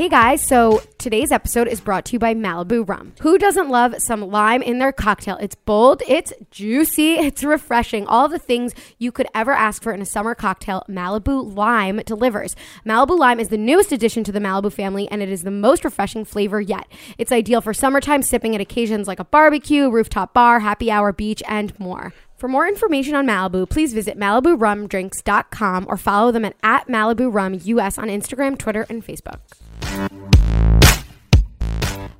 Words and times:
Hey 0.00 0.08
guys, 0.08 0.40
so 0.42 0.82
today's 0.96 1.30
episode 1.30 1.68
is 1.68 1.78
brought 1.78 2.06
to 2.06 2.12
you 2.14 2.18
by 2.18 2.32
Malibu 2.32 2.88
Rum. 2.88 3.12
Who 3.20 3.36
doesn't 3.36 3.68
love 3.68 3.96
some 3.98 4.30
lime 4.30 4.62
in 4.62 4.78
their 4.78 4.92
cocktail? 4.92 5.36
It's 5.42 5.54
bold, 5.54 6.02
it's 6.08 6.32
juicy, 6.50 7.14
it's 7.18 7.44
refreshing. 7.44 8.06
All 8.06 8.26
the 8.26 8.38
things 8.38 8.72
you 8.98 9.12
could 9.12 9.26
ever 9.34 9.52
ask 9.52 9.82
for 9.82 9.92
in 9.92 10.00
a 10.00 10.06
summer 10.06 10.34
cocktail, 10.34 10.84
Malibu 10.88 11.54
Lime 11.54 12.00
delivers. 12.06 12.56
Malibu 12.86 13.18
Lime 13.18 13.40
is 13.40 13.50
the 13.50 13.58
newest 13.58 13.92
addition 13.92 14.24
to 14.24 14.32
the 14.32 14.40
Malibu 14.40 14.72
family 14.72 15.06
and 15.10 15.20
it 15.20 15.28
is 15.28 15.42
the 15.42 15.50
most 15.50 15.84
refreshing 15.84 16.24
flavor 16.24 16.62
yet. 16.62 16.90
It's 17.18 17.30
ideal 17.30 17.60
for 17.60 17.74
summertime 17.74 18.22
sipping 18.22 18.54
at 18.54 18.62
occasions 18.62 19.06
like 19.06 19.20
a 19.20 19.24
barbecue, 19.24 19.90
rooftop 19.90 20.32
bar, 20.32 20.60
happy 20.60 20.90
hour, 20.90 21.12
beach, 21.12 21.42
and 21.46 21.78
more. 21.78 22.14
For 22.40 22.48
more 22.48 22.66
information 22.66 23.14
on 23.14 23.26
Malibu, 23.26 23.68
please 23.68 23.92
visit 23.92 24.18
MalibuRumDrinks.com 24.18 25.84
or 25.86 25.98
follow 25.98 26.32
them 26.32 26.46
at, 26.46 26.56
at 26.62 26.88
Malibu 26.88 27.30
Rum 27.30 27.52
US 27.62 27.98
on 27.98 28.08
Instagram, 28.08 28.56
Twitter, 28.56 28.86
and 28.88 29.04
Facebook. 29.06 29.40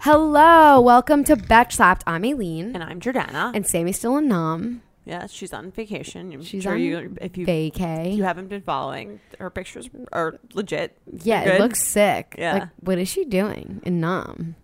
Hello, 0.00 0.78
welcome 0.82 1.24
to 1.24 1.36
Betch 1.36 1.76
Slapped. 1.76 2.04
I'm 2.06 2.22
Aileen, 2.26 2.74
And 2.74 2.84
I'm 2.84 3.00
Jordana. 3.00 3.52
and 3.54 3.66
Sammy's 3.66 3.96
still 3.96 4.18
in 4.18 4.28
Nam. 4.28 4.82
yes, 5.06 5.32
she's 5.32 5.54
on 5.54 5.70
vacation. 5.70 6.30
I'm 6.34 6.42
She's 6.42 6.64
sure 6.64 6.72
on 6.72 6.80
you, 6.80 7.16
if 7.22 7.38
you 7.38 7.46
Vacay. 7.46 8.14
you 8.14 8.24
haven't 8.24 8.48
been 8.48 8.60
following, 8.60 9.20
her 9.38 9.48
pictures 9.48 9.88
are 10.12 10.38
legit. 10.52 10.98
yeah, 11.22 11.44
it 11.44 11.60
looks 11.62 11.82
sick. 11.86 12.34
Yeah. 12.38 12.52
Like, 12.52 12.68
what 12.80 12.98
is 12.98 13.08
she 13.08 13.24
doing 13.24 13.80
in 13.84 14.00
Nam? 14.00 14.56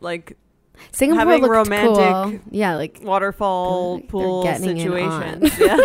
like 0.00 0.36
Singapore 0.92 1.18
Having 1.20 1.42
looked 1.42 1.52
romantic- 1.52 2.40
cool. 2.40 2.40
Yeah, 2.50 2.76
like 2.76 3.00
waterfall 3.02 3.98
They're 3.98 4.06
pool 4.08 4.44
situations. 4.56 5.58
Yeah. 5.60 5.76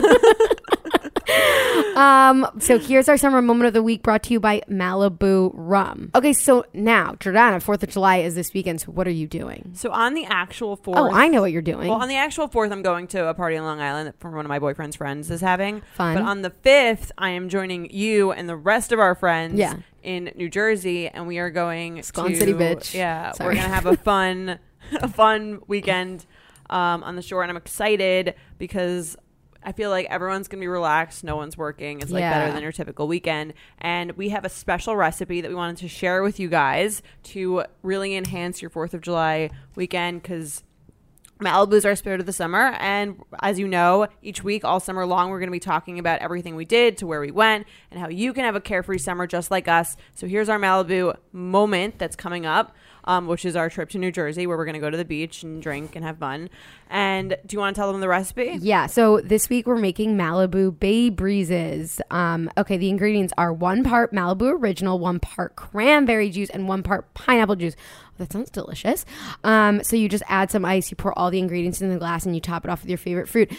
Um, 1.95 2.47
so 2.59 2.79
here's 2.79 3.07
our 3.09 3.17
summer 3.17 3.41
moment 3.41 3.67
of 3.67 3.73
the 3.73 3.83
week 3.83 4.01
brought 4.03 4.23
to 4.23 4.33
you 4.33 4.39
by 4.39 4.61
Malibu 4.69 5.51
Rum. 5.53 6.11
Okay, 6.15 6.33
so 6.33 6.65
now, 6.73 7.11
Jordana, 7.19 7.63
4th 7.63 7.83
of 7.83 7.89
July 7.89 8.17
is 8.17 8.35
this 8.35 8.53
weekend, 8.53 8.81
so 8.81 8.91
what 8.91 9.05
are 9.07 9.11
you 9.11 9.27
doing? 9.27 9.71
so 9.75 9.91
on 9.91 10.13
the 10.13 10.25
actual 10.25 10.75
fourth, 10.75 10.97
Oh, 10.97 11.11
I 11.11 11.27
know 11.27 11.41
what 11.41 11.51
you're 11.51 11.61
doing. 11.61 11.87
Well, 11.89 12.01
on 12.01 12.07
the 12.07 12.15
actual 12.15 12.47
fourth, 12.47 12.71
I'm 12.71 12.81
going 12.81 13.07
to 13.07 13.27
a 13.27 13.33
party 13.33 13.57
in 13.57 13.63
Long 13.63 13.79
Island 13.81 14.07
that 14.19 14.27
one 14.27 14.45
of 14.45 14.49
my 14.49 14.59
boyfriend's 14.59 14.95
friends 14.95 15.29
is 15.29 15.41
having. 15.41 15.81
Fun. 15.95 16.15
But 16.15 16.23
on 16.23 16.41
the 16.41 16.49
fifth, 16.49 17.11
I 17.17 17.29
am 17.31 17.49
joining 17.49 17.91
you 17.91 18.31
and 18.31 18.47
the 18.49 18.55
rest 18.55 18.91
of 18.91 18.99
our 18.99 19.13
friends. 19.13 19.55
Yeah. 19.59 19.75
In 20.01 20.31
New 20.35 20.47
Jersey, 20.49 21.09
and 21.09 21.27
we 21.27 21.39
are 21.39 21.49
going 21.49 22.01
Scone 22.03 22.29
to 22.31 22.35
City, 22.37 22.53
bitch. 22.53 22.93
Yeah, 22.93 23.33
Sorry. 23.33 23.49
we're 23.49 23.55
gonna 23.61 23.67
have 23.73 23.85
a 23.85 23.97
fun, 23.97 24.57
a 25.01 25.07
fun 25.07 25.61
weekend 25.67 26.25
um, 26.69 27.03
on 27.03 27.15
the 27.15 27.21
shore, 27.21 27.41
and 27.43 27.49
I'm 27.51 27.57
excited 27.57 28.35
because 28.57 29.17
I 29.61 29.71
feel 29.73 29.89
like 29.89 30.05
everyone's 30.05 30.47
gonna 30.47 30.61
be 30.61 30.67
relaxed. 30.67 31.23
No 31.23 31.35
one's 31.35 31.57
working. 31.57 32.01
It's 32.01 32.11
like 32.11 32.21
Yeah. 32.21 32.39
better 32.39 32.53
than 32.53 32.61
your 32.63 32.71
typical 32.71 33.07
weekend. 33.07 33.53
And 33.79 34.13
we 34.13 34.29
have 34.29 34.45
a 34.45 34.49
special 34.49 34.95
recipe 34.95 35.41
that 35.41 35.49
we 35.49 35.55
wanted 35.55 35.77
to 35.77 35.87
share 35.89 36.23
with 36.23 36.39
you 36.39 36.47
guys 36.47 37.01
to 37.23 37.63
really 37.83 38.15
enhance 38.15 38.61
your 38.61 38.69
Fourth 38.69 38.93
of 38.93 39.01
July 39.01 39.49
weekend 39.75 40.21
because. 40.21 40.63
Malibu 41.41 41.71
is 41.75 41.85
our 41.85 41.95
spirit 41.95 42.19
of 42.19 42.25
the 42.25 42.33
summer. 42.33 42.75
And 42.81 43.23
as 43.41 43.57
you 43.57 43.65
know, 43.65 44.07
each 44.21 44.43
week, 44.43 44.65
all 44.65 44.81
summer 44.81 45.05
long, 45.05 45.29
we're 45.29 45.39
going 45.39 45.47
to 45.47 45.51
be 45.53 45.59
talking 45.61 45.97
about 45.97 46.19
everything 46.19 46.57
we 46.57 46.65
did 46.65 46.97
to 46.97 47.07
where 47.07 47.21
we 47.21 47.31
went 47.31 47.65
and 47.91 47.97
how 48.01 48.09
you 48.09 48.33
can 48.33 48.43
have 48.43 48.55
a 48.57 48.59
carefree 48.59 48.97
summer 48.97 49.25
just 49.25 49.49
like 49.49 49.69
us. 49.69 49.95
So 50.15 50.27
here's 50.27 50.49
our 50.49 50.59
Malibu 50.59 51.15
moment 51.31 51.97
that's 51.97 52.17
coming 52.17 52.45
up, 52.45 52.75
um, 53.09 53.25
which 53.25 53.43
is 53.43 53.55
our 53.55 53.71
trip 53.71 53.89
to 53.89 53.97
New 53.97 54.11
Jersey, 54.11 54.45
where 54.45 54.55
we're 54.55 54.65
going 54.65 54.75
to 54.75 54.79
go 54.79 54.91
to 54.91 54.95
the 54.95 55.03
beach 55.03 55.41
and 55.41 55.63
drink 55.63 55.95
and 55.95 56.05
have 56.05 56.19
fun. 56.19 56.47
And 56.91 57.35
do 57.43 57.55
you 57.55 57.59
want 57.59 57.75
to 57.75 57.79
tell 57.79 57.91
them 57.91 58.01
the 58.01 58.07
recipe? 58.07 58.59
Yeah, 58.61 58.85
so 58.85 59.19
this 59.19 59.49
week 59.49 59.65
we're 59.65 59.77
making 59.77 60.15
Malibu 60.15 60.79
Bay 60.79 61.09
Breezes. 61.09 61.99
Um, 62.11 62.51
okay, 62.55 62.77
the 62.77 62.87
ingredients 62.87 63.33
are 63.35 63.51
one 63.51 63.83
part 63.83 64.13
Malibu 64.13 64.53
Original, 64.61 64.99
one 64.99 65.19
part 65.19 65.55
cranberry 65.55 66.29
juice, 66.29 66.51
and 66.51 66.67
one 66.67 66.83
part 66.83 67.11
pineapple 67.15 67.55
juice. 67.55 67.75
Oh, 67.79 68.13
that 68.19 68.31
sounds 68.31 68.51
delicious. 68.51 69.07
Um, 69.43 69.83
so 69.83 69.95
you 69.95 70.07
just 70.07 70.23
add 70.27 70.51
some 70.51 70.63
ice, 70.63 70.91
you 70.91 70.95
pour 70.95 71.17
all 71.17 71.31
the 71.31 71.39
ingredients 71.39 71.81
in 71.81 71.89
the 71.89 71.97
glass, 71.97 72.27
and 72.27 72.35
you 72.35 72.41
top 72.41 72.63
it 72.63 72.69
off 72.69 72.81
with 72.81 72.89
your 72.89 72.99
favorite 72.99 73.27
fruit. 73.27 73.51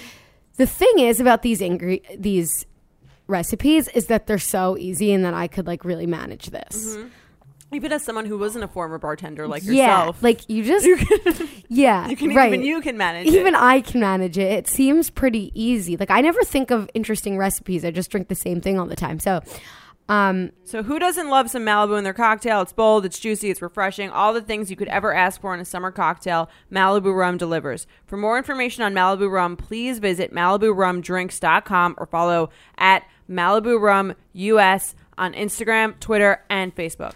The 0.59 0.67
thing 0.67 1.01
is 1.01 1.19
about 1.19 1.43
these 1.43 1.61
ingre- 1.61 2.05
these 2.17 2.67
recipes 3.27 3.89
is 3.89 4.07
that 4.07 4.29
they're 4.29 4.39
so 4.39 4.77
easy, 4.79 5.13
and 5.13 5.25
that 5.25 5.35
I 5.35 5.49
could 5.49 5.67
like 5.67 5.85
really 5.85 6.07
manage 6.07 6.51
this. 6.51 6.97
Even 7.73 7.93
as 7.93 8.03
someone 8.03 8.27
who 8.27 8.37
wasn't 8.37 8.65
a 8.65 8.69
former 8.69 8.99
bartender 8.99 9.47
like 9.47 9.63
yeah, 9.65 9.99
yourself, 10.01 10.23
like 10.23 10.49
you 10.49 10.65
just 10.65 10.87
yeah, 11.69 12.09
you 12.09 12.17
can 12.17 12.35
right. 12.35 12.53
even 12.53 12.65
you 12.65 12.81
can 12.81 12.97
manage 12.97 13.29
even 13.29 13.55
it. 13.55 13.61
I 13.61 13.81
can 13.81 14.01
manage 14.01 14.39
it. 14.39 14.51
It 14.53 14.69
seems 14.69 15.09
pretty 15.09 15.53
easy. 15.55 15.97
Like 15.97 16.11
I 16.11 16.21
never 16.21 16.43
think 16.43 16.71
of 16.71 16.91
interesting 16.95 17.39
recipes. 17.39 17.85
I 17.85 17.91
just 17.93 18.11
drink 18.11 18.29
the 18.29 18.35
same 18.35 18.61
thing 18.61 18.79
all 18.79 18.87
the 18.87 18.97
time. 18.97 19.21
So, 19.21 19.41
um, 20.09 20.51
So 20.65 20.83
who 20.83 20.99
doesn't 20.99 21.31
love 21.31 21.49
some 21.49 21.65
Malibu 21.65 21.97
in 21.97 22.03
their 22.03 22.13
cocktail? 22.13 22.61
It's 22.63 22.73
bold, 22.73 23.05
it's 23.05 23.21
juicy, 23.21 23.51
it's 23.51 23.63
refreshing, 23.63 24.11
all 24.11 24.33
the 24.33 24.43
things 24.43 24.69
you 24.69 24.77
could 24.77 24.89
ever 24.89 25.15
ask 25.15 25.41
for 25.41 25.55
in 25.55 25.61
a 25.61 25.65
summer 25.65 25.93
cocktail. 25.93 26.51
Malibu 26.73 27.17
Rum 27.17 27.39
delivers. 27.39 27.87
For 28.07 28.17
more 28.17 28.37
information 28.37 28.83
on 28.83 28.93
Malibu 28.93 29.31
Rum, 29.31 29.57
please 29.57 30.01
visit 30.01 30.35
MalibuRumDrinks.com 30.35 31.95
or 31.97 32.07
follow 32.07 32.51
at 32.77 33.05
Malibu 33.31 33.81
Rum 33.81 34.15
US 34.33 34.97
on 35.17 35.35
Instagram, 35.35 36.01
Twitter, 36.01 36.43
and 36.51 36.75
Facebook. 36.75 37.13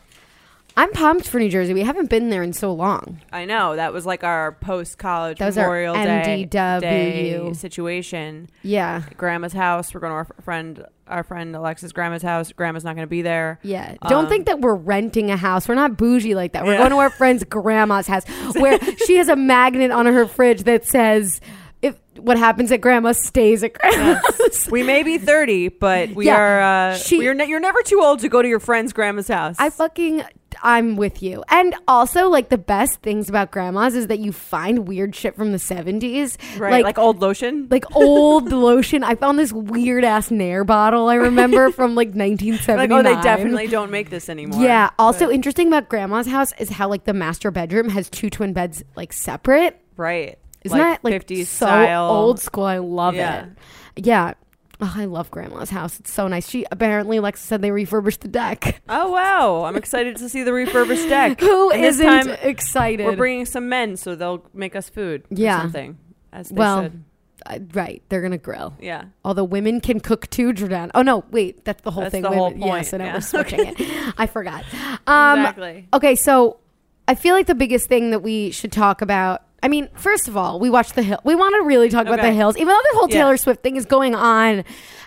I'm 0.76 0.90
pumped 0.92 1.28
for 1.28 1.38
New 1.38 1.48
Jersey. 1.48 1.72
We 1.72 1.82
haven't 1.82 2.10
been 2.10 2.30
there 2.30 2.42
in 2.42 2.52
so 2.52 2.72
long. 2.72 3.20
I 3.32 3.44
know 3.44 3.76
that 3.76 3.92
was 3.92 4.04
like 4.06 4.24
our 4.24 4.52
post-college 4.60 5.38
That 5.38 5.46
was 5.46 5.56
our 5.58 5.64
Memorial 5.66 5.94
Day. 5.94 6.44
Day 6.46 7.52
situation. 7.54 8.48
Yeah, 8.62 9.02
Grandma's 9.16 9.52
house. 9.52 9.94
We're 9.94 10.00
going 10.00 10.10
to 10.10 10.16
our 10.16 10.42
friend, 10.42 10.84
our 11.06 11.22
friend 11.22 11.54
Alexa's 11.54 11.92
grandma's 11.92 12.22
house. 12.22 12.50
Grandma's 12.52 12.82
not 12.84 12.96
going 12.96 13.06
to 13.06 13.10
be 13.10 13.22
there. 13.22 13.60
yeah. 13.62 13.94
Don't 14.08 14.24
Um, 14.24 14.28
think 14.30 14.46
that 14.46 14.60
we're 14.60 14.74
renting 14.74 15.30
a 15.30 15.36
house. 15.36 15.68
We're 15.68 15.74
not 15.76 15.96
bougie 15.96 16.34
like 16.34 16.52
that. 16.54 16.64
We're 16.64 16.72
Yeah. 16.72 16.78
going 16.78 16.90
to 16.90 16.96
our 16.98 17.10
friend's 17.10 17.44
grandma's 17.44 18.08
house 18.08 18.24
where 18.56 18.78
she 19.06 19.16
has 19.16 19.28
a 19.28 19.36
magnet 19.36 19.92
on 19.92 20.06
her 20.06 20.26
fridge 20.26 20.64
that 20.64 20.84
says. 20.86 21.40
If 21.82 21.96
what 22.16 22.38
happens 22.38 22.72
at 22.72 22.80
grandma 22.80 23.12
stays 23.12 23.62
at 23.62 23.74
grandma's. 23.74 24.68
We 24.70 24.82
may 24.82 25.02
be 25.02 25.18
30, 25.18 25.68
but 25.68 26.08
we 26.14 26.24
Yeah, 26.26 26.36
are. 26.40 26.60
Uh, 26.92 26.96
she- 26.96 27.18
we 27.18 27.28
are 27.28 27.34
ne- 27.34 27.44
you're 27.46 27.60
never 27.60 27.82
too 27.82 28.00
old 28.02 28.20
to 28.20 28.30
go 28.30 28.40
to 28.40 28.48
your 28.48 28.58
friend's 28.58 28.94
grandma's 28.94 29.28
house. 29.28 29.56
I 29.58 29.68
fucking 29.68 30.22
I'm 30.62 30.97
with 30.97 31.22
you. 31.22 31.42
And 31.48 31.75
also 31.88 32.28
like 32.28 32.48
the 32.48 32.59
best 32.59 33.00
things 33.03 33.28
about 33.28 33.50
grandmas 33.50 33.94
is 33.94 34.06
that 34.09 34.19
you 34.19 34.32
find 34.32 34.87
weird 34.88 35.15
shit 35.15 35.37
from 35.37 35.53
the 35.53 35.59
70s. 35.59 36.37
right, 36.59 36.70
Like 36.72 36.84
like, 36.84 36.98
old 36.98 37.20
lotion. 37.20 37.69
like 37.70 37.84
old 37.97 38.50
lotion. 38.53 39.03
I 39.04 39.14
found 39.14 39.38
this 39.38 39.53
weird 39.53 40.04
ass 40.04 40.31
Nair 40.31 40.64
bottle 40.64 41.09
I 41.09 41.16
remember 41.16 41.70
from 41.70 41.94
like 41.94 42.09
1979. 42.09 42.78
Like, 42.84 42.91
oh, 42.91 43.03
they 43.03 43.20
definitely 43.22 43.66
don't 43.69 43.91
make 43.91 44.10
this 44.10 44.28
anymore. 44.28 44.62
Yeah. 44.62 44.91
Also 44.98 45.26
But- 45.26 45.34
interesting 45.34 45.69
about 45.69 45.88
grandma's 45.88 46.26
house 46.26 46.53
is 46.59 46.69
how 46.70 46.88
like 46.88 47.04
the 47.04 47.14
master 47.14 47.50
bedroom 47.50 47.88
has 47.88 48.09
two 48.10 48.31
twin 48.31 48.53
beds 48.53 48.82
like 48.97 49.12
separate. 49.12 49.81
right. 49.97 50.38
Isn't 50.64 50.78
that 50.78 51.04
like 51.04 51.26
50s 51.26 51.44
so 51.47 51.66
style. 51.66 52.09
old 52.10 52.41
school? 52.41 52.64
I 52.64 52.78
love 52.78 53.14
Yeah. 53.14 53.48
it. 53.97 54.06
Yeah. 54.06 54.32
Oh, 54.80 54.92
I 54.96 55.04
love 55.04 55.30
grandma's 55.30 55.70
house. 55.70 56.00
It's 56.00 56.12
so 56.12 56.26
nice. 56.28 56.48
She 56.48 56.66
apparently 56.72 57.18
Lexa 57.18 57.36
said 57.38 57.62
they 57.62 57.70
refurbished 57.70 58.20
the 58.22 58.28
deck. 58.28 58.82
Oh 58.88 59.12
wow! 59.12 59.64
I'm 59.64 59.76
excited 59.76 60.16
to 60.16 60.28
see 60.28 60.42
the 60.42 60.52
refurbished 60.52 61.08
deck. 61.08 61.40
Who 61.40 61.70
and 61.70 61.84
isn't 61.84 62.04
time, 62.04 62.28
excited? 62.42 63.06
We're 63.06 63.16
bringing 63.16 63.46
some 63.46 63.68
men, 63.68 63.96
so 63.96 64.14
they'll 64.16 64.44
make 64.52 64.74
us 64.74 64.88
food. 64.88 65.22
or 65.22 65.26
Yeah. 65.30 65.60
something 65.62 65.96
as 66.32 66.48
they 66.48 66.56
Well, 66.56 66.82
should. 66.82 67.04
Uh, 67.46 67.58
right, 67.72 68.02
they're 68.08 68.22
gonna 68.22 68.36
grill. 68.38 68.74
Yeah. 68.80 69.04
Although 69.24 69.44
women 69.44 69.80
can 69.80 70.00
cook 70.00 70.28
too, 70.30 70.52
Jordan. 70.52 70.90
Oh 70.94 71.02
no, 71.02 71.24
wait, 71.30 71.64
that's 71.64 71.82
the 71.82 71.90
whole 71.92 72.02
That's 72.04 72.12
thing. 72.12 72.22
the 72.22 72.30
whole 72.30 72.46
Women- 72.48 72.62
Yeah, 72.62 72.68
point, 72.72 72.86
so 72.86 72.96
now 72.96 73.04
yeah. 73.06 73.14
we're 73.14 73.20
switching 73.32 73.60
it. 73.64 74.14
I 74.18 74.26
forgot. 74.26 74.64
Um, 75.06 75.40
exactly. 75.40 75.88
Okay, 75.92 76.16
so 76.16 76.58
I 77.06 77.14
feel 77.14 77.34
like 77.34 77.46
the 77.46 77.54
biggest 77.54 77.86
thing 77.88 78.10
that 78.10 78.22
we 78.22 78.50
should 78.50 78.72
talk 78.72 79.02
about. 79.02 79.42
I 79.64 79.69
mean, 79.69 79.88
first 79.97 80.28
of 80.28 80.36
all, 80.36 80.60
we 80.60 80.69
watched 80.69 80.94
the 80.94 81.02
hill. 81.02 81.19
We 81.25 81.34
want 81.34 81.54
to 81.56 81.62
really 81.62 81.88
talk 81.88 82.02
about 82.06 82.19
Okay. 82.20 82.28
the 82.28 82.34
hills, 82.36 82.56
even 82.56 82.69
though 82.69 82.80
the 82.92 82.98
whole 82.98 83.08
Yeah. 83.08 83.16
Taylor 83.16 83.36
Swift 83.38 83.62
thing 83.62 83.76
is 83.76 83.86
going 83.86 84.14
on, 84.14 84.62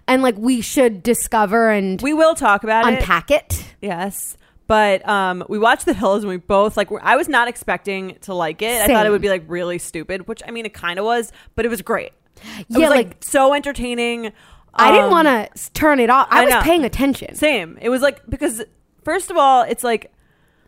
and 0.07 0.23
like 0.23 0.35
we 0.37 0.61
should 0.61 1.03
discover 1.03 1.69
and 1.69 2.01
We 2.01 2.13
will 2.13 2.33
talk 2.35 2.63
about 2.63 2.85
it. 2.91 2.97
unpack 2.99 3.29
it. 3.31 3.63
Yes. 3.81 4.35
But 4.65 5.07
um, 5.07 5.45
we 5.47 5.59
watched 5.59 5.85
The 5.85 5.93
Hills 5.93 6.23
and 6.23 6.29
we 6.29 6.37
both 6.37 6.75
like. 6.75 6.89
I 7.01 7.15
was 7.15 7.29
not 7.29 7.47
expecting 7.47 8.17
to 8.21 8.33
like 8.33 8.61
it. 8.61 8.81
I 8.81 8.87
thought 8.87 9.03
Same. 9.03 9.05
it 9.05 9.09
would 9.11 9.21
be 9.21 9.29
like 9.29 9.43
really 9.47 9.77
stupid, 9.77 10.27
which 10.27 10.41
I 10.45 10.51
mean 10.51 10.65
it 10.65 10.73
kind 10.73 10.97
of 10.99 11.05
was, 11.05 11.31
but 11.55 11.63
it 11.63 11.69
was 11.69 11.81
great. 11.81 12.11
It 12.59 12.65
Yeah, 12.69 12.79
was, 12.79 12.89
like, 12.89 13.07
like- 13.07 13.17
so 13.23 13.53
entertaining. 13.53 14.31
I 14.73 14.91
didn't 14.91 15.05
Um, 15.05 15.11
want 15.11 15.27
to 15.27 15.71
turn 15.73 15.99
it 15.99 16.09
off. 16.09 16.27
I, 16.29 16.41
I 16.41 16.45
was 16.45 16.53
know. 16.53 16.61
paying 16.61 16.83
attention. 16.83 17.33
Same. 17.35 17.77
It 17.81 17.89
was 17.89 18.01
like 18.01 18.21
because 18.29 18.63
first 19.05 19.31
of 19.31 19.37
all, 19.37 19.61
it's 19.63 19.83
like 19.83 20.11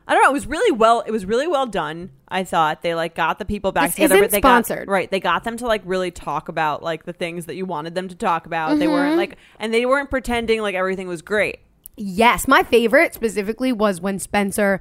I 0.09 0.13
don't 0.15 0.23
know. 0.23 0.31
It 0.31 0.33
was 0.33 0.47
really 0.47 0.71
well. 0.71 1.01
It 1.05 1.11
was 1.11 1.23
really 1.25 1.47
well 1.47 1.67
done. 1.67 2.09
I 2.27 2.43
thought 2.43 2.81
they 2.81 2.95
like 2.95 3.13
got 3.15 3.37
the 3.37 3.45
people 3.45 3.71
back 3.71 3.89
This 3.89 3.95
together, 3.95 4.15
isn't 4.15 4.23
but 4.25 4.31
they 4.31 4.39
sponsored. 4.39 4.87
got 4.87 4.91
right. 4.91 5.09
They 5.11 5.19
got 5.19 5.43
them 5.43 5.55
to 5.57 5.67
like 5.67 5.83
really 5.85 6.09
talk 6.09 6.49
about 6.49 6.81
like 6.81 7.05
the 7.05 7.13
things 7.13 7.45
that 7.45 7.55
you 7.55 7.65
wanted 7.65 7.93
them 7.95 8.07
to 8.07 8.15
talk 8.15 8.45
about. 8.47 8.77
They 8.79 8.85
Mm-hmm. 8.85 8.91
weren't 8.93 9.17
like, 9.17 9.37
and 9.59 9.71
they 9.73 9.85
weren't 9.85 10.09
pretending 10.09 10.61
like 10.61 10.73
everything 10.75 11.07
was 11.07 11.21
great. 11.21 11.59
Yes, 11.95 12.47
my 12.47 12.63
favorite 12.63 13.13
specifically 13.13 13.71
was 13.73 13.99
when 14.01 14.19
Spencer 14.19 14.79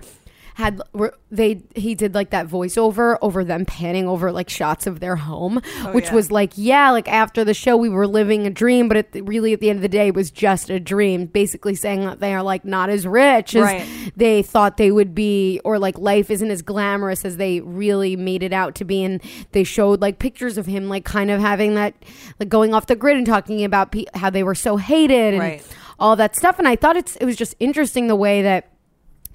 had 0.59 0.83
were- 0.93 1.15
they 1.31 1.63
he 1.77 1.95
did 1.95 2.15
like 2.17 2.31
that 2.31 2.49
voiceover 2.49 3.17
over 3.23 3.45
them 3.45 3.65
panning 3.65 4.09
over 4.09 4.33
like 4.33 4.51
shots 4.51 4.89
of 4.89 4.99
their 4.99 5.15
home, 5.15 5.63
oh, 5.83 5.93
which 5.93 6.07
yeah. 6.07 6.15
was 6.15 6.33
like 6.33 6.53
yeah, 6.57 6.91
like 6.91 7.07
after 7.09 7.45
the 7.45 7.55
show 7.55 7.77
we 7.77 7.89
were 7.89 8.09
living 8.09 8.45
a 8.45 8.51
dream, 8.51 8.89
but 8.89 8.97
at 8.97 9.13
the, 9.13 9.21
really 9.21 9.53
at 9.53 9.61
the 9.61 9.71
end 9.71 9.77
of 9.77 9.83
the 9.83 9.89
day 9.89 10.09
it 10.09 10.15
was 10.17 10.33
just 10.33 10.69
a 10.69 10.81
dream. 10.81 11.27
Basically 11.27 11.77
saying 11.77 12.01
that 12.07 12.19
they 12.19 12.35
are 12.35 12.43
like 12.43 12.65
not 12.65 12.91
as 12.91 13.07
rich 13.07 13.55
as 13.55 13.63
Right. 13.63 13.87
they 14.17 14.43
thought 14.43 14.79
they 14.79 14.91
would 14.91 15.15
be, 15.15 15.61
or 15.65 15.79
like 15.79 15.97
life 15.97 16.29
isn't 16.29 16.51
as 16.51 16.63
glamorous 16.63 17.25
as 17.25 17.37
they 17.37 17.61
really 17.61 18.17
made 18.17 18.43
it 18.43 18.53
out 18.53 18.75
to 18.77 18.85
be. 18.85 19.05
And 19.05 19.23
they 19.53 19.63
showed 19.63 20.01
like 20.01 20.19
pictures 20.19 20.59
of 20.59 20.67
him 20.67 20.89
like 20.89 21.05
kind 21.05 21.31
of 21.31 21.41
having 21.41 21.77
that 21.77 21.95
like 22.41 22.49
going 22.49 22.75
off 22.75 22.87
the 22.87 22.97
grid 22.97 23.17
and 23.17 23.25
talking 23.27 23.63
about 23.63 23.93
pe- 23.93 24.07
how 24.15 24.29
they 24.29 24.43
were 24.43 24.57
so 24.57 24.77
hated 24.77 25.35
and 25.35 25.39
Right. 25.39 25.67
all 26.01 26.17
that 26.17 26.35
stuff. 26.35 26.59
And 26.59 26.67
I 26.67 26.75
thought 26.75 26.97
it's 26.97 27.15
it 27.17 27.25
was 27.27 27.37
just 27.37 27.55
interesting 27.61 28.09
the 28.09 28.17
way 28.17 28.43
that 28.43 28.73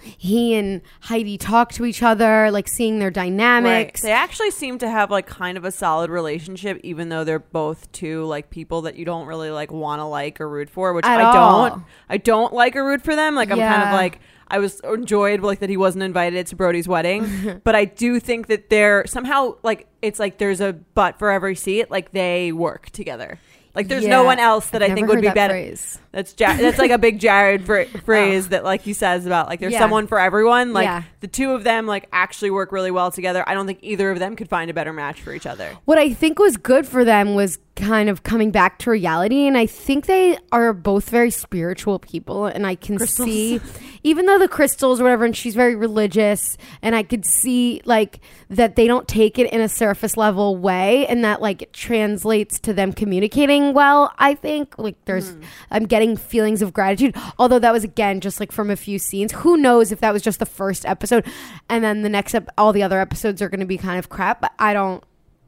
he 0.03 0.55
and 0.55 0.81
Heidi 1.01 1.37
talk 1.37 1.71
to 1.73 1.85
each 1.85 2.03
other, 2.03 2.51
like 2.51 2.67
seeing 2.67 2.99
their 2.99 3.07
Right. 3.07 3.13
dynamics. 3.13 4.01
They 4.01 4.11
actually 4.11 4.51
seem 4.51 4.77
to 4.79 4.89
have 4.89 5.09
like 5.11 5.25
kind 5.25 5.57
of 5.57 5.65
a 5.65 5.71
solid 5.71 6.09
relationship, 6.09 6.79
even 6.83 7.09
though 7.09 7.23
they're 7.23 7.39
both 7.39 7.91
two 7.91 8.25
like 8.25 8.49
people 8.49 8.81
that 8.83 8.95
you 8.95 9.05
don't 9.05 9.25
really 9.27 9.49
like 9.49 9.71
want 9.71 9.99
to 9.99 10.05
like 10.05 10.39
or 10.41 10.49
root 10.49 10.69
for. 10.69 10.93
Which 10.93 11.05
At 11.05 11.19
I 11.19 11.23
all. 11.23 11.69
don't. 11.69 11.83
I 12.09 12.17
don't 12.17 12.53
like 12.53 12.75
or 12.75 12.85
root 12.85 13.01
for 13.01 13.15
them. 13.15 13.35
Like 13.35 13.51
I'm 13.51 13.59
kind 13.59 13.83
of 13.83 13.93
like 13.93 14.19
I 14.47 14.59
was 14.59 14.79
enjoyed 14.81 15.39
like 15.41 15.59
that 15.59 15.69
he 15.69 15.77
wasn't 15.77 16.03
invited 16.03 16.45
to 16.47 16.55
Brody's 16.55 16.87
wedding, 16.87 17.61
but 17.63 17.75
I 17.75 17.85
do 17.85 18.19
think 18.19 18.47
that 18.47 18.69
they're 18.69 19.05
somehow 19.07 19.55
like 19.63 19.87
it's 20.01 20.19
like 20.19 20.37
there's 20.37 20.61
a 20.61 20.73
butt 20.73 21.17
for 21.17 21.31
every 21.31 21.55
seat. 21.55 21.89
Like 21.89 22.11
they 22.11 22.51
work 22.51 22.89
together. 22.91 23.39
Like 23.75 23.87
there's 23.87 24.05
no 24.05 24.23
one 24.23 24.37
else 24.39 24.67
that 24.69 24.83
I've 24.83 24.91
I 24.91 24.93
think 24.93 25.07
would 25.07 25.21
be 25.21 25.27
that 25.27 25.35
better. 25.35 25.53
phrase. 25.53 25.97
That's 26.11 26.35
ja- 26.37 26.55
that's 26.57 26.77
like 26.77 26.91
a 26.91 26.99
big 26.99 27.19
Jared 27.19 27.65
fr- 27.65 27.75
oh. 27.95 27.99
phrase 28.05 28.49
that 28.49 28.63
like 28.63 28.81
he 28.81 28.93
says 28.93 29.25
about 29.25 29.47
like 29.47 29.59
there's 29.59 29.73
Yeah. 29.73 29.79
someone 29.79 30.05
for 30.05 30.19
everyone. 30.19 30.73
Like 30.73 30.85
Yeah. 30.85 31.03
the 31.21 31.27
two 31.27 31.51
of 31.51 31.63
them 31.63 31.87
like 31.87 32.07
actually 32.13 32.51
work 32.51 32.71
really 32.71 32.91
well 32.91 33.09
together. 33.09 33.43
I 33.47 33.55
don't 33.55 33.65
think 33.65 33.79
either 33.81 34.11
of 34.11 34.19
them 34.19 34.35
could 34.35 34.47
find 34.47 34.69
a 34.69 34.73
better 34.75 34.93
match 34.93 35.21
for 35.21 35.33
each 35.33 35.47
other. 35.47 35.75
What 35.85 35.97
I 35.97 36.13
think 36.13 36.37
was 36.37 36.55
good 36.57 36.85
for 36.85 37.03
them 37.03 37.33
was 37.33 37.57
kind 37.75 38.07
of 38.07 38.21
coming 38.21 38.51
back 38.51 38.77
to 38.79 38.91
reality. 38.91 39.47
And 39.47 39.57
I 39.57 39.65
think 39.65 40.05
they 40.05 40.37
are 40.51 40.73
both 40.73 41.09
very 41.09 41.31
spiritual 41.31 41.97
people. 41.97 42.45
And 42.45 42.67
I 42.67 42.75
can 42.75 42.97
Crystals. 42.97 43.27
see, 43.27 43.59
even 44.03 44.27
though 44.27 44.37
the 44.37 44.47
crystals 44.47 44.99
or 45.01 45.03
whatever, 45.03 45.25
and 45.25 45.35
she's 45.35 45.55
very 45.55 45.75
religious, 45.75 46.55
and 46.83 46.95
I 46.95 47.01
could 47.01 47.25
see 47.25 47.81
like 47.85 48.19
that 48.49 48.75
they 48.75 48.85
don't 48.85 49.07
take 49.07 49.39
it 49.39 49.51
in 49.51 49.59
a 49.59 49.67
surface 49.67 50.15
level 50.15 50.55
way 50.55 51.07
and 51.07 51.23
that 51.25 51.41
like 51.41 51.63
it 51.63 51.73
translates 51.73 52.59
to 52.59 52.73
them 52.73 52.93
communicating 52.93 53.73
well. 53.73 54.13
I 54.19 54.35
think 54.35 54.77
like 54.77 55.03
there's, 55.05 55.31
hmm. 55.31 55.41
I'm 55.71 55.85
getting 55.85 56.15
feelings 56.15 56.61
of 56.61 56.73
gratitude. 56.73 57.15
Although 57.39 57.59
that 57.59 57.73
was 57.73 57.83
again 57.83 58.21
just 58.21 58.39
like 58.39 58.51
from 58.51 58.69
a 58.69 58.75
few 58.75 58.99
scenes. 58.99 59.31
Who 59.31 59.57
knows 59.57 59.91
if 59.91 59.99
that 60.01 60.13
was 60.13 60.21
just 60.21 60.37
the 60.37 60.45
first 60.45 60.85
episode 60.85 61.25
and 61.69 61.83
then 61.83 62.03
the 62.03 62.09
next, 62.09 62.35
ep- 62.35 62.49
all 62.55 62.71
the 62.71 62.83
other 62.83 62.99
episodes 62.99 63.41
are 63.41 63.49
going 63.49 63.61
to 63.61 63.65
be 63.65 63.79
kind 63.79 63.97
of 63.97 64.09
crap. 64.09 64.41
But 64.41 64.53
I 64.59 64.73
don't, 64.73 65.03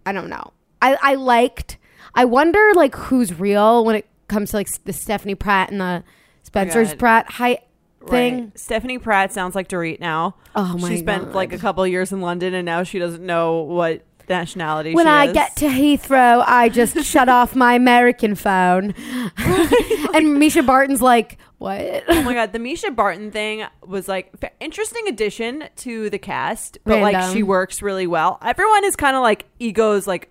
I 0.07 0.11
don't 0.11 0.29
know. 0.29 0.53
I, 0.81 0.97
I 1.01 1.15
liked. 1.15 1.77
I 2.15 2.25
wonder 2.25 2.71
like 2.75 2.95
who's 2.95 3.37
real 3.39 3.85
when 3.85 3.95
it 3.95 4.07
comes 4.27 4.51
to 4.51 4.57
like 4.57 4.69
the 4.85 4.93
Stephanie 4.93 5.35
Pratt 5.35 5.69
and 5.71 5.79
the 5.81 6.03
Spencer's 6.43 6.89
God. 6.89 6.99
Pratt 6.99 7.31
height 7.33 7.59
thing. 8.07 8.35
Right. 8.45 8.59
Stephanie 8.59 8.97
Pratt 8.99 9.33
sounds 9.33 9.55
like 9.55 9.67
Dorit 9.67 9.99
now. 9.99 10.35
Oh 10.55 10.77
my 10.77 10.89
She 10.89 10.97
spent 10.97 11.25
God. 11.25 11.35
like 11.35 11.53
a 11.53 11.57
couple 11.57 11.83
of 11.83 11.89
years 11.89 12.11
in 12.11 12.21
London 12.21 12.53
and 12.53 12.65
now 12.65 12.83
she 12.83 12.99
doesn't 12.99 13.25
know 13.25 13.61
what 13.61 14.03
nationality 14.29 14.93
When 14.95 15.07
I 15.07 15.25
is. 15.25 15.33
get 15.33 15.55
to 15.57 15.65
Heathrow, 15.67 16.43
I 16.47 16.69
just 16.69 16.97
shut 17.03 17.29
off 17.29 17.55
my 17.55 17.73
American 17.75 18.33
phone. 18.35 18.93
and 19.37 20.37
Mischa 20.37 20.65
Barton's 20.65 21.01
like, 21.01 21.37
"What?" 21.57 22.03
Oh 22.07 22.21
my 22.23 22.33
god, 22.33 22.51
the 22.53 22.59
Mischa 22.59 22.95
Barton 22.95 23.31
thing 23.31 23.65
was 23.85 24.07
like 24.07 24.31
f- 24.41 24.51
interesting 24.59 25.07
addition 25.07 25.65
to 25.77 26.09
the 26.09 26.17
cast, 26.17 26.77
but 26.85 27.01
like 27.01 27.33
she 27.33 27.43
works 27.43 27.81
really 27.81 28.07
well. 28.07 28.39
Everyone 28.43 28.83
is 28.83 28.95
kind 28.95 29.15
of 29.15 29.21
like 29.21 29.45
egos, 29.59 30.07
like 30.07 30.29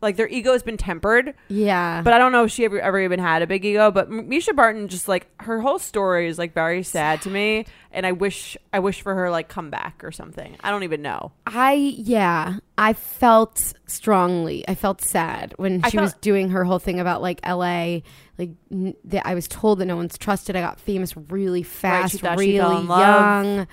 like 0.00 0.16
their 0.16 0.28
ego 0.28 0.52
has 0.52 0.62
been 0.62 0.76
tempered. 0.76 1.34
Yeah. 1.48 2.02
But 2.02 2.12
I 2.12 2.18
don't 2.18 2.32
know 2.32 2.44
if 2.44 2.52
she 2.52 2.64
ever, 2.64 2.80
ever 2.80 3.00
even 3.00 3.18
had 3.18 3.42
a 3.42 3.46
big 3.46 3.64
ego. 3.64 3.90
But 3.90 4.06
M- 4.06 4.28
Mischa 4.28 4.54
Barton 4.54 4.88
just 4.88 5.08
like 5.08 5.26
her 5.42 5.60
whole 5.60 5.78
story 5.78 6.28
is 6.28 6.38
like 6.38 6.54
very 6.54 6.82
sad 6.82 7.22
to 7.22 7.30
me, 7.30 7.66
and 7.92 8.06
I 8.06 8.12
wish 8.12 8.56
I 8.72 8.78
wish 8.78 9.02
for 9.02 9.14
her 9.14 9.30
like 9.30 9.48
come 9.48 9.70
back 9.70 10.02
or 10.04 10.12
something. 10.12 10.56
I 10.60 10.70
don't 10.70 10.84
even 10.84 11.02
know. 11.02 11.32
I 11.46 11.72
yeah, 11.72 12.58
I 12.76 12.92
felt 12.92 13.72
strongly. 13.86 14.64
I 14.68 14.74
felt 14.74 15.00
sad 15.02 15.54
when 15.56 15.80
I 15.84 15.88
she 15.90 15.96
was 15.98 16.12
doing 16.14 16.50
her 16.50 16.64
whole 16.64 16.78
thing 16.78 17.00
about 17.00 17.22
like 17.22 17.40
L.A. 17.42 18.02
Like 18.38 18.50
n- 18.70 18.94
that, 19.06 19.26
I 19.26 19.34
was 19.34 19.48
told 19.48 19.80
that 19.80 19.86
no 19.86 19.96
one's 19.96 20.16
trusted. 20.16 20.54
I 20.54 20.60
got 20.60 20.78
famous 20.78 21.16
really 21.16 21.64
fast, 21.64 22.12
she 22.20 22.26
really 22.26 22.76
in 22.82 22.86
love. 22.86 23.66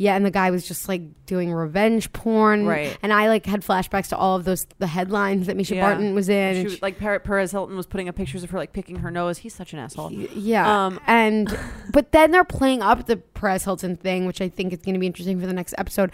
Yeah, 0.00 0.16
and 0.16 0.24
the 0.24 0.30
guy 0.30 0.50
was 0.50 0.66
just 0.66 0.88
like 0.88 1.02
doing 1.26 1.52
revenge 1.52 2.10
porn. 2.14 2.64
Right. 2.66 2.96
And 3.02 3.12
I 3.12 3.28
like 3.28 3.44
had 3.44 3.60
flashbacks 3.60 4.08
to 4.08 4.16
all 4.16 4.34
of 4.34 4.44
those 4.44 4.66
the 4.78 4.86
headlines 4.86 5.46
that 5.46 5.58
Mischa 5.58 5.76
Yeah. 5.76 5.82
Barton 5.90 6.14
was 6.14 6.30
in. 6.30 6.56
She 6.56 6.64
was, 6.64 6.80
like 6.80 6.98
Perez 6.98 7.50
Hilton 7.52 7.76
was 7.76 7.84
putting 7.86 8.08
up 8.08 8.14
pictures 8.14 8.42
of 8.42 8.48
her 8.48 8.56
like 8.56 8.72
picking 8.72 8.96
her 8.96 9.10
nose. 9.10 9.36
He's 9.36 9.54
such 9.54 9.74
an 9.74 9.78
asshole. 9.78 10.10
Yeah. 10.10 10.86
Um, 10.86 11.00
and 11.06 11.54
but 11.92 12.12
then 12.12 12.30
they're 12.30 12.44
playing 12.44 12.80
up 12.80 13.04
the 13.04 13.18
Perez 13.18 13.64
Hilton 13.64 13.94
thing, 13.96 14.24
which 14.24 14.40
I 14.40 14.48
think 14.48 14.72
is 14.72 14.78
going 14.78 14.94
to 14.94 14.98
be 15.00 15.06
interesting 15.06 15.38
for 15.38 15.46
the 15.46 15.52
next 15.52 15.74
episode. 15.76 16.12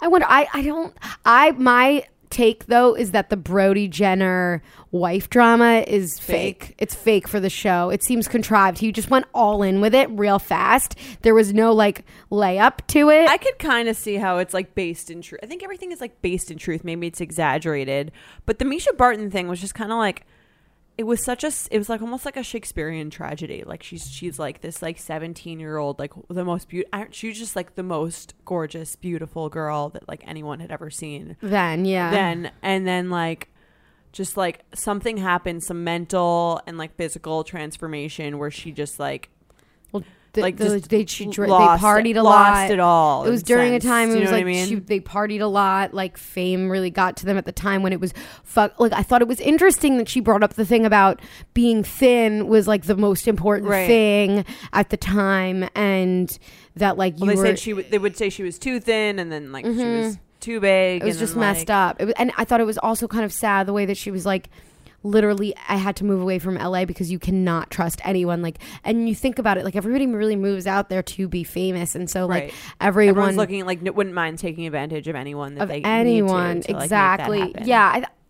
I 0.00 0.06
wonder. 0.06 0.28
I 0.30 0.46
I 0.54 0.62
don't. 0.62 0.96
I 1.24 1.50
my 1.50 2.04
take 2.34 2.66
though 2.66 2.94
is 2.96 3.12
that 3.12 3.30
the 3.30 3.36
Brody 3.36 3.86
Jenner 3.86 4.60
wife 4.90 5.30
drama 5.30 5.84
is 5.86 6.18
fake. 6.18 6.64
Fake? 6.64 6.74
It's 6.78 6.94
fake 6.94 7.28
for 7.28 7.38
the 7.38 7.48
show. 7.48 7.90
It 7.90 8.02
seems 8.02 8.26
contrived. 8.26 8.78
He 8.78 8.90
just 8.90 9.08
went 9.08 9.26
all 9.32 9.62
in 9.62 9.80
with 9.80 9.94
it 9.94 10.10
real 10.10 10.40
fast. 10.40 10.96
There 11.22 11.32
was 11.32 11.54
no 11.54 11.72
like 11.72 12.04
layup 12.32 12.84
to 12.88 13.08
it. 13.10 13.28
I 13.28 13.36
could 13.36 13.58
kind 13.60 13.88
of 13.88 13.96
see 13.96 14.16
how 14.16 14.38
it's 14.38 14.52
like 14.52 14.74
based 14.74 15.10
in 15.10 15.22
truth. 15.22 15.40
I 15.44 15.46
think 15.46 15.62
everything 15.62 15.92
is 15.92 16.00
like 16.00 16.20
based 16.22 16.50
in 16.50 16.58
truth. 16.58 16.82
Maybe 16.82 17.06
it's 17.06 17.20
exaggerated, 17.20 18.10
but 18.46 18.58
the 18.58 18.64
Mischa 18.64 18.96
Barton 18.96 19.30
thing 19.30 19.46
was 19.46 19.60
just 19.60 19.76
kind 19.76 19.92
of 19.92 19.98
like 19.98 20.26
it 20.96 21.04
was 21.04 21.24
such 21.24 21.42
a 21.42 21.50
It 21.70 21.78
was 21.78 21.88
like 21.88 22.02
almost 22.02 22.24
like 22.24 22.36
a 22.36 22.42
Shakespearean 22.42 23.10
tragedy. 23.10 23.64
Like 23.66 23.82
she's 23.82 24.08
she's 24.08 24.38
like 24.38 24.60
this 24.60 24.80
like 24.80 24.98
seventeen 24.98 25.58
year 25.58 25.76
old 25.76 25.98
like 25.98 26.12
the 26.28 26.44
most 26.44 26.68
beautiful. 26.68 27.06
She 27.10 27.28
was 27.28 27.38
just 27.38 27.56
like 27.56 27.74
the 27.74 27.82
most 27.82 28.34
gorgeous, 28.44 28.94
beautiful 28.94 29.48
girl 29.48 29.88
that 29.90 30.08
like 30.08 30.22
anyone 30.26 30.60
had 30.60 30.70
ever 30.70 30.90
seen. 30.90 31.36
then 31.42 31.84
yeah. 31.84 32.10
Then 32.10 32.52
and 32.62 32.86
then 32.86 33.10
like 33.10 33.48
just 34.12 34.36
like 34.36 34.60
something 34.74 35.16
happened, 35.16 35.64
some 35.64 35.82
mental 35.82 36.60
and 36.66 36.78
like 36.78 36.94
physical 36.96 37.42
transformation 37.42 38.38
where 38.38 38.50
she 38.50 38.70
just 38.70 39.00
like 39.00 39.30
well, 39.90 40.04
the, 40.34 40.42
like, 40.42 40.56
the- 40.56 40.78
they 40.88 41.06
she 41.06 41.26
dr- 41.26 41.48
lost 41.48 41.80
they 41.82 41.88
partied 41.88 42.10
it, 42.10 42.16
a 42.16 42.22
lost 42.22 42.50
lot. 42.64 42.70
it 42.70 42.80
all. 42.80 43.24
It 43.24 43.30
was 43.30 43.42
during 43.42 43.72
sense. 43.72 43.84
a 43.84 43.88
time 43.88 44.10
it 44.10 44.20
was 44.20 44.30
like 44.30 44.42
I 44.42 44.44
mean? 44.44 44.68
she, 44.68 44.74
they 44.76 45.00
partied 45.00 45.40
a 45.40 45.46
lot. 45.46 45.94
Like 45.94 46.16
fame 46.18 46.68
really 46.70 46.90
got 46.90 47.16
to 47.18 47.26
them 47.26 47.36
at 47.38 47.46
the 47.46 47.52
time 47.52 47.82
when 47.82 47.92
it 47.92 48.00
was 48.00 48.12
fuck. 48.42 48.78
Like 48.78 48.92
I 48.92 49.02
thought 49.02 49.22
it 49.22 49.28
was 49.28 49.40
interesting 49.40 49.96
that 49.98 50.08
she 50.08 50.20
brought 50.20 50.42
up 50.42 50.54
the 50.54 50.64
thing 50.66 50.84
about 50.84 51.20
being 51.54 51.82
thin 51.82 52.46
was 52.48 52.68
like 52.68 52.84
the 52.84 52.96
most 52.96 53.26
important 53.26 53.70
Right. 53.70 53.86
thing 53.86 54.44
at 54.72 54.90
the 54.90 54.96
time, 54.96 55.68
and 55.74 56.36
that 56.76 56.98
like 56.98 57.18
you 57.18 57.26
Well, 57.26 57.36
they 57.36 57.40
were. 57.40 57.46
said 57.46 57.58
she. 57.58 57.70
w- 57.70 57.88
They 57.88 57.98
would 57.98 58.16
say 58.16 58.28
she 58.30 58.42
was 58.42 58.58
too 58.58 58.80
thin, 58.80 59.18
and 59.18 59.32
then 59.32 59.52
like 59.52 59.64
she 59.64 59.70
was 59.70 59.78
mm-hmm. 59.78 60.12
too 60.40 60.60
big. 60.60 61.02
it 61.02 61.06
was 61.06 61.18
just 61.18 61.34
then, 61.34 61.40
messed 61.40 61.68
like- 61.68 61.76
up. 61.90 62.00
It 62.00 62.04
was, 62.06 62.14
and 62.18 62.32
I 62.36 62.44
thought 62.44 62.60
it 62.60 62.66
was 62.66 62.78
also 62.78 63.06
kind 63.08 63.24
of 63.24 63.32
sad 63.32 63.66
the 63.66 63.72
way 63.72 63.86
that 63.86 63.96
she 63.96 64.10
was 64.10 64.26
like. 64.26 64.48
Literally, 65.04 65.54
I 65.68 65.76
had 65.76 65.94
to 65.96 66.04
move 66.04 66.20
away 66.20 66.38
from 66.40 66.56
LA 66.56 66.84
because 66.86 67.10
you 67.12 67.18
cannot 67.18 67.70
trust 67.70 68.00
anyone. 68.04 68.42
Like, 68.42 68.58
and 68.82 69.08
you 69.08 69.14
think 69.14 69.38
about 69.38 69.58
it, 69.58 69.64
like 69.64 69.76
everybody 69.76 70.06
really 70.06 70.34
moves 70.34 70.66
out 70.66 70.88
there 70.88 71.02
to 71.02 71.28
be 71.28 71.44
famous, 71.44 71.94
and 71.94 72.08
so 72.10 72.26
like 72.26 72.44
Right. 72.44 72.54
everyone 72.80 73.10
Everyone's 73.10 73.36
looking 73.36 73.66
like 73.66 73.86
n- 73.86 73.94
wouldn't 73.94 74.14
mind 74.14 74.38
taking 74.38 74.66
advantage 74.66 75.06
of 75.06 75.14
anyone 75.14 75.54
that 75.54 75.62
of 75.64 75.68
they 75.68 75.82
anyone 75.82 76.54
need 76.56 76.62
to, 76.62 76.68
to, 76.68 76.72
like, 76.72 76.80
make 76.82 76.90
that 76.90 77.14
exactly 77.20 77.40
happen. 77.40 77.68
yeah 77.68 77.84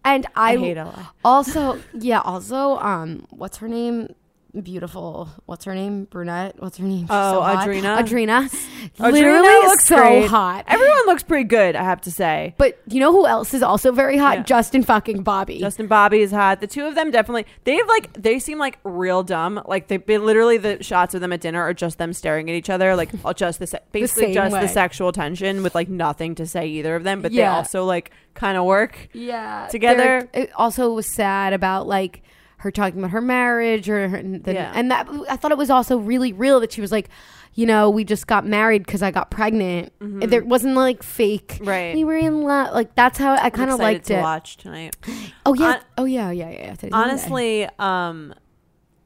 I, 0.04 0.12
and 0.16 0.26
I, 0.34 0.52
I 0.52 0.56
hate 0.58 0.78
also 1.24 1.80
yeah 1.94 2.20
also 2.20 2.76
um 2.78 3.26
what's 3.30 3.56
her 3.58 3.68
name 3.68 4.14
beautiful 4.62 5.28
what's 5.46 5.64
her 5.64 5.74
name 5.74 6.04
brunette 6.04 6.54
what's 6.60 6.78
her 6.78 6.84
name 6.84 7.00
She's 7.00 7.08
Oh, 7.10 7.32
so. 7.34 7.40
Audrina? 7.42 7.98
Audrina 7.98 8.48
Audrina 8.98 9.12
literally 9.12 9.48
looks 9.66 9.86
so 9.86 9.96
great. 9.96 10.28
hot 10.28 10.64
Everyone 10.68 11.06
looks 11.06 11.22
pretty 11.22 11.44
good, 11.44 11.74
I 11.76 11.82
have 11.84 12.00
to 12.02 12.10
say. 12.12 12.54
but 12.58 12.78
you 12.88 13.00
know 13.00 13.12
who 13.12 13.26
else 13.26 13.52
is 13.54 13.62
also 13.62 13.90
very 13.92 14.16
hot 14.16 14.36
Yeah. 14.38 14.42
Justin 14.44 14.82
fucking 14.82 15.22
Bobby 15.22 15.58
Justin 15.58 15.86
Bobby 15.86 16.20
is 16.20 16.30
hot. 16.30 16.60
The 16.60 16.66
two 16.66 16.84
of 16.86 16.94
them 16.94 17.10
definitely. 17.10 17.46
They've 17.64 17.86
like 17.88 18.12
they 18.14 18.38
seem 18.38 18.58
like 18.58 18.78
real 18.84 19.22
dumb. 19.22 19.62
Like 19.66 19.88
they 19.88 19.98
literally 19.98 20.58
the 20.58 20.82
shots 20.82 21.14
of 21.14 21.20
them 21.20 21.32
at 21.32 21.40
dinner 21.40 21.60
are 21.62 21.74
just 21.74 21.98
them 21.98 22.12
staring 22.12 22.48
at 22.50 22.56
each 22.56 22.70
other. 22.70 22.94
Like 22.96 23.10
uh, 23.24 23.32
just 23.34 23.58
the 23.58 23.66
se- 23.66 23.80
basically 23.92 24.26
same 24.26 24.34
just 24.34 24.52
way. 24.54 24.60
the 24.60 24.68
sexual 24.68 25.12
tension 25.12 25.62
with 25.62 25.74
like 25.74 25.88
nothing 25.88 26.34
to 26.36 26.46
say 26.46 26.66
either 26.68 26.94
of 26.96 27.04
them. 27.04 27.22
But 27.22 27.32
they 27.32 27.44
also 27.44 27.84
like 27.84 28.10
kind 28.34 28.56
of 28.56 28.64
work. 28.64 29.08
yeah 29.12 29.68
Together. 29.70 30.28
They're- 30.32 30.42
it 30.44 30.52
also 30.54 30.92
was 30.92 31.06
sad 31.06 31.52
about 31.52 31.86
like 31.86 32.22
her 32.64 32.70
talking 32.70 32.98
about 32.98 33.10
her 33.12 33.20
marriage 33.20 33.88
or 33.88 34.08
her, 34.08 34.16
and, 34.16 34.42
the, 34.42 34.54
Yeah. 34.54 34.72
and 34.74 34.90
that 34.90 35.08
I 35.28 35.36
thought 35.36 35.52
it 35.52 35.58
was 35.58 35.70
also 35.70 35.96
really 35.98 36.32
real 36.32 36.58
that 36.60 36.72
she 36.72 36.80
was 36.80 36.90
like 36.90 37.08
you 37.52 37.66
know 37.66 37.88
we 37.90 38.02
just 38.04 38.26
got 38.26 38.44
married 38.44 38.84
because 38.84 39.02
I 39.02 39.10
got 39.12 39.30
pregnant 39.30 39.92
there 40.00 40.42
wasn't 40.44 40.74
like 40.74 41.02
fake 41.02 41.58
Mm-hmm. 41.60 41.64
Right. 41.68 41.94
we 41.94 42.02
were 42.04 42.16
in 42.16 42.42
love 42.42 42.74
like 42.74 42.94
that's 42.96 43.18
how 43.18 43.34
I 43.36 43.50
kind 43.50 43.70
of 43.70 43.78
liked 43.78 44.06
to 44.06 44.14
it 44.18 44.22
Watch 44.22 44.56
tonight. 44.56 44.96
oh 45.46 45.54
yeah 45.54 45.80
oh 45.98 46.04
yeah 46.04 46.30
yeah 46.32 46.50
yeah 46.50 46.74
today's 46.74 46.92
Honestly, 46.92 47.68
um, 47.78 48.34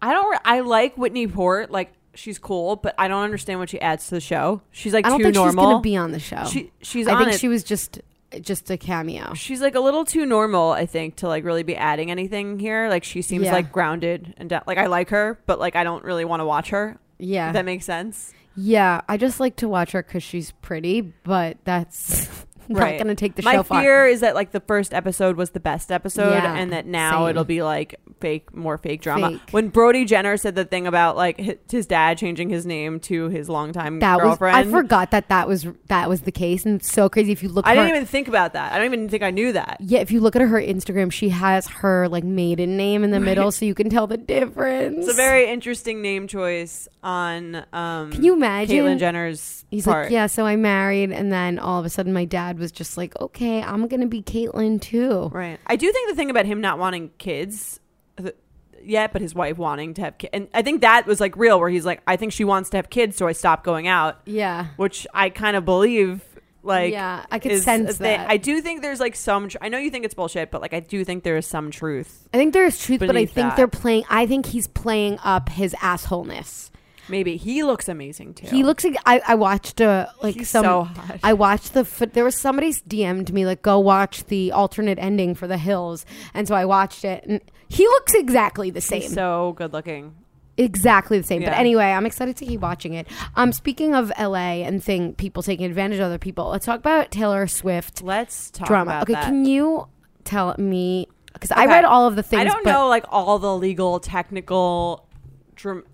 I 0.01 0.13
don't. 0.15 0.31
Re- 0.31 0.39
I 0.45 0.61
like 0.61 0.97
Whitney 0.97 1.27
Port. 1.27 1.71
Like 1.73 1.93
she's 2.15 2.39
cool, 2.39 2.77
but 2.77 2.95
I 2.97 3.09
don't 3.09 3.23
understand 3.25 3.59
what 3.59 3.69
she 3.71 3.81
adds 3.81 4.05
to 4.09 4.15
the 4.15 4.21
show. 4.21 4.63
She's 4.71 4.95
like 4.95 5.05
I 5.05 5.09
don't 5.11 5.19
too 5.19 5.25
think 5.25 5.35
she's 5.35 5.43
normal. 5.43 5.65
gonna 5.73 5.81
be 5.81 5.97
on 5.97 6.13
the 6.13 6.21
show. 6.21 6.45
She 6.45 6.71
she's 6.81 7.09
I 7.09 7.19
think 7.19 7.33
it. 7.33 7.41
she 7.41 7.49
was 7.49 7.65
just 7.65 8.01
just 8.41 8.71
a 8.71 8.77
cameo. 8.77 9.33
she's 9.35 9.61
like 9.61 9.75
a 9.75 9.81
little 9.81 10.05
too 10.05 10.27
normal, 10.27 10.71
I 10.73 10.87
think, 10.87 11.17
to 11.17 11.29
like 11.29 11.45
really 11.45 11.63
be 11.63 11.77
adding 11.77 12.11
anything 12.11 12.59
here. 12.59 12.89
Like 12.89 13.05
she 13.05 13.23
seems 13.23 13.45
Yeah. 13.47 13.53
like 13.53 13.73
grounded 13.73 14.35
and 14.37 14.49
da- 14.51 14.61
like 14.67 14.79
I 14.79 14.87
like 14.87 15.11
her, 15.11 15.39
but 15.47 15.59
like 15.59 15.77
I 15.77 15.85
don't 15.85 16.05
really 16.05 16.25
want 16.25 16.41
to 16.41 16.45
watch 16.45 16.71
her. 16.71 16.99
Yeah, 17.19 17.49
If 17.49 17.55
that 17.55 17.65
makes 17.65 17.85
sense. 17.85 18.33
yeah. 18.55 19.01
I 19.09 19.17
just 19.17 19.41
like 19.41 19.57
to 19.57 19.69
watch 19.69 19.93
her 19.93 20.03
because 20.03 20.23
she's 20.23 20.51
pretty, 20.63 21.01
but 21.01 21.57
that's 21.65 22.29
not 22.75 22.81
Right. 22.83 22.99
gonna 22.99 23.15
take 23.15 23.35
the 23.37 23.43
My 23.43 23.55
show 23.55 23.63
far. 23.63 23.81
fear 23.83 24.07
is 24.07 24.21
that 24.21 24.35
like 24.35 24.53
the 24.53 24.61
first 24.61 24.93
episode 24.95 25.37
was 25.37 25.51
the 25.51 25.61
best 25.61 25.91
episode, 25.93 26.31
Yeah, 26.31 26.55
and 26.55 26.73
that 26.73 26.87
now 26.87 27.21
same. 27.23 27.31
it'll 27.31 27.45
be 27.45 27.63
like 27.63 27.97
fake, 28.21 28.55
more 28.55 28.79
fake 28.79 29.01
drama. 29.03 29.31
Fake. 29.33 29.41
When 29.53 29.69
Brody 29.69 30.05
Jenner 30.05 30.37
said 30.37 30.55
the 30.55 30.65
thing 30.65 30.87
about 30.87 31.17
like 31.17 31.61
his 31.71 31.87
dad 31.87 32.19
changing 32.19 32.49
his 32.51 32.67
name 32.67 33.01
to 33.01 33.29
his 33.29 33.49
longtime 33.49 34.01
that 34.01 34.17
was 34.17 34.25
girlfriend, 34.39 34.57
I 34.57 34.65
forgot 34.65 35.11
that 35.13 35.29
that 35.29 35.47
was 35.49 35.67
that 35.89 36.09
was 36.09 36.23
the 36.23 36.33
case, 36.33 36.65
and 36.67 36.81
it's 36.81 36.93
so 36.93 37.09
crazy 37.09 37.33
if 37.33 37.43
you 37.43 37.49
look. 37.49 37.67
I 37.67 37.75
didn't 37.75 37.91
even 37.91 38.07
think 38.07 38.29
about 38.29 38.53
that. 38.53 38.73
I 38.73 38.77
don't 38.77 38.87
even 38.87 39.09
think 39.09 39.23
I 39.23 39.31
knew 39.31 39.53
that. 39.53 39.79
Yeah, 39.81 40.01
if 40.01 40.11
you 40.11 40.21
look 40.21 40.37
at 40.37 40.43
her 40.43 40.61
Instagram, 40.61 41.11
she 41.13 41.29
has 41.31 41.67
her 41.69 42.09
like 42.09 42.25
maiden 42.25 42.77
name 42.77 43.05
in 43.05 43.11
the 43.11 43.21
middle, 43.21 43.51
so 43.53 43.65
you 43.65 43.75
can 43.75 43.89
tell 43.91 44.07
the 44.07 44.17
difference. 44.17 44.99
It's 44.99 45.09
a 45.09 45.15
very 45.15 45.49
interesting 45.49 46.03
name 46.03 46.27
choice 46.29 46.89
on. 47.03 47.65
Um, 47.73 48.13
Can 48.13 48.25
you 48.25 48.35
imagine? 48.35 48.77
Caitlyn 48.79 48.99
Jenner's 48.99 49.65
He's 49.71 49.85
part. 49.85 50.07
like, 50.07 50.13
yeah. 50.13 50.27
So 50.27 50.45
I 50.47 50.57
married, 50.57 51.13
and 51.13 51.33
then 51.33 51.59
all 51.59 51.79
of 51.81 51.87
a 51.87 51.91
sudden, 51.91 52.13
my 52.13 52.25
dad 52.25 52.58
was 52.59 52.73
just 52.73 52.97
like, 52.97 53.19
okay, 53.21 53.63
I'm 53.63 53.87
gonna 53.89 54.07
be 54.07 54.23
Caitlyn 54.23 54.81
too. 54.81 55.31
Right. 55.33 55.59
I 55.67 55.77
do 55.77 55.91
think 55.93 56.11
the 56.11 56.15
thing 56.17 56.31
about 56.31 56.47
him 56.47 56.61
not 56.61 56.79
wanting 56.79 57.11
kids 57.19 57.81
th- 58.21 58.35
yet, 58.83 59.13
but 59.13 59.23
his 59.23 59.35
wife 59.35 59.59
wanting 59.59 59.95
to 59.95 60.03
have 60.03 60.19
kids, 60.19 60.31
and 60.33 60.49
I 60.55 60.63
think 60.63 60.83
that 60.83 61.07
was 61.07 61.21
like 61.21 61.37
real, 61.37 61.59
where 61.59 61.69
he's 61.71 61.87
like, 61.87 62.03
I 62.07 62.17
think 62.17 62.33
she 62.33 62.45
wants 62.45 62.71
to 62.71 62.77
have 62.79 62.91
kids, 62.91 63.17
so 63.17 63.27
I 63.27 63.33
stopped 63.33 63.65
going 63.65 63.89
out, 63.89 64.21
Yeah, 64.27 64.67
which 64.77 65.07
I 65.15 65.31
kind 65.31 65.57
of 65.57 65.65
believe. 65.65 66.23
Like, 66.61 66.93
yeah, 66.93 67.25
I 67.31 67.39
could 67.39 67.53
is 67.53 67.65
sense 67.65 67.97
thing. 67.99 68.19
that. 68.19 68.29
I 68.29 68.37
do 68.37 68.61
think 68.61 68.83
there's 68.83 69.01
like 69.01 69.15
some. 69.15 69.49
Tr- 69.49 69.59
I 69.63 69.69
know 69.69 69.79
you 69.79 69.91
think 69.91 70.05
it's 70.05 70.13
bullshit, 70.13 70.51
but 70.51 70.61
like 70.61 70.75
I 70.75 70.81
do 70.81 71.05
think 71.05 71.23
there 71.23 71.37
is 71.37 71.47
some 71.47 71.71
truth. 71.71 72.29
I 72.35 72.37
think 72.37 72.53
there 72.53 72.67
is 72.67 72.79
truth, 72.79 72.99
but 72.99 73.17
I 73.17 73.25
think 73.25 73.35
that. 73.51 73.57
they're 73.57 73.69
playing. 73.69 74.05
I 74.11 74.27
think 74.27 74.45
he's 74.45 74.67
playing 74.67 75.19
up 75.23 75.49
his 75.49 75.73
assholeness. 75.75 76.71
Maybe 77.09 77.37
he 77.37 77.63
looks 77.63 77.89
amazing 77.89 78.35
too. 78.35 78.47
He 78.47 78.63
looks 78.65 78.85
like 78.85 78.97
I, 79.07 79.21
I 79.27 79.35
watched 79.35 79.81
a 79.81 80.13
like 80.23 80.35
He's 80.37 80.49
some. 80.51 80.65
so 80.65 80.83
hot. 80.85 81.21
I 81.23 81.33
watched 81.33 81.73
the. 81.75 81.85
fo- 81.85 82.07
There 82.07 82.25
was 82.25 82.35
somebody 82.37 82.73
DM'd 82.73 83.33
me 83.33 83.47
like, 83.47 83.63
go 83.63 83.79
watch 83.79 84.25
the 84.27 84.53
alternate 84.53 84.99
ending 84.99 85.35
for 85.35 85.47
The 85.47 85.59
Hills, 85.59 86.05
and 86.35 86.47
so 86.47 86.55
I 86.55 86.65
watched 86.65 87.05
it, 87.05 87.25
and 87.27 87.41
he 87.69 87.87
looks 87.87 88.15
exactly 88.15 88.71
the 88.71 88.81
same. 88.81 89.03
He's 89.03 89.15
so 89.15 89.55
good 89.57 89.73
looking. 89.73 90.15
exactly 90.57 91.19
the 91.19 91.25
same. 91.25 91.43
But 91.43 91.53
anyway, 91.55 91.85
I'm 91.87 92.05
excited 92.07 92.37
to 92.39 92.45
keep 92.47 92.61
watching 92.61 92.95
it. 92.95 93.07
Um, 93.37 93.53
speaking 93.53 93.95
of 93.95 94.13
LA 94.19 94.63
and 94.67 94.83
thing 94.83 95.15
people 95.15 95.43
taking 95.43 95.67
advantage 95.67 95.99
of 95.99 96.05
other 96.07 96.19
people, 96.19 96.49
let's 96.49 96.67
talk 96.67 96.79
about 96.81 97.11
Taylor 97.11 97.47
Swift 97.47 98.03
Let's 98.03 98.51
talk 98.51 98.67
drama. 98.67 99.01
Okay, 99.03 99.13
that. 99.15 99.25
can 99.25 99.45
you 99.45 99.87
tell 100.25 100.55
me? 100.59 101.07
Because 101.33 101.53
I 101.53 101.67
read 101.67 101.85
all 101.85 102.07
of 102.09 102.17
the 102.17 102.23
things. 102.23 102.41
I 102.41 102.45
don't 102.45 102.65
know 102.67 102.89
like 102.89 103.05
all 103.11 103.39
the 103.39 103.55
legal 103.57 104.01
technical 104.01 105.07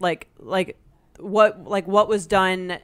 like 0.01 0.29
like 0.39 0.77
what 1.25 1.65
like 1.65 1.87
what 1.87 2.09
was 2.09 2.27
done 2.27 2.79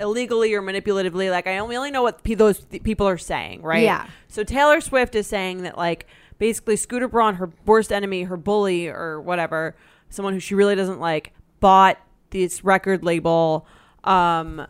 illegally 0.00 0.54
or 0.54 0.62
manipulatively 0.62 1.30
like 1.30 1.46
I 1.46 1.58
only 1.58 1.76
only 1.76 1.90
know 1.90 2.02
what 2.02 2.22
pe- 2.24 2.34
those 2.34 2.60
th- 2.64 2.82
people 2.82 3.06
are 3.06 3.18
saying, 3.18 3.62
right? 3.62 3.82
Yeah. 3.82 4.06
So 4.28 4.42
Taylor 4.42 4.80
Swift 4.80 5.14
is 5.14 5.26
saying 5.26 5.62
that 5.62 5.76
like 5.76 6.06
basically 6.38 6.76
Scooter 6.76 7.08
Braun, 7.08 7.34
her 7.36 7.50
worst 7.66 7.92
enemy, 7.92 8.22
her 8.22 8.36
bully 8.38 8.88
or 8.88 9.20
whatever, 9.20 9.76
someone 10.08 10.32
who 10.34 10.40
she 10.40 10.54
really 10.54 10.74
doesn't 10.74 10.98
like, 11.00 11.32
bought 11.60 11.98
this 12.30 12.64
record 12.64 13.04
label 13.04 13.66
um 14.04 14.66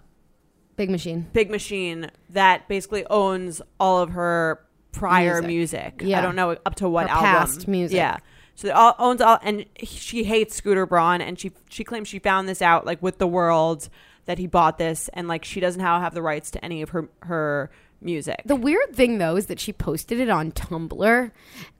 Big 0.76 0.91
Machine. 0.91 1.29
Big 1.33 1.50
Machine 1.50 2.11
that 2.31 2.67
basically 2.67 3.07
owns 3.07 3.62
all 3.79 4.00
of 4.00 4.11
her 4.11 4.61
prior 4.91 5.41
Music. 5.41 5.47
music. 5.47 6.02
Yeah. 6.05 6.19
I 6.19 6.23
don't 6.23 6.35
know 6.35 6.57
up 6.67 6.75
to 6.76 6.88
what 6.88 7.09
Her 7.09 7.14
album. 7.17 7.25
past 7.31 7.69
music. 7.69 7.97
Yeah. 7.97 8.17
So 8.62 8.95
owns 8.99 9.21
all, 9.21 9.38
and 9.42 9.66
she 9.83 10.23
hates 10.25 10.54
Scooter 10.54 10.87
Braun, 10.87 11.21
and 11.21 11.38
she 11.38 11.50
she 11.69 11.83
claims 11.85 12.07
she 12.09 12.21
found 12.21 12.49
this 12.49 12.62
out 12.62 12.87
like 12.87 13.02
with 13.02 13.19
the 13.19 13.26
world 13.26 13.88
that 14.26 14.38
he 14.38 14.47
bought 14.47 14.78
this, 14.78 15.11
and 15.14 15.26
like 15.26 15.45
she 15.45 15.59
doesn't 15.59 15.81
have, 15.81 16.00
have 16.00 16.14
the 16.14 16.23
rights 16.23 16.52
to 16.52 16.64
any 16.64 16.81
of 16.83 16.90
her 16.90 17.09
her 17.23 17.71
music. 18.00 18.42
The 18.45 18.57
weird 18.57 18.95
thing 18.95 19.19
though 19.19 19.37
is 19.37 19.47
that 19.47 19.59
she 19.61 19.73
posted 19.73 20.21
it 20.21 20.28
on 20.28 20.52
Tumblr 20.52 21.31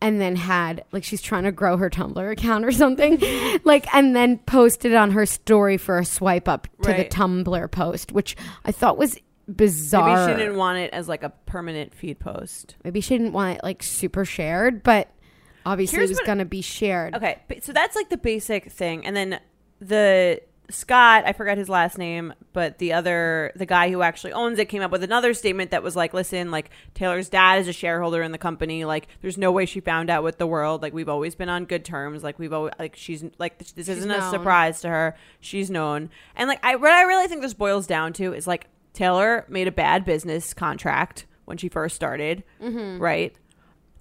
and 0.01 0.21
then 0.21 0.37
had 0.37 0.85
like 0.93 1.05
she's 1.05 1.23
trying 1.23 1.45
to 1.45 1.53
grow 1.53 1.77
her 1.77 1.89
Tumblr 1.91 2.33
account 2.33 2.65
or 2.65 2.73
something. 2.73 3.21
like 3.65 3.93
and 3.95 4.15
then 4.15 4.39
posted 4.39 4.93
it 4.93 4.97
on 4.97 5.13
her 5.13 5.27
story 5.27 5.77
for 5.77 5.99
a 5.99 6.05
swipe 6.05 6.49
up 6.49 6.69
to 6.83 6.91
Right. 6.91 7.09
the 7.11 7.17
Tumblr 7.17 7.71
post, 7.71 8.13
which 8.13 8.37
I 8.65 8.73
thought 8.73 8.99
was 8.99 9.19
bizarre. 9.49 10.27
Maybe 10.27 10.33
she 10.33 10.45
didn't 10.45 10.59
want 10.59 10.79
it 10.79 10.93
as 10.93 11.09
like 11.09 11.23
a 11.23 11.31
permanent 11.47 11.95
feed 11.95 12.19
post. 12.19 12.77
Maybe 12.85 13.01
she 13.01 13.17
didn't 13.17 13.33
want 13.33 13.59
it 13.59 13.65
like 13.65 13.83
super 13.83 14.25
shared, 14.25 14.83
but 14.83 15.09
obviously 15.67 15.99
Here's 15.99 16.11
it 16.11 16.13
was 16.13 16.19
what- 16.21 16.27
gonna 16.27 16.45
be 16.45 16.63
shared. 16.63 17.15
Okay, 17.15 17.39
but- 17.49 17.63
so 17.65 17.73
that's 17.73 17.97
like 17.97 18.09
the 18.11 18.17
basic 18.17 18.71
thing, 18.71 19.07
and 19.07 19.17
then 19.17 19.41
the 19.81 20.41
Scott, 20.71 21.25
I 21.27 21.35
forgot 21.35 21.59
his 21.59 21.69
last 21.69 21.99
name, 21.99 22.33
but 22.55 22.79
the 22.79 22.95
other, 22.95 23.53
the 23.57 23.67
guy 23.67 23.91
who 23.91 24.01
actually 24.01 24.33
owns 24.33 24.59
it, 24.59 24.67
came 24.67 24.81
up 24.81 24.91
with 24.91 25.03
another 25.03 25.35
statement 25.35 25.71
that 25.73 25.83
was 25.83 25.95
like, 25.95 26.15
"Listen, 26.15 26.51
like 26.51 26.71
Taylor's 26.95 27.29
dad 27.29 27.61
is 27.61 27.69
a 27.69 27.75
shareholder 27.75 28.23
in 28.23 28.33
the 28.33 28.39
company. 28.39 28.87
Like, 28.87 29.09
there's 29.21 29.37
no 29.37 29.53
way 29.53 29.67
she 29.67 29.81
found 29.81 30.09
out 30.09 30.23
with 30.25 30.39
the 30.39 30.47
world. 30.47 30.81
Like, 30.81 30.95
we've 30.95 31.11
always 31.11 31.35
been 31.35 31.51
on 31.51 31.67
good 31.67 31.85
terms. 31.85 32.23
Like, 32.23 32.39
we've 32.39 32.53
always 32.53 32.73
like 32.79 32.97
she's 32.97 33.23
like 33.39 33.59
this, 33.59 33.73
this 33.73 33.89
isn't 33.89 34.11
a 34.11 34.19
known. 34.19 34.31
surprise 34.31 34.81
to 34.83 34.89
her. 34.89 35.15
She's 35.41 35.71
known. 35.71 36.09
And 36.37 36.49
like, 36.49 36.65
I 36.65 36.77
what 36.77 36.93
I 36.93 37.03
really 37.03 37.27
think 37.29 37.43
this 37.43 37.55
boils 37.55 37.87
down 37.87 38.15
to 38.15 38.33
is 38.33 38.47
like 38.47 38.69
Taylor 38.95 39.45
made 39.49 39.69
a 39.69 39.73
bad 39.73 40.07
business 40.07 40.55
contract 40.55 41.27
when 41.45 41.59
she 41.59 41.69
first 41.69 41.97
started, 41.97 42.45
mm-hmm. 42.63 43.03
right? 43.03 43.35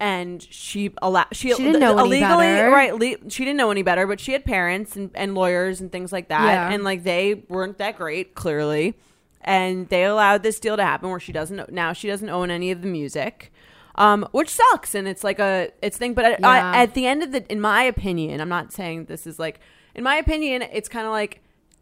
And 0.02 0.42
she 0.42 0.92
allowed 1.02 1.28
she. 1.32 1.54
She 1.54 1.64
didn't 1.64 1.80
know 1.80 1.92
any 2.00 2.08
illegally 2.08 2.48
better. 2.48 2.70
right 2.72 2.94
le- 2.96 3.30
she 3.30 3.46
didn't 3.46 3.58
know 3.58 3.70
any 3.72 3.84
better 3.84 4.06
but 4.08 4.20
she 4.20 4.32
had 4.34 4.44
parents 4.44 4.96
and, 4.96 5.12
and 5.14 5.36
lawyers 5.36 5.80
and 5.80 5.92
things 5.92 6.12
like 6.12 6.28
that 6.30 6.44
Yeah. 6.52 6.72
and 6.74 6.84
like 6.84 7.04
they 7.04 7.36
weren't 7.48 7.78
that 7.78 7.98
great 7.98 8.34
clearly 8.36 8.96
and 9.42 9.88
they 9.90 10.04
allowed 10.04 10.44
this 10.44 10.60
deal 10.60 10.76
to 10.76 10.84
happen 10.84 11.10
where 11.10 11.20
she 11.20 11.32
doesn't 11.32 11.72
now 11.72 11.94
she 11.94 12.08
doesn't 12.08 12.30
own 12.30 12.52
any 12.52 12.72
of 12.72 12.82
the 12.82 12.88
music 12.88 13.52
um, 13.96 14.28
which 14.32 14.50
sucks 14.50 14.96
and 14.96 15.08
it's 15.08 15.24
like 15.24 15.40
a 15.40 15.70
it's 15.82 15.98
thing 15.98 16.14
but 16.14 16.26
at, 16.26 16.40
Yeah. 16.40 16.48
I, 16.50 16.78
at 16.84 16.94
the 16.94 17.06
end 17.06 17.24
of 17.24 17.32
the 17.32 17.50
in 17.52 17.62
my 17.62 17.84
opinion 17.84 18.42
i'm 18.42 18.50
not 18.50 18.72
saying 18.74 19.06
this 19.06 19.28
is 19.28 19.38
like 19.38 19.60
in 19.96 20.04
my 20.04 20.16
opinion 20.16 20.62
it's 20.64 20.90
kind 20.90 21.06
of 21.06 21.12
like 21.12 21.42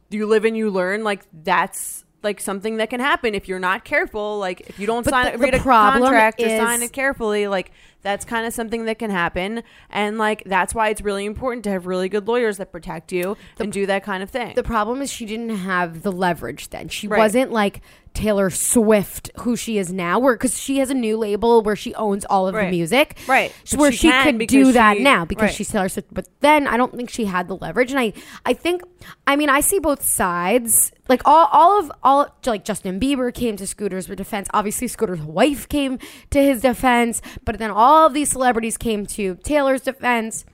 you 0.10 0.26
live 0.26 0.44
and 0.44 0.58
you 0.58 0.70
learn 0.72 1.04
like 1.04 1.22
that's 1.44 2.04
like 2.24 2.42
something 2.42 2.78
that 2.78 2.90
can 2.90 3.00
happen 3.00 3.34
if 3.36 3.48
you're 3.48 3.60
not 3.60 3.86
careful 3.86 4.40
like 4.40 4.62
if 4.70 4.80
you 4.80 4.88
don't 4.88 5.06
But 5.06 5.12
sign 5.12 5.26
the- 5.26 5.30
it 5.30 5.38
the 5.38 5.44
read 5.44 5.54
a 5.54 5.60
contract 5.60 6.42
or 6.42 6.50
sign 6.50 6.82
it 6.82 6.92
carefully 6.92 7.48
like 7.48 7.72
that's 8.02 8.24
kind 8.26 8.46
of 8.48 8.54
something 8.54 8.86
that 8.86 8.98
can 9.00 9.12
happen 9.12 9.62
and 9.90 10.18
like 10.18 10.44
that's 10.46 10.74
why 10.74 10.90
it's 10.90 11.02
really 11.02 11.26
important 11.26 11.64
to 11.66 11.70
have 11.70 11.86
really 11.86 12.08
good 12.10 12.28
lawyers 12.28 12.58
that 12.58 12.72
protect 12.72 13.12
you 13.12 13.36
and 13.60 13.72
do 13.74 13.86
that 13.86 14.04
kind 14.04 14.24
of 14.24 14.30
thing 14.30 14.54
The 14.56 14.64
problem 14.64 15.02
is 15.02 15.12
she 15.12 15.26
didn't 15.26 15.50
have 15.50 16.02
the 16.04 16.12
leverage 16.12 16.70
then. 16.70 16.88
She 16.90 17.08
Right. 17.08 17.18
wasn't 17.18 17.52
like 17.52 17.82
Taylor 18.14 18.50
Swift, 18.50 19.32
who 19.42 19.56
she 19.56 19.78
is 19.78 19.94
now, 19.94 20.20
where 20.20 20.34
because 20.36 20.60
she 20.60 20.80
has 20.80 20.90
a 20.90 20.94
new 20.94 21.18
label 21.18 21.62
where 21.62 21.76
she 21.76 21.94
owns 21.96 22.26
all 22.26 22.48
of 22.48 22.56
Right. 22.56 22.66
the 22.66 22.72
music, 22.72 23.18
Right. 23.28 23.54
So 23.64 23.78
But 23.78 23.82
where 23.82 23.92
she 23.92 23.98
she, 23.98 24.10
can 24.10 24.26
could 24.26 24.38
because 24.40 24.52
do 24.68 24.72
that 24.74 24.98
she- 24.98 25.04
now 25.04 25.26
because 25.26 25.42
right. 25.44 25.54
she's 25.54 25.70
Taylor 25.70 25.88
Swift. 25.90 26.14
But 26.14 26.28
then 26.42 26.68
I 26.68 26.76
don't 26.78 26.94
think 26.96 27.10
she 27.10 27.26
had 27.26 27.48
the 27.48 27.56
leverage, 27.56 27.92
and 27.92 28.00
I, 28.00 28.14
I 28.46 28.54
think, 28.54 28.82
I 29.28 29.36
mean, 29.36 29.50
I 29.50 29.62
see 29.62 29.80
both 29.80 30.04
sides. 30.04 30.92
Like 31.08 31.22
all, 31.26 31.48
all 31.52 31.80
of 31.80 31.92
all, 32.04 32.36
like 32.46 32.64
Justin 32.66 33.00
Bieber 33.00 33.34
came 33.34 33.56
to 33.58 33.66
Scooter's 33.66 34.06
defense. 34.08 34.48
Obviously, 34.54 34.88
Scooter's 34.88 35.22
wife 35.22 35.68
came 35.70 35.98
to 36.32 36.42
his 36.44 36.62
defense, 36.62 37.22
but 37.46 37.58
then 37.60 37.72
all 37.72 38.06
of 38.08 38.14
these 38.14 38.30
celebrities 38.30 38.78
came 38.78 39.06
to 39.08 39.36
Taylor's 39.44 39.82
defense. 39.82 40.46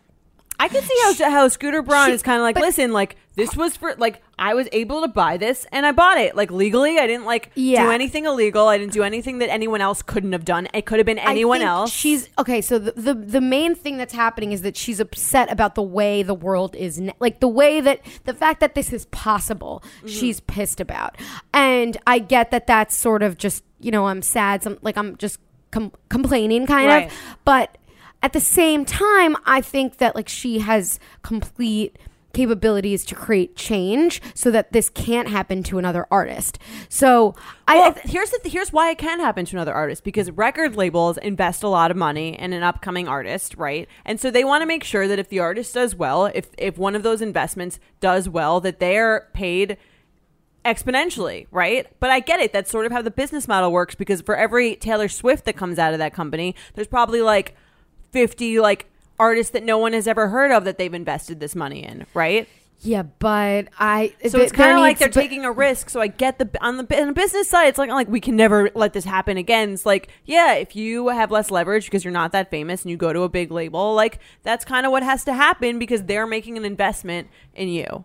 I 0.58 0.70
can 0.70 0.82
see 0.82 0.96
how 1.24 1.30
how 1.32 1.48
Scooter 1.50 1.82
Braun 1.82 2.08
She- 2.08 2.14
is 2.14 2.22
kind 2.22 2.38
of 2.38 2.44
like, 2.44 2.56
but- 2.56 2.64
listen, 2.64 2.94
like 2.94 3.18
this 3.36 3.58
was 3.58 3.76
for 3.76 3.94
like 3.96 4.22
I 4.38 4.54
was 4.54 4.68
able 4.72 5.02
to 5.02 5.08
buy 5.08 5.38
this 5.38 5.66
and 5.72 5.86
I 5.86 5.92
bought 5.92 6.18
it 6.18 6.36
like 6.36 6.52
legally. 6.52 7.00
I 7.00 7.08
didn't 7.08 7.26
like 7.26 7.52
Yeah. 7.56 7.86
do 7.86 7.92
anything 7.92 8.26
illegal. 8.26 8.68
I 8.68 8.78
didn't 8.78 8.94
do 8.94 9.02
anything 9.04 9.38
that 9.40 9.50
anyone 9.50 9.80
else 9.82 10.02
couldn't 10.02 10.34
have 10.34 10.44
done. 10.44 10.68
It 10.74 10.86
could 10.86 11.00
have 11.00 11.06
been 11.06 11.20
I 11.20 11.32
anyone 11.32 11.60
think 11.60 11.70
else. 11.70 11.92
She's 11.92 12.30
okay. 12.38 12.62
So 12.62 12.78
the, 12.78 12.92
the 12.92 13.14
the 13.14 13.42
main 13.42 13.76
thing 13.76 13.98
that's 13.98 14.14
happening 14.14 14.52
is 14.52 14.62
that 14.64 14.76
she's 14.76 15.00
upset 15.00 15.52
about 15.52 15.76
the 15.76 15.82
way 15.84 16.22
the 16.24 16.34
world 16.34 16.76
is, 16.76 17.00
ne- 17.00 17.14
like 17.20 17.40
the 17.40 17.48
way 17.48 17.80
that 17.82 18.02
the 18.26 18.34
fact 18.34 18.60
that 18.60 18.76
this 18.76 18.92
is 18.92 19.06
possible. 19.08 19.82
Mm-hmm. 20.00 20.08
She's 20.08 20.40
pissed 20.42 20.80
about, 20.82 21.16
and 21.54 21.96
I 22.06 22.20
get 22.20 22.52
that 22.52 22.68
that's 22.68 22.96
sort 22.98 23.24
of 23.24 23.38
just 23.38 23.64
you 23.80 23.92
know 23.92 24.08
I'm 24.08 24.22
sad. 24.22 24.64
Some 24.64 24.78
like 24.82 24.98
I'm 24.98 25.16
just 25.18 25.40
com- 25.72 25.94
complaining 26.10 26.68
kind 26.68 26.88
Right. 26.88 27.08
of, 27.08 27.14
but 27.46 27.78
at 28.24 28.34
the 28.34 28.40
same 28.42 28.86
time, 28.86 29.38
I 29.46 29.62
think 29.62 29.98
that 29.98 30.16
like 30.16 30.28
she 30.28 30.60
has 30.60 31.00
complete 31.22 31.96
capabilities 32.36 33.06
to 33.06 33.16
create 33.16 33.56
change 33.56 34.22
so 34.34 34.52
that 34.52 34.74
this 34.74 34.90
can't 34.90 35.30
happen 35.30 35.64
to 35.64 35.78
another 35.78 36.06
artist. 36.12 36.60
So 36.90 37.34
I, 37.68 37.78
well, 37.78 37.96
I 37.96 38.08
here's 38.08 38.30
the 38.30 38.40
th- 38.44 38.54
here's 38.54 38.74
why 38.74 38.92
it 38.92 38.98
can 38.98 39.20
happen 39.22 39.46
to 39.46 39.56
another 39.56 39.74
artist 39.74 40.04
because 40.04 40.30
record 40.32 40.76
labels 40.76 41.18
invest 41.18 41.64
a 41.64 41.70
lot 41.70 41.92
of 41.92 41.98
money 41.98 42.38
in 42.38 42.52
an 42.52 42.62
upcoming 42.62 43.08
artist, 43.08 43.56
right? 43.56 43.88
And 44.04 44.20
so 44.20 44.30
they 44.30 44.44
want 44.44 44.62
to 44.62 44.66
make 44.66 44.84
sure 44.84 45.08
that 45.08 45.18
if 45.18 45.30
the 45.30 45.40
artist 45.40 45.74
does 45.74 45.96
well, 45.96 46.26
if 46.26 46.50
if 46.58 46.78
one 46.78 46.96
of 46.96 47.04
those 47.04 47.22
investments 47.22 47.80
does 48.02 48.28
well, 48.28 48.60
that 48.60 48.80
they 48.80 48.98
are 48.98 49.30
paid 49.34 49.78
exponentially, 50.66 51.48
right? 51.52 51.88
But 52.00 52.10
I 52.10 52.20
get 52.20 52.42
it. 52.42 52.52
That's 52.52 52.70
sort 52.70 52.86
of 52.86 52.92
how 52.92 53.02
the 53.02 53.12
business 53.12 53.48
model 53.48 53.72
works 53.72 53.96
because 53.96 54.22
for 54.22 54.36
every 54.36 54.76
Taylor 54.76 55.08
Swift 55.08 55.46
that 55.46 55.56
comes 55.56 55.80
out 55.80 55.94
of 55.94 56.00
that 56.00 56.14
company, 56.14 56.54
there's 56.74 56.88
probably 56.88 57.22
like 57.22 57.56
50 58.12 58.60
like 58.60 58.88
artists 59.20 59.52
that 59.52 59.64
no 59.64 59.78
one 59.78 59.94
has 59.94 60.08
ever 60.08 60.28
heard 60.30 60.52
of 60.52 60.66
that 60.66 60.78
they've 60.78 60.94
invested 60.94 61.40
this 61.40 61.56
money 61.56 61.84
in, 61.84 62.06
right? 62.14 62.48
Yeah, 62.82 63.04
but 63.04 63.70
I. 63.80 64.14
So 64.28 64.40
it's 64.40 64.52
kind 64.52 64.74
of 64.74 64.80
like 64.80 65.00
they're 65.00 65.08
but- 65.08 65.14
taking 65.20 65.44
a 65.46 65.52
risk. 65.52 65.90
So 65.90 66.02
I 66.02 66.08
get 66.08 66.38
the 66.38 66.50
on 66.62 66.78
the 66.78 67.02
on 67.02 67.08
the 67.08 67.14
business 67.14 67.50
side, 67.50 67.68
it's 67.68 67.80
like 67.80 67.90
like 67.90 68.08
we 68.08 68.20
can 68.20 68.36
never 68.36 68.70
let 68.76 68.94
this 68.94 69.06
happen 69.06 69.38
again. 69.38 69.72
It's 69.72 69.86
like 69.86 70.10
yeah, 70.26 70.54
if 70.54 70.76
you 70.76 71.08
have 71.08 71.32
less 71.32 71.50
leverage 71.50 71.86
because 71.86 72.04
you're 72.04 72.14
not 72.14 72.32
that 72.34 72.52
famous 72.52 72.84
and 72.84 72.92
you 72.92 72.98
go 72.98 73.12
to 73.14 73.22
a 73.22 73.30
big 73.30 73.50
label, 73.50 73.96
like 73.96 74.20
that's 74.44 74.66
kind 74.66 74.86
of 74.86 74.92
what 74.92 75.04
has 75.04 75.24
to 75.24 75.34
happen 75.34 75.80
because 75.80 76.04
they're 76.04 76.28
making 76.28 76.58
an 76.58 76.66
investment 76.66 77.30
in 77.56 77.70
you. 77.70 78.04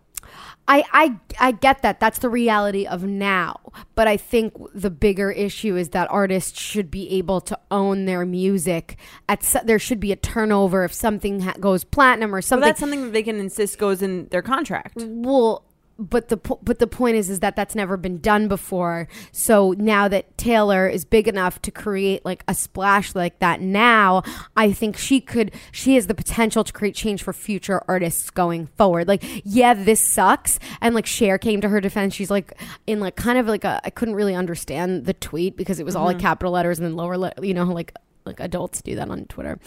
I, 0.73 0.83
I 0.93 1.47
I 1.47 1.51
get 1.51 1.81
that. 1.81 1.99
That's 1.99 2.19
the 2.19 2.29
reality 2.29 2.85
of 2.85 3.03
now. 3.03 3.59
But 3.95 4.07
I 4.07 4.15
think 4.17 4.53
the 4.73 4.89
bigger 4.89 5.29
issue 5.31 5.75
is 5.75 5.89
that 5.89 6.09
artists 6.09 6.59
should 6.59 6.89
be 6.89 7.09
able 7.17 7.41
to 7.41 7.59
own 7.69 8.05
their 8.05 8.25
music. 8.25 8.95
At 9.27 9.43
so, 9.43 9.59
there 9.63 9.79
should 9.79 9.99
be 9.99 10.11
a 10.11 10.15
turnover 10.15 10.83
if 10.85 10.93
something 10.93 11.41
ha- 11.41 11.55
goes 11.59 11.83
platinum 11.83 12.33
or 12.33 12.41
So 12.41 12.49
something. 12.49 12.67
that's 12.67 12.79
something 12.79 13.01
that 13.03 13.11
they 13.13 13.23
can 13.23 13.39
insist 13.39 13.77
goes 13.79 14.01
in 14.01 14.27
their 14.31 14.41
contract. 14.41 14.95
well, 14.97 15.65
but 16.01 16.29
the 16.29 16.37
po- 16.37 16.59
but 16.63 16.79
the 16.79 16.87
point 16.87 17.15
is 17.15 17.29
is 17.29 17.39
that 17.41 17.55
that's 17.55 17.75
never 17.75 17.95
been 17.95 18.19
done 18.19 18.47
before. 18.47 19.07
So 19.31 19.73
now 19.77 20.07
that 20.07 20.37
Taylor 20.37 20.87
is 20.87 21.05
big 21.05 21.27
enough 21.27 21.61
to 21.61 21.71
create 21.71 22.25
like 22.25 22.43
a 22.47 22.55
splash 22.55 23.13
like 23.13 23.39
that 23.39 23.61
now, 23.61 24.23
I 24.57 24.71
think 24.71 24.97
she 24.97 25.21
could 25.21 25.51
she 25.71 25.95
has 25.95 26.07
the 26.07 26.15
potential 26.15 26.63
to 26.63 26.73
create 26.73 26.95
change 26.95 27.21
for 27.23 27.33
future 27.33 27.83
artists 27.87 28.29
going 28.31 28.67
forward. 28.77 29.07
Like, 29.07 29.23
yeah, 29.43 29.73
this 29.73 30.01
sucks. 30.01 30.59
And 30.81 30.95
like 30.95 31.05
Cher 31.05 31.37
came 31.37 31.61
to 31.61 31.69
her 31.69 31.79
defense. 31.79 32.15
She's 32.15 32.31
like 32.31 32.59
in 32.87 32.99
like 32.99 33.15
kind 33.15 33.37
of 33.37 33.47
like 33.47 33.63
a 33.63 33.79
I 33.83 33.91
couldn't 33.91 34.15
really 34.15 34.35
understand 34.35 35.05
the 35.05 35.13
tweet 35.13 35.55
because 35.55 35.79
it 35.79 35.85
was 35.85 35.95
all 35.95 36.05
like 36.05 36.17
mm-hmm. 36.17 36.25
capital 36.25 36.51
letters 36.53 36.79
and 36.79 36.85
then 36.85 36.95
lower 36.95 37.17
le- 37.17 37.33
you 37.41 37.53
know 37.53 37.65
like 37.65 37.93
like 38.25 38.39
adults 38.39 38.81
do 38.81 38.95
that 38.95 39.09
on 39.09 39.25
Twitter. 39.25 39.59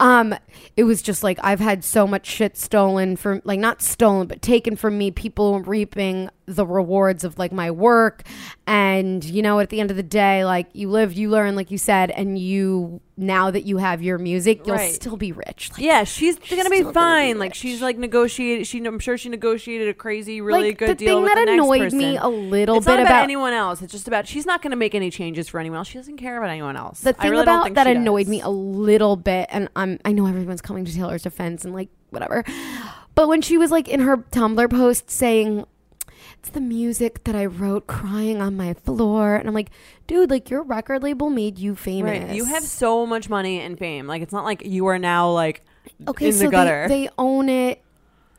Um, 0.00 0.34
it 0.76 0.84
was 0.84 1.02
just 1.02 1.22
like 1.22 1.38
I've 1.42 1.60
had 1.60 1.84
so 1.84 2.06
much 2.06 2.26
shit 2.26 2.56
stolen 2.56 3.16
from 3.16 3.42
like 3.44 3.58
not 3.58 3.82
stolen 3.82 4.26
but 4.26 4.42
taken 4.42 4.76
from 4.76 4.98
me. 4.98 5.10
People 5.10 5.60
reaping 5.60 6.30
the 6.46 6.66
rewards 6.66 7.24
of 7.24 7.38
like 7.38 7.52
my 7.52 7.70
work, 7.70 8.22
and 8.66 9.24
you 9.24 9.42
know 9.42 9.58
at 9.60 9.70
the 9.70 9.80
end 9.80 9.90
of 9.90 9.96
the 9.96 10.02
day, 10.02 10.44
like 10.44 10.68
you 10.72 10.88
live, 10.90 11.12
you 11.12 11.28
learn, 11.30 11.56
like 11.56 11.70
you 11.70 11.78
said, 11.78 12.10
and 12.12 12.38
you 12.38 13.00
now 13.18 13.50
that 13.50 13.64
you 13.64 13.78
have 13.78 14.02
your 14.02 14.18
music, 14.18 14.66
you'll 14.66 14.76
Right. 14.76 14.92
still 14.92 15.16
be 15.16 15.32
rich. 15.32 15.70
Like, 15.72 15.80
Yeah, 15.80 16.04
she's, 16.04 16.38
She's 16.42 16.58
gonna 16.58 16.68
be 16.68 16.76
still 16.76 16.92
gonna 16.92 17.20
be 17.24 17.28
fine. 17.32 17.38
like 17.38 17.54
she's 17.54 17.80
like 17.80 17.96
negotiated. 17.96 18.66
She, 18.66 18.84
I'm 18.84 18.98
sure 18.98 19.16
she 19.16 19.30
negotiated 19.30 19.88
a 19.88 19.94
crazy, 19.94 20.40
really 20.42 20.68
like 20.68 20.78
good 20.78 20.90
the 20.90 20.94
deal 20.96 21.16
thing 21.16 21.22
with 21.22 21.34
that 21.34 21.46
the 21.46 21.52
annoyed 21.54 21.80
person. 21.80 21.98
me 21.98 22.16
a 22.18 22.28
little 22.28 22.76
it's 22.76 22.84
bit 22.86 22.92
not 22.92 23.00
about, 23.00 23.10
about 23.10 23.22
anyone 23.24 23.52
else. 23.54 23.80
It's 23.82 23.92
just 23.92 24.06
about 24.06 24.26
she's 24.28 24.44
not 24.44 24.60
to 24.70 24.76
make 24.76 24.94
any 24.94 25.10
changes 25.10 25.48
for 25.48 25.58
anyone 25.58 25.78
else. 25.78 25.88
She 25.88 25.96
doesn't 25.98 26.18
care 26.18 26.36
about 26.36 26.50
anyone 26.50 26.76
else. 26.76 27.00
the 27.00 27.12
thing 27.14 27.30
really 27.30 27.42
about 27.42 27.72
that 27.74 27.86
annoyed 27.86 28.24
does. 28.24 28.28
me 28.30 28.40
a 28.42 28.48
little 28.48 29.16
bit 29.16 29.48
and 29.50 29.68
i'm 29.76 29.98
i 30.04 30.12
know 30.12 30.26
everyone's 30.26 30.60
coming 30.60 30.84
to 30.84 30.92
taylor's 30.92 31.22
defense 31.22 31.64
and 31.64 31.72
like 31.72 31.88
whatever 32.10 32.44
but 33.14 33.28
when 33.28 33.40
she 33.40 33.56
was 33.56 33.70
like 33.70 33.88
in 33.88 34.00
her 34.00 34.16
tumblr 34.18 34.68
post 34.70 35.10
saying 35.10 35.64
the 36.50 36.60
music 36.60 37.24
that 37.24 37.34
i 37.34 37.44
wrote 37.44 37.86
crying 37.86 38.40
on 38.40 38.56
my 38.56 38.74
floor 38.74 39.36
and 39.36 39.48
i'm 39.48 39.54
like 39.54 39.70
dude 40.06 40.30
like 40.30 40.50
your 40.50 40.62
record 40.62 41.02
label 41.02 41.30
made 41.30 41.58
you 41.58 41.74
famous 41.74 42.22
Right. 42.22 42.34
You 42.34 42.44
have 42.44 42.62
so 42.62 43.06
much 43.06 43.28
money 43.28 43.60
and 43.60 43.78
fame. 43.78 44.06
Like 44.06 44.22
it's 44.22 44.32
not 44.32 44.44
like 44.44 44.64
you 44.64 44.86
are 44.86 44.98
now 44.98 45.30
like 45.30 45.62
okay 46.06 46.26
in 46.26 46.32
so 46.32 46.38
the 46.38 46.44
they, 46.46 46.50
gutter. 46.50 46.86
they 46.88 47.08
own 47.18 47.48
it 47.48 47.82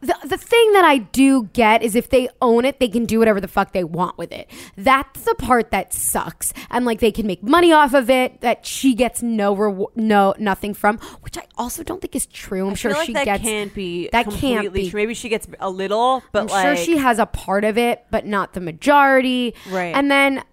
the, 0.02 0.16
the 0.26 0.38
thing 0.38 0.74
that 0.74 0.86
I 0.86 1.00
do 1.00 1.50
get 1.54 1.82
is 1.82 1.96
if 1.96 2.10
they 2.10 2.30
own 2.42 2.66
it, 2.66 2.80
they 2.80 2.88
can 2.88 3.06
do 3.06 3.20
whatever 3.20 3.42
the 3.42 3.48
fuck 3.48 3.74
they 3.74 3.84
want 3.84 4.18
with 4.18 4.32
it. 4.32 4.50
That's 4.76 5.24
the 5.24 5.36
part 5.36 5.72
that 5.72 5.94
sucks. 5.94 6.54
And 6.70 6.86
like 6.86 7.00
they 7.00 7.12
can 7.12 7.26
make 7.26 7.44
money 7.44 7.72
off 7.72 7.94
of 7.94 8.10
it 8.10 8.42
that 8.42 8.66
she 8.66 8.94
gets 8.94 9.22
no 9.22 9.56
reward, 9.56 9.92
no 9.96 10.34
nothing 10.38 10.74
from, 10.74 10.98
which 11.22 11.38
I 11.38 11.44
also 11.58 11.84
don't 11.84 12.02
think 12.02 12.16
is 12.16 12.26
true. 12.28 12.68
I'm 12.68 12.74
I 12.74 12.76
sure 12.76 12.94
like 12.94 13.08
she 13.08 13.14
that 13.14 13.26
gets 13.26 13.44
can't 13.44 13.74
be 13.74 14.10
that 14.12 14.30
can't 14.30 14.74
be. 14.74 14.90
true. 14.90 15.00
Maybe 15.00 15.14
she 15.14 15.30
gets 15.30 15.48
a 15.60 15.70
little, 15.70 16.24
but 16.32 16.42
I'm 16.42 16.48
like 16.48 16.78
sure 16.78 16.86
she 16.86 16.98
has 16.98 17.20
a 17.20 17.26
part 17.26 17.64
of 17.64 17.78
it, 17.78 18.06
but 18.12 18.26
not 18.26 18.54
the 18.54 18.62
majority. 18.62 19.56
Right. 19.70 19.96
And 19.96 20.12
then 20.12 20.44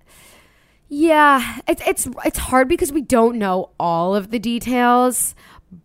yeah, 0.88 1.58
it's 1.66 1.82
it's 1.86 2.08
it's 2.24 2.38
hard 2.38 2.68
because 2.68 2.92
we 2.92 3.00
don't 3.02 3.38
know 3.38 3.70
all 3.80 4.14
of 4.14 4.30
the 4.30 4.38
details, 4.38 5.35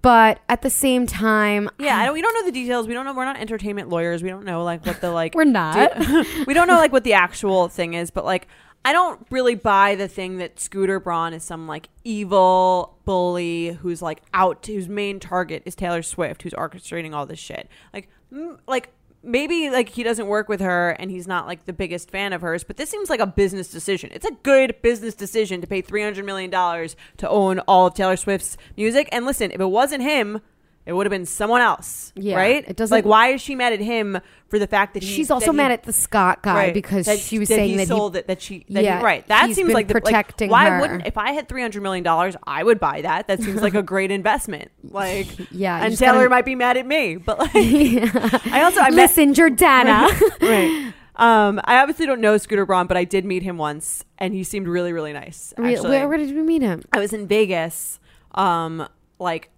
but 0.02 0.39
at 0.49 0.62
the 0.62 0.69
same 0.69 1.06
time, 1.08 1.69
Yeah, 1.80 1.97
I 1.97 2.06
don't, 2.06 2.13
we 2.13 2.21
don't 2.21 2.34
know 2.34 2.45
the 2.45 2.52
details. 2.52 2.88
We 2.88 2.93
don't 2.93 3.06
know. 3.06 3.13
We're 3.13 3.25
not 3.25 3.38
entertainment 3.38 3.89
lawyers. 3.89 4.23
We 4.23 4.30
don't 4.30 4.45
know 4.45 4.63
like 4.63 4.86
what 4.86 5.02
the 5.02 5.12
like. 5.12 5.34
We're 5.36 5.43
not. 5.45 5.99
do- 5.99 6.25
we 6.47 6.54
don't 6.54 6.67
know 6.67 6.78
like 6.78 6.91
what 6.91 7.04
the 7.04 7.13
actual 7.25 7.67
thing 7.67 7.93
is, 7.93 8.12
but 8.12 8.25
like 8.25 8.47
I 8.86 8.93
don't 8.93 9.25
really 9.30 9.56
buy 9.56 9.95
the 9.95 10.08
thing 10.08 10.38
that 10.38 10.60
Scooter 10.60 10.99
Braun 10.99 11.34
is 11.34 11.43
some 11.43 11.67
like 11.67 11.89
evil 12.04 12.97
bully 13.06 13.71
who's 13.82 14.02
like 14.02 14.21
out 14.34 14.65
whose 14.65 14.88
main 14.88 15.19
target 15.19 15.63
is 15.65 15.75
Taylor 15.75 16.02
Swift, 16.02 16.43
who's 16.43 16.54
orchestrating 16.54 17.13
all 17.13 17.25
this 17.25 17.39
shit. 17.39 17.67
Like, 17.93 18.10
mm, 18.34 18.58
like 18.67 18.89
maybe 19.23 19.69
like 19.69 19.89
he 19.89 20.03
doesn't 20.03 20.27
work 20.27 20.49
with 20.49 20.62
her 20.62 20.91
and 20.91 21.12
he's 21.12 21.27
not 21.27 21.47
like 21.47 21.65
the 21.65 21.73
biggest 21.73 22.10
fan 22.10 22.34
of 22.34 22.41
hers, 22.41 22.63
but 22.63 22.77
this 22.77 22.89
seems 22.89 23.10
like 23.10 23.19
a 23.19 23.27
business 23.27 23.69
decision. 23.69 24.10
It's 24.13 24.25
a 24.25 24.32
good 24.43 24.82
business 24.82 25.15
decision 25.15 25.62
to 25.62 25.67
pay 25.67 25.82
three 25.82 26.03
hundred 26.03 26.25
million 26.25 26.49
dollars 26.49 26.95
to 27.17 27.29
own 27.29 27.60
all 27.60 27.88
of 27.88 27.93
Taylor 27.93 28.17
Swift's 28.17 28.58
music. 28.77 29.10
And 29.12 29.25
listen, 29.25 29.51
if 29.51 29.60
it 29.60 29.65
wasn't 29.65 30.03
him. 30.03 30.41
It 30.86 30.94
would 30.94 31.06
have 31.06 31.12
been 31.12 31.28
someone 31.28 31.62
else, 31.62 32.12
Yeah, 32.15 32.36
right? 32.36 32.65
it 32.68 32.76
doesn't- 32.76 32.96
like. 32.96 33.06
Why 33.06 33.28
is 33.34 33.42
she 33.42 33.54
mad 33.54 33.74
at 33.74 33.80
him 33.80 34.18
for 34.48 34.58
the 34.58 34.65
fact 34.65 34.96
that 34.96 35.04
he, 35.04 35.10
she's 35.13 35.30
also 35.30 35.48
that 35.48 35.52
he- 35.52 35.58
mad 35.58 35.72
at 35.72 35.84
the 35.84 35.94
Scott 35.94 36.42
guy 36.42 36.56
Right, 36.56 36.74
because 36.74 37.06
that- 37.06 37.20
she 37.20 37.38
was 37.38 37.48
that 37.50 37.56
saying 37.56 37.70
he 37.72 37.78
that 37.78 37.88
sold 37.89 38.15
he 38.15 38.20
it. 38.22 38.28
That 38.28 38.42
she, 38.42 38.65
that 38.70 38.84
Yeah, 38.84 38.98
he, 38.98 39.04
right? 39.06 39.28
That 39.28 39.54
seems 39.54 39.72
like 39.72 39.88
the 39.88 39.94
like, 39.96 40.04
protecting 40.04 40.50
Why 40.50 40.68
her. 40.70 40.82
wouldn't 40.82 41.06
if 41.06 41.15
I 41.18 41.34
had 41.34 41.48
three 41.48 41.62
hundred 41.62 41.84
million 41.84 42.04
dollars, 42.04 42.36
I 42.48 42.63
would 42.63 42.80
buy 42.80 43.02
that. 43.02 43.28
That 43.28 43.44
seems 43.44 43.62
like 43.62 43.76
a 43.76 43.84
great 43.94 44.10
investment. 44.10 44.72
Like, 44.84 45.28
Yeah, 45.52 45.84
and 45.86 45.96
Taylor 45.96 46.13
gotta- 46.20 46.30
might 46.30 46.46
be 46.46 46.56
mad 46.56 46.76
at 46.78 46.88
me, 46.88 47.18
but 47.18 47.38
like, 47.38 47.52
I 47.56 48.62
also 48.63 48.80
I 48.80 48.89
met 48.89 48.96
listen, 49.15 49.34
Jordana. 49.36 50.10
right. 50.42 50.94
Um, 51.18 51.60
I 51.65 51.80
obviously 51.82 52.06
don't 52.06 52.22
know 52.22 52.38
Scooter 52.38 52.65
Braun, 52.65 52.88
but 52.88 52.96
I 52.98 53.04
did 53.04 53.26
meet 53.26 53.44
him 53.44 53.58
once, 53.58 54.06
and 54.18 54.34
he 54.34 54.44
seemed 54.44 54.68
really, 54.68 54.94
really 54.94 55.12
nice. 55.13 55.54
Actually, 55.58 55.89
where, 55.89 56.08
where 56.08 56.18
did 56.18 56.34
we 56.34 56.42
meet 56.42 56.62
him? 56.62 56.82
I 56.94 57.00
was 57.00 57.12
in 57.13 57.28
Vegas, 57.28 58.00
um, 58.36 58.88
like 59.20 59.50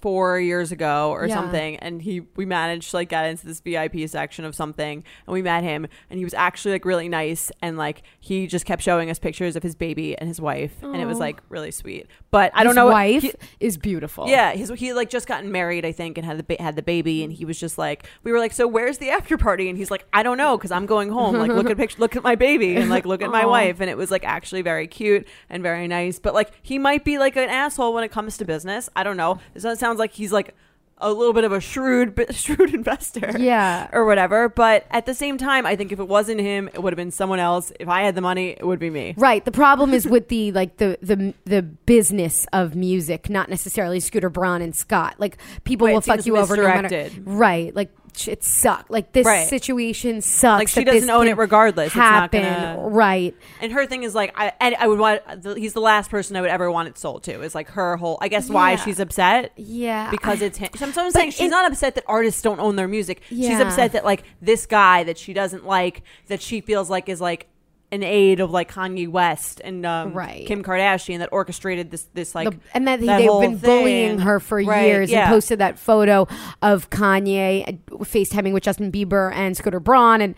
four 0.00 0.38
years 0.40 0.72
ago 0.72 1.10
or 1.10 1.26
Yeah. 1.26 1.34
something, 1.34 1.76
and 1.76 2.02
he 2.02 2.20
we 2.36 2.46
managed 2.46 2.90
to 2.90 2.96
like 2.96 3.08
get 3.08 3.26
into 3.26 3.46
this 3.46 3.60
VIP 3.60 4.06
section 4.08 4.44
of 4.44 4.54
something, 4.54 5.04
and 5.26 5.32
we 5.32 5.42
met 5.42 5.62
him, 5.64 5.86
and 6.10 6.18
he 6.18 6.24
was 6.24 6.34
actually 6.34 6.72
like 6.72 6.84
really 6.84 7.08
nice, 7.08 7.50
and 7.62 7.76
like 7.76 8.02
he 8.20 8.46
just 8.46 8.64
kept 8.64 8.82
showing 8.82 9.10
us 9.10 9.18
pictures 9.18 9.56
of 9.56 9.62
his 9.62 9.74
baby 9.74 10.16
and 10.18 10.28
his 10.28 10.40
wife, 10.40 10.72
and 10.82 10.96
it 10.96 11.06
was 11.06 11.18
like 11.18 11.40
really 11.48 11.70
sweet. 11.70 12.06
But 12.30 12.50
I 12.54 12.64
don't 12.64 12.74
know, 12.74 12.86
Wife 12.88 13.22
he- 13.22 13.32
is 13.60 13.76
beautiful. 13.78 14.28
yeah, 14.28 14.52
his, 14.52 14.70
he 14.70 14.92
like 14.92 15.08
just 15.10 15.26
gotten 15.26 15.50
married, 15.50 15.84
I 15.84 15.92
think, 15.92 16.18
and 16.18 16.24
had 16.26 16.38
the 16.38 16.42
ba- 16.44 16.62
had 16.62 16.76
the 16.76 16.82
baby, 16.82 17.22
and 17.24 17.32
he 17.32 17.44
was 17.44 17.58
just 17.58 17.78
like, 17.78 18.06
we 18.22 18.32
were 18.32 18.38
like, 18.38 18.52
so 18.52 18.66
where's 18.68 18.98
the 18.98 19.10
after 19.10 19.36
party? 19.38 19.68
And 19.68 19.78
he's 19.78 19.90
like, 19.90 20.06
I 20.12 20.22
don't 20.22 20.36
know, 20.38 20.56
because 20.56 20.70
I'm 20.70 20.86
going 20.86 21.10
home. 21.10 21.36
Like, 21.36 21.50
look 21.50 21.70
at 21.70 21.76
picture, 21.84 21.98
look 21.98 22.16
at 22.16 22.22
my 22.22 22.34
baby, 22.34 22.76
and 22.76 22.90
like 22.90 23.06
look 23.06 23.22
at 23.22 23.30
my 23.30 23.46
wife, 23.46 23.80
and 23.80 23.88
it 23.90 23.96
was 23.96 24.10
like 24.10 24.24
actually 24.24 24.62
very 24.62 24.86
cute 24.86 25.26
and 25.50 25.62
very 25.62 25.88
nice. 25.88 26.18
But 26.18 26.34
like, 26.34 26.50
he 26.62 26.78
might 26.78 27.04
be 27.04 27.18
like 27.18 27.36
an 27.36 27.48
asshole 27.48 27.94
when 27.94 28.04
it 28.04 28.10
comes 28.10 28.36
to 28.38 28.44
business. 28.44 28.88
I 28.94 29.02
don't 29.04 29.16
know. 29.16 29.38
This 29.54 29.64
sounds 29.88 29.98
like 29.98 30.12
he's 30.12 30.32
like 30.32 30.54
a 31.00 31.12
little 31.12 31.32
bit 31.32 31.44
of 31.44 31.52
a 31.52 31.60
shrewd, 31.60 32.26
shrewd 32.34 32.74
investor 32.74 33.32
Yeah. 33.38 33.88
or 33.92 34.04
whatever. 34.04 34.48
But 34.48 34.84
at 34.90 35.06
the 35.06 35.14
same 35.14 35.38
time, 35.38 35.64
I 35.64 35.76
think 35.76 35.92
if 35.92 36.00
it 36.00 36.08
wasn't 36.08 36.40
him, 36.40 36.68
it 36.74 36.82
would 36.82 36.92
have 36.92 36.96
been 36.96 37.12
someone 37.12 37.38
else. 37.38 37.72
If 37.78 37.88
I 37.88 38.02
had 38.02 38.14
the 38.16 38.20
money, 38.20 38.48
it 38.50 38.66
would 38.66 38.80
be 38.80 38.90
me. 38.90 39.14
Right. 39.16 39.44
The 39.44 39.52
problem 39.52 39.94
is 39.94 40.06
with 40.14 40.28
the 40.28 40.50
like 40.52 40.76
the 40.78 40.98
the 41.00 41.34
the 41.44 41.62
business 41.62 42.46
of 42.52 42.74
music, 42.74 43.30
not 43.30 43.48
necessarily 43.48 44.00
Scooter 44.00 44.28
Braun 44.28 44.60
and 44.60 44.74
Scott. 44.74 45.14
Like 45.18 45.38
people 45.64 45.86
Right, 45.86 45.94
will 45.94 46.00
fuck 46.00 46.26
you 46.26 46.36
over 46.36 46.56
no 46.56 46.64
matter. 46.64 47.10
Right. 47.22 47.74
Like 47.74 47.90
it 48.26 48.42
sucked. 48.44 48.90
Like 48.90 49.12
this 49.12 49.26
Right. 49.26 49.46
situation 49.48 50.20
sucks. 50.20 50.60
Like 50.60 50.68
she 50.68 50.84
doesn't 50.84 51.10
own 51.10 51.28
it 51.28 51.36
regardless. 51.36 51.92
Happen. 51.92 52.42
gonna- 52.42 52.78
Right. 52.88 53.34
And 53.60 53.72
her 53.72 53.86
thing 53.86 54.02
is 54.02 54.14
like, 54.14 54.32
I 54.36 54.52
I 54.78 54.86
would 54.88 54.98
want. 54.98 55.22
the- 55.42 55.54
He's 55.54 55.72
the 55.74 55.80
last 55.80 56.10
person 56.10 56.36
I 56.36 56.40
would 56.40 56.50
ever 56.50 56.70
want 56.70 56.88
it 56.88 56.98
sold 56.98 57.22
to. 57.24 57.42
Is 57.42 57.54
like 57.54 57.68
her 57.70 57.96
whole. 57.96 58.18
I 58.20 58.28
guess 58.28 58.48
why 58.48 58.72
Yeah. 58.72 58.76
she's 58.76 59.00
upset 59.00 59.52
Yeah. 59.56 60.10
because 60.10 60.40
it's 60.42 60.58
him. 60.58 60.70
So 60.76 60.86
I'm, 60.86 60.92
so 60.92 61.04
I'm 61.04 61.10
saying 61.10 61.30
she's 61.32 61.46
it- 61.48 61.50
not 61.50 61.70
upset 61.70 61.94
that 61.96 62.04
artists 62.06 62.40
don't 62.42 62.60
own 62.60 62.76
their 62.76 62.88
music. 62.88 63.22
She's 63.28 63.60
upset 63.60 63.92
that 63.92 64.04
like 64.04 64.22
this 64.40 64.66
guy 64.66 65.04
that 65.04 65.18
she 65.18 65.32
doesn't 65.32 65.66
like 65.66 66.02
that 66.28 66.40
she 66.42 66.60
feels 66.60 66.88
like 66.90 67.08
is 67.08 67.20
like 67.20 67.46
an 67.90 68.02
aid 68.02 68.40
of 68.40 68.50
like 68.50 68.70
Kanye 68.70 69.08
West 69.08 69.60
and 69.64 69.86
um, 69.86 70.12
Right. 70.12 70.46
Kim 70.46 70.62
Kardashian 70.62 71.18
that 71.20 71.30
orchestrated 71.32 71.90
this 71.90 72.06
this 72.14 72.34
like 72.34 72.50
The- 72.50 72.58
and 72.74 72.86
that, 72.86 73.00
that 73.00 73.18
they've 73.18 73.40
been 73.40 73.56
bullying 73.58 74.18
her 74.18 74.40
for 74.40 74.62
Right, 74.62 74.86
years 74.86 75.10
yeah. 75.10 75.24
and 75.24 75.28
posted 75.30 75.58
that 75.60 75.78
photo 75.78 76.28
of 76.60 76.90
Kanye 76.90 77.66
uh, 77.92 77.96
FaceTiming 78.04 78.52
with 78.52 78.62
Justin 78.62 78.92
Bieber 78.92 79.32
and 79.32 79.56
Scooter 79.56 79.80
Braun 79.80 80.20
and 80.20 80.34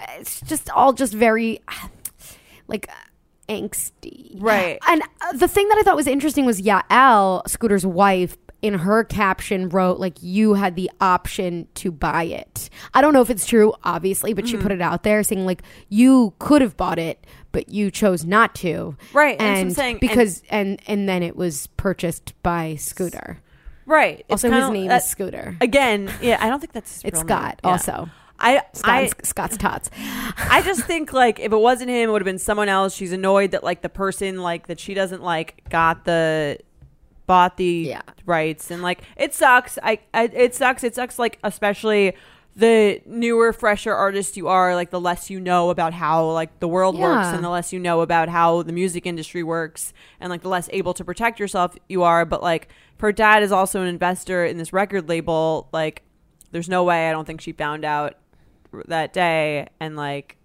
uh, 0.00 0.04
it's 0.20 0.40
just 0.42 0.70
all 0.70 0.92
just 0.92 1.12
very 1.12 1.60
like 2.68 2.88
angsty. 3.48 4.40
Right. 4.40 4.78
And 4.88 5.02
uh, 5.20 5.32
the 5.32 5.48
thing 5.48 5.68
that 5.68 5.78
I 5.78 5.82
thought 5.82 5.96
was 5.96 6.06
interesting 6.06 6.46
was 6.46 6.62
Yael, 6.62 7.46
Scooter's 7.48 7.84
wife, 7.84 8.36
in 8.62 8.74
her 8.74 9.02
caption 9.04 9.68
wrote 9.68 9.98
like 9.98 10.22
you 10.22 10.54
had 10.54 10.76
the 10.76 10.90
option 11.00 11.66
to 11.74 11.90
buy 11.90 12.22
it. 12.24 12.70
I 12.94 13.00
don't 13.00 13.12
know 13.12 13.20
if 13.20 13.28
it's 13.28 13.44
true, 13.44 13.74
obviously, 13.84 14.32
but 14.34 14.46
she 14.46 14.54
Mm-hmm. 14.54 14.62
put 14.62 14.72
it 14.72 14.80
out 14.80 15.02
there 15.02 15.22
saying 15.22 15.44
like 15.44 15.62
you 15.88 16.32
could 16.38 16.62
have 16.62 16.76
bought 16.76 16.98
it, 17.00 17.26
but 17.50 17.68
you 17.68 17.90
chose 17.90 18.24
not 18.24 18.54
to. 18.56 18.96
Right, 19.12 19.40
I'm 19.40 19.66
And 19.66 19.72
saying, 19.74 19.98
because 20.00 20.42
and 20.48 20.80
and 20.86 21.08
then 21.08 21.22
it 21.22 21.34
was 21.36 21.66
purchased 21.76 22.32
by 22.42 22.76
Scooter. 22.76 23.40
Right. 23.84 24.24
Also, 24.30 24.48
his 24.48 24.70
name 24.70 24.90
uh, 24.90 24.94
is 24.96 25.04
Scooter. 25.04 25.56
again. 25.60 26.08
Yeah, 26.22 26.38
I 26.40 26.48
don't 26.48 26.60
think 26.60 26.72
that's 26.72 27.02
It's. 27.04 27.18
Scott. 27.18 27.60
Yeah. 27.64 27.70
Also, 27.70 28.08
I 28.38 28.62
I, 28.84 29.10
Scott's 29.24 29.56
tots. 29.56 29.90
I 30.38 30.62
just 30.64 30.84
think 30.84 31.12
like 31.12 31.40
if 31.40 31.50
it 31.52 31.56
wasn't 31.56 31.90
him, 31.90 32.08
it 32.08 32.12
would 32.12 32.22
have 32.22 32.26
been 32.26 32.38
someone 32.38 32.68
else. 32.68 32.94
She's 32.94 33.10
annoyed 33.12 33.50
that 33.50 33.64
like 33.64 33.82
the 33.82 33.88
person 33.88 34.40
like 34.40 34.68
that 34.68 34.78
she 34.78 34.94
doesn't 34.94 35.22
like 35.22 35.62
got 35.68 36.04
the 36.04 36.58
bought 37.26 37.56
the 37.56 37.64
Yeah. 37.88 38.02
rights 38.26 38.70
and 38.70 38.82
like 38.82 39.02
it 39.16 39.34
sucks. 39.34 39.78
I, 39.82 40.00
I 40.12 40.24
it 40.24 40.54
sucks. 40.54 40.84
It 40.84 40.94
sucks 40.94 41.18
like 41.18 41.38
especially 41.44 42.14
the 42.54 43.00
newer, 43.06 43.50
fresher 43.54 43.94
artist 43.94 44.36
you 44.36 44.46
are, 44.48 44.74
like 44.74 44.90
the 44.90 45.00
less 45.00 45.30
you 45.30 45.40
know 45.40 45.70
about 45.70 45.94
how 45.94 46.26
like 46.32 46.60
the 46.60 46.68
world 46.68 46.98
works 46.98 47.28
and 47.28 47.42
the 47.42 47.48
less 47.48 47.72
you 47.72 47.78
know 47.78 48.02
about 48.02 48.28
how 48.28 48.62
the 48.62 48.72
music 48.74 49.06
industry 49.06 49.42
works 49.42 49.94
and 50.20 50.28
like 50.28 50.42
the 50.42 50.50
less 50.50 50.68
able 50.72 50.92
to 50.92 51.02
protect 51.04 51.40
yourself 51.40 51.74
you 51.88 52.02
are. 52.02 52.26
But 52.26 52.42
like 52.42 52.68
her 53.00 53.10
dad 53.10 53.42
is 53.42 53.52
also 53.52 53.80
an 53.80 53.88
investor 53.88 54.44
in 54.44 54.58
this 54.58 54.72
record 54.72 55.08
label, 55.08 55.68
like 55.72 56.02
there's 56.50 56.68
no 56.68 56.84
way 56.84 57.08
I 57.08 57.12
don't 57.12 57.24
think 57.24 57.40
she 57.40 57.52
found 57.52 57.84
out 57.86 58.16
that 58.86 59.12
day 59.14 59.68
and 59.80 59.96
like 59.96 60.36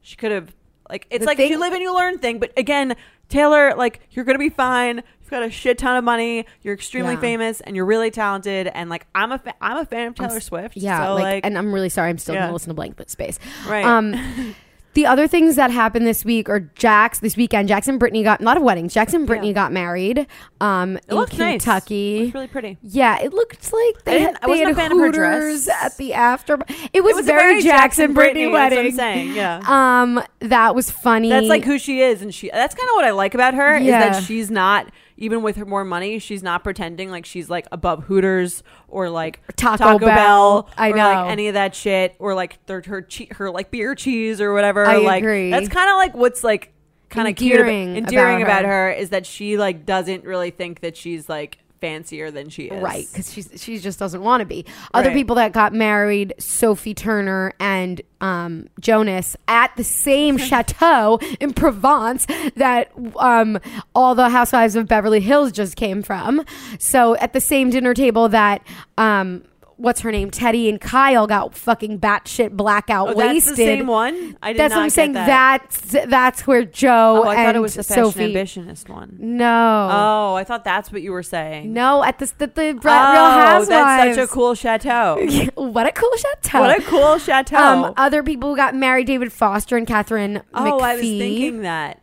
she 0.00 0.16
could 0.16 0.32
have 0.32 0.54
like 0.88 1.06
it's 1.10 1.20
The 1.22 1.26
like 1.26 1.36
thing- 1.36 1.50
you 1.50 1.58
live 1.60 1.72
and 1.74 1.82
you 1.82 1.94
learn 1.94 2.18
thing 2.18 2.38
but 2.38 2.52
again 2.56 2.94
taylor 3.28 3.74
like 3.74 4.00
you're 4.10 4.24
gonna 4.24 4.38
be 4.38 4.48
fine 4.48 5.02
you've 5.30 5.40
got 5.40 5.46
a 5.46 5.50
shit 5.50 5.76
ton 5.78 5.96
of 5.96 6.04
money 6.04 6.46
you're 6.62 6.74
extremely 6.74 7.14
Yeah. 7.14 7.20
famous 7.20 7.60
and 7.60 7.76
you're 7.76 7.84
really 7.84 8.10
talented 8.10 8.66
and 8.68 8.88
like 8.88 9.06
i'm 9.14 9.30
a 9.32 9.38
fa- 9.38 9.54
i'm 9.60 9.76
a 9.76 9.84
fan 9.84 10.08
of 10.08 10.14
I'm 10.20 10.28
taylor 10.28 10.40
swift 10.40 10.76
Yeah, 10.76 11.04
so 11.06 11.14
like, 11.14 11.22
like, 11.22 11.46
and 11.46 11.58
I'm 11.58 11.72
really 11.72 11.90
sorry. 11.90 12.08
I'm 12.10 12.18
still 12.18 12.34
Yeah. 12.34 12.42
gonna 12.42 12.52
listen 12.54 12.70
to 12.70 12.74
Blank 12.74 12.96
But 12.96 13.10
Space. 13.10 13.38
right 13.68 13.84
Um, 13.84 14.54
the 14.94 15.04
other 15.06 15.28
things 15.28 15.54
that 15.56 15.70
happened 15.70 16.06
this 16.06 16.24
week 16.24 16.48
or 16.48 16.60
Jax 16.74 17.20
this 17.20 17.36
weekend. 17.36 17.68
Jackson 17.68 17.92
and 17.92 18.00
Brittany 18.00 18.24
got 18.24 18.40
a 18.40 18.44
lot 18.44 18.56
of 18.56 18.62
weddings. 18.64 18.92
Jackson 18.94 19.20
and 19.20 19.26
Brittany 19.28 19.48
Yeah. 19.48 19.54
got 19.54 19.70
married. 19.72 20.26
Um, 20.60 20.96
it 20.96 21.04
in 21.08 21.14
looks 21.16 21.38
nice 21.38 21.62
Kentucky. 21.62 22.22
it's 22.24 22.34
really 22.34 22.48
pretty 22.48 22.78
Yeah, 22.82 23.18
it 23.20 23.32
looked 23.32 23.72
like 23.72 24.04
they 24.04 24.12
didn't- 24.14 24.26
had, 24.36 24.38
I 24.42 24.46
they 24.52 24.58
had 24.58 24.72
a 24.72 24.74
fan 24.74 24.90
of 24.92 24.98
her 24.98 25.06
Hooters 25.06 25.66
dress. 25.66 25.84
at 25.84 25.96
the 25.98 26.14
after. 26.14 26.54
It 26.92 27.02
was, 27.04 27.12
it 27.12 27.16
was 27.16 27.26
very, 27.26 27.58
a 27.58 27.62
Jackson 27.62 28.12
Brittany, 28.12 28.46
Brittany 28.48 28.52
that's 28.52 28.74
what 28.74 28.76
wedding. 28.76 28.92
i'm 28.92 28.96
saying 28.96 29.34
yeah 29.34 29.60
Um, 30.02 30.22
that 30.40 30.74
was 30.74 30.90
funny. 30.90 31.28
that's 31.28 31.46
like 31.46 31.64
who 31.64 31.78
she 31.78 32.00
is 32.00 32.22
and 32.22 32.34
she 32.34 32.50
that's 32.52 32.74
kind 32.74 32.88
of 32.88 32.94
what 32.96 33.04
i 33.04 33.10
like 33.10 33.34
about 33.34 33.54
her 33.54 33.76
is 33.76 33.84
Yeah. 33.84 34.10
that 34.10 34.24
she's 34.24 34.50
not 34.50 34.88
even 35.18 35.42
with 35.42 35.56
her 35.56 35.66
more 35.66 35.84
money 35.84 36.18
she's 36.18 36.42
not 36.42 36.64
pretending 36.64 37.10
like 37.10 37.26
she's 37.26 37.50
like 37.50 37.66
above 37.72 38.04
hooters 38.04 38.62
or 38.88 39.10
like 39.10 39.40
Taco 39.56 39.98
Bell. 39.98 40.70
I 40.78 40.90
or 40.92 40.96
know. 40.96 41.02
like 41.02 41.30
any 41.30 41.48
of 41.48 41.54
that 41.54 41.74
shit 41.74 42.14
or 42.18 42.34
like 42.34 42.64
their, 42.66 42.82
her 42.86 43.02
che- 43.02 43.28
her 43.32 43.50
like 43.50 43.70
beer 43.70 43.94
cheese 43.94 44.40
or 44.40 44.52
whatever 44.54 44.86
I 44.86 44.98
like 44.98 45.22
agree. 45.22 45.50
that's 45.50 45.68
kind 45.68 45.90
of 45.90 45.96
like 45.96 46.14
what's 46.14 46.42
like 46.42 46.72
kind 47.10 47.26
of 47.26 47.32
Endearing 47.42 47.94
cute 47.94 47.98
about, 47.98 48.08
endearing 48.08 48.42
about 48.42 48.60
about 48.60 48.64
her. 48.66 48.86
her. 48.86 48.90
is 48.92 49.10
that 49.10 49.26
she 49.26 49.58
like 49.58 49.84
doesn't 49.84 50.24
really 50.24 50.50
think 50.50 50.80
that 50.80 50.96
she's 50.96 51.28
like 51.28 51.58
fancier 51.80 52.30
than 52.30 52.48
she 52.48 52.64
is 52.64 52.82
Right, 52.82 53.06
because 53.10 53.32
she's 53.32 53.50
she 53.56 53.78
just 53.78 53.98
doesn't 53.98 54.22
want 54.22 54.40
to 54.40 54.44
be. 54.46 54.64
Other 54.94 55.08
Right. 55.08 55.14
people 55.16 55.36
that 55.36 55.52
got 55.52 55.72
married, 55.72 56.34
Sophie 56.38 56.94
Turner 56.94 57.52
and 57.60 58.00
um, 58.20 58.68
Jonas, 58.80 59.36
at 59.46 59.74
the 59.76 59.84
same 59.84 60.36
chateau 60.48 61.18
in 61.40 61.52
Provence 61.52 62.26
that 62.56 62.90
um, 63.18 63.58
all 63.94 64.14
the 64.14 64.28
Housewives 64.30 64.76
of 64.76 64.86
Beverly 64.88 65.20
Hills 65.20 65.52
just 65.52 65.76
came 65.76 66.02
from. 66.02 66.44
So 66.78 67.16
at 67.16 67.32
the 67.32 67.40
same 67.40 67.70
dinner 67.70 67.94
table 67.94 68.28
that. 68.28 68.62
Um, 68.96 69.44
What's 69.78 70.00
her 70.00 70.10
name? 70.12 70.30
Teddi 70.30 70.68
and 70.68 70.80
Kyle 70.80 71.26
got 71.28 71.54
fucking 71.54 72.00
batshit 72.00 72.50
blackout 72.50 73.10
oh, 73.10 73.14
that's 73.14 73.28
wasted. 73.46 73.52
the 73.52 73.56
same 73.64 73.86
one 73.86 74.36
i 74.42 74.52
did 74.52 74.58
That's 74.60 74.72
not 74.72 74.78
what 74.80 74.82
I'm 74.84 74.90
saying. 74.90 75.12
that. 75.12 75.26
That's 75.70 76.06
that's 76.10 76.46
where 76.46 76.64
Joe 76.64 77.22
oh 77.24 77.28
i 77.28 77.34
and 77.36 77.46
thought 77.46 77.56
it 77.56 77.60
was 77.60 77.74
the 77.74 77.84
Sophie. 77.84 78.34
ambitionist 78.34 78.88
one. 78.88 79.16
No, 79.20 79.88
Oh, 79.90 80.34
i 80.34 80.42
thought 80.44 80.64
that's 80.64 80.90
what 80.92 81.02
you 81.02 81.12
were 81.12 81.22
saying 81.22 81.72
no, 81.72 82.02
at 82.02 82.18
the 82.18 82.26
the, 82.38 82.46
the 82.48 82.62
Real 82.74 82.80
oh, 82.84 82.90
Housewives. 82.90 83.68
that's 83.68 84.16
such 84.16 84.24
a 84.24 84.26
cool 84.26 84.54
chateau 84.54 85.16
what 85.54 85.86
a 85.86 85.92
cool 85.92 86.12
chateau. 86.16 86.60
What 86.60 86.78
a 86.78 86.82
cool 86.82 87.18
chateau. 87.18 87.56
um, 87.56 87.94
other 87.96 88.22
people 88.22 88.50
who 88.50 88.56
got 88.56 88.74
married, 88.74 89.06
David 89.06 89.32
Foster 89.32 89.76
and 89.76 89.86
Katharine 89.86 90.42
oh, 90.54 90.80
I 90.80 90.94
was 90.94 91.00
thinking 91.02 91.62
that. 91.62 92.00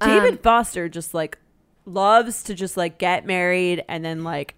David 0.00 0.32
Um, 0.32 0.38
Foster 0.38 0.88
just 0.88 1.12
like 1.14 1.38
loves 1.84 2.42
to 2.44 2.54
just 2.54 2.76
like 2.76 2.98
get 2.98 3.26
married 3.26 3.84
and 3.88 4.04
then 4.04 4.22
like 4.24 4.54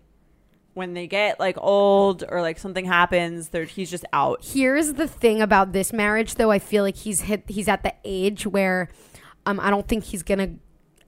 when 0.74 0.92
they 0.94 1.06
get 1.06 1.38
like 1.40 1.56
old 1.58 2.24
or 2.28 2.40
like 2.42 2.58
something 2.58 2.84
happens, 2.84 3.48
they're 3.50 3.64
he's 3.64 3.90
just 3.90 4.04
out. 4.12 4.44
Here's 4.44 4.94
the 4.94 5.08
thing 5.08 5.40
about 5.40 5.72
this 5.72 5.92
marriage, 5.92 6.34
though. 6.34 6.50
I 6.50 6.58
feel 6.58 6.82
like 6.82 6.96
he's 6.96 7.22
hit. 7.22 7.44
He's 7.48 7.68
at 7.68 7.82
the 7.82 7.94
age 8.04 8.46
where, 8.46 8.88
um, 9.46 9.58
I 9.60 9.70
don't 9.70 9.86
think 9.88 10.04
he's 10.04 10.22
gonna 10.22 10.50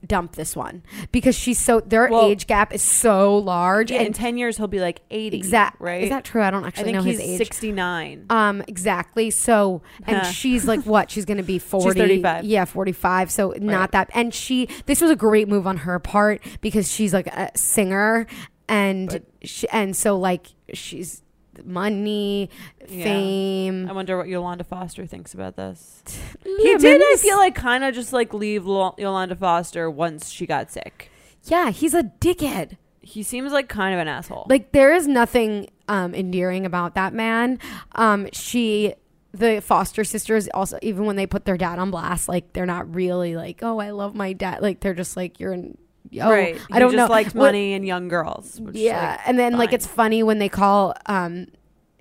dump 0.07 0.37
this 0.37 0.55
one 0.55 0.85
because 1.11 1.35
she's 1.35 1.59
so 1.59 1.81
their 1.81 2.09
Well- 2.09 2.27
age 2.27 2.47
gap 2.47 2.73
is 2.73 2.83
so 2.83 3.39
large. 3.39 3.91
Yeah, 3.91 4.03
in 4.03 4.13
ten 4.13 4.37
years 4.39 4.57
he'll 4.57 4.69
be 4.69 4.79
like 4.79 5.01
eighty. 5.11 5.37
Exactly. 5.39 5.85
right? 5.85 6.03
Is 6.05 6.11
that 6.11 6.23
true? 6.23 6.43
I 6.43 6.51
don't 6.53 6.63
I 6.65 6.69
actually 6.69 6.85
think 6.85 6.97
know 6.99 7.03
he's 7.03 7.19
his 7.19 7.29
age. 7.31 7.39
sixty 7.39 7.73
nine. 7.73 8.27
Um, 8.31 8.63
exactly. 8.69 9.31
So, 9.31 9.83
and 10.07 10.19
Huh. 10.19 10.25
she's 10.31 10.65
like, 10.67 10.81
what? 10.85 11.11
She's 11.11 11.25
to 11.25 11.43
be 11.43 11.59
40. 11.59 11.99
35. 11.99 12.45
Yeah, 12.45 12.67
45. 12.67 13.31
So, 13.33 13.51
Right. 13.53 13.63
not 13.63 13.91
that. 13.93 14.11
And 14.15 14.33
she, 14.33 14.69
this 14.85 15.01
was 15.01 15.11
a 15.11 15.17
great 15.17 15.49
move 15.49 15.67
on 15.67 15.79
her 15.79 15.99
part 15.99 16.41
because 16.61 16.89
she's 16.93 17.13
like 17.13 17.27
a 17.27 17.51
singer. 17.57 18.27
And, 18.69 19.09
But- 19.09 19.25
she, 19.43 19.69
and 19.69 19.95
so, 19.97 20.19
like, 20.19 20.49
she's 20.73 21.23
money, 21.65 22.51
Yeah. 22.89 23.05
fame. 23.05 23.89
I 23.89 23.93
wonder 23.93 24.17
what 24.19 24.29
Yolanda 24.29 24.65
Foster 24.65 25.07
thinks 25.07 25.33
about 25.35 25.57
this. 25.57 26.03
He 26.45 26.51
Lemons. 26.65 26.83
did. 26.83 27.01
I 27.03 27.17
feel 27.17 27.37
like 27.37 27.55
kind 27.55 27.83
of 27.85 27.95
just 27.95 28.13
like 28.13 28.35
leave 28.35 28.67
Lo- 28.67 28.95
Yolanda 28.99 29.37
Foster 29.37 29.89
once 29.91 30.31
she 30.31 30.47
got 30.47 30.71
sick. 30.71 31.11
Yeah, 31.45 31.71
he's 31.71 31.95
a 31.95 32.03
dickhead. 32.03 32.77
He 33.01 33.23
seems 33.23 33.53
like 33.53 33.69
kind 33.69 33.95
of 33.95 34.01
an 34.01 34.09
asshole. 34.09 34.47
Like, 34.51 34.73
there 34.73 34.93
is 34.93 35.07
nothing 35.07 35.71
um, 35.89 36.15
endearing 36.15 36.67
about 36.67 36.95
that 36.97 37.15
man. 37.15 37.59
Um, 37.95 38.29
she. 38.33 38.95
The 39.33 39.61
Foster 39.61 40.03
sisters 40.03 40.49
also, 40.55 40.79
even 40.81 41.05
when 41.05 41.17
they 41.17 41.27
put 41.27 41.45
their 41.45 41.59
dad 41.59 41.79
on 41.79 41.91
blast, 41.91 42.27
like 42.27 42.55
they're 42.55 42.65
not 42.65 42.95
really 42.95 43.37
like, 43.37 43.59
"Oh, 43.63 43.79
I 43.79 43.91
love 43.91 44.15
my 44.15 44.33
dad." 44.33 44.63
Like 44.63 44.81
they're 44.81 44.95
just 44.95 45.15
like, 45.15 45.39
"You're 45.39 45.53
an 45.53 45.77
oh, 46.21 46.31
right. 46.31 46.59
I 46.71 46.79
don't 46.79 46.95
know. 46.97 47.07
What- 47.07 47.35
money 47.35 47.73
and 47.75 47.87
young 47.87 48.09
girls. 48.09 48.61
Yeah, 48.73 49.11
like, 49.13 49.21
and 49.29 49.39
then 49.39 49.57
like 49.57 49.73
it's 49.73 49.87
funny 49.87 50.23
when 50.23 50.39
they 50.39 50.49
call 50.49 50.95
um 51.07 51.47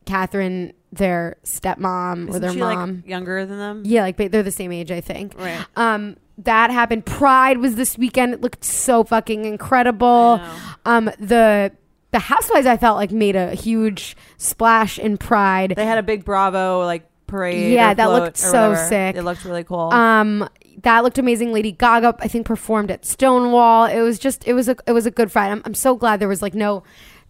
Katharine 0.05 0.73
their 0.91 1.35
stepmom 1.43 2.27
or 2.27 2.29
Isn't 2.29 2.41
their 2.41 2.51
she 2.51 2.59
mom. 2.59 2.95
like 2.97 3.07
younger 3.07 3.45
than 3.45 3.57
them? 3.57 3.83
yeah, 3.85 4.01
like 4.01 4.17
they- 4.17 4.27
they're 4.27 4.43
the 4.43 4.51
same 4.51 4.71
age, 4.71 4.91
I 4.91 5.01
think. 5.01 5.33
Right. 5.37 5.65
Um, 5.75 6.15
that 6.39 6.69
happened. 6.69 7.05
Pride 7.05 7.57
was 7.59 7.75
this 7.75 7.97
weekend. 7.97 8.33
It 8.33 8.41
looked 8.41 8.63
so 8.63 9.03
fucking 9.03 9.45
incredible. 9.45 10.39
Um, 10.85 11.05
the 11.19 11.71
the 12.11 12.19
Housewives 12.19 12.65
I 12.67 12.77
felt 12.77 12.95
like 12.97 13.11
made 13.11 13.35
a 13.35 13.55
huge 13.55 14.15
splash 14.37 14.97
in 14.99 15.17
Pride. 15.17 15.73
They 15.75 15.85
had 15.85 15.97
a 15.97 16.03
big 16.03 16.23
Bravo 16.23 16.81
like 16.85 17.07
parade. 17.27 17.73
Yeah, 17.73 17.93
that 17.93 18.05
looked 18.09 18.37
so 18.37 18.69
whatever. 18.69 18.87
sick. 18.87 19.15
It 19.17 19.23
looked 19.23 19.43
really 19.45 19.63
cool. 19.63 19.91
Um, 19.93 20.47
that 20.85 21.03
looked 21.03 21.17
amazing. 21.17 21.51
Lady 21.51 21.71
Gaga, 21.71 22.15
I 22.19 22.27
think, 22.27 22.45
performed 22.45 22.91
at 22.91 23.05
Stonewall. 23.05 23.85
It 23.85 24.01
was 24.01 24.17
just, 24.17 24.47
it 24.47 24.53
was 24.53 24.69
a, 24.69 24.75
it 24.87 24.93
was 24.93 25.05
a 25.05 25.11
good 25.11 25.31
Friday. 25.31 25.51
I'm, 25.51 25.61
I'm 25.65 25.73
so 25.73 25.95
glad 25.95 26.19
there 26.19 26.27
was 26.27 26.41
like 26.41 26.53
no, 26.53 26.83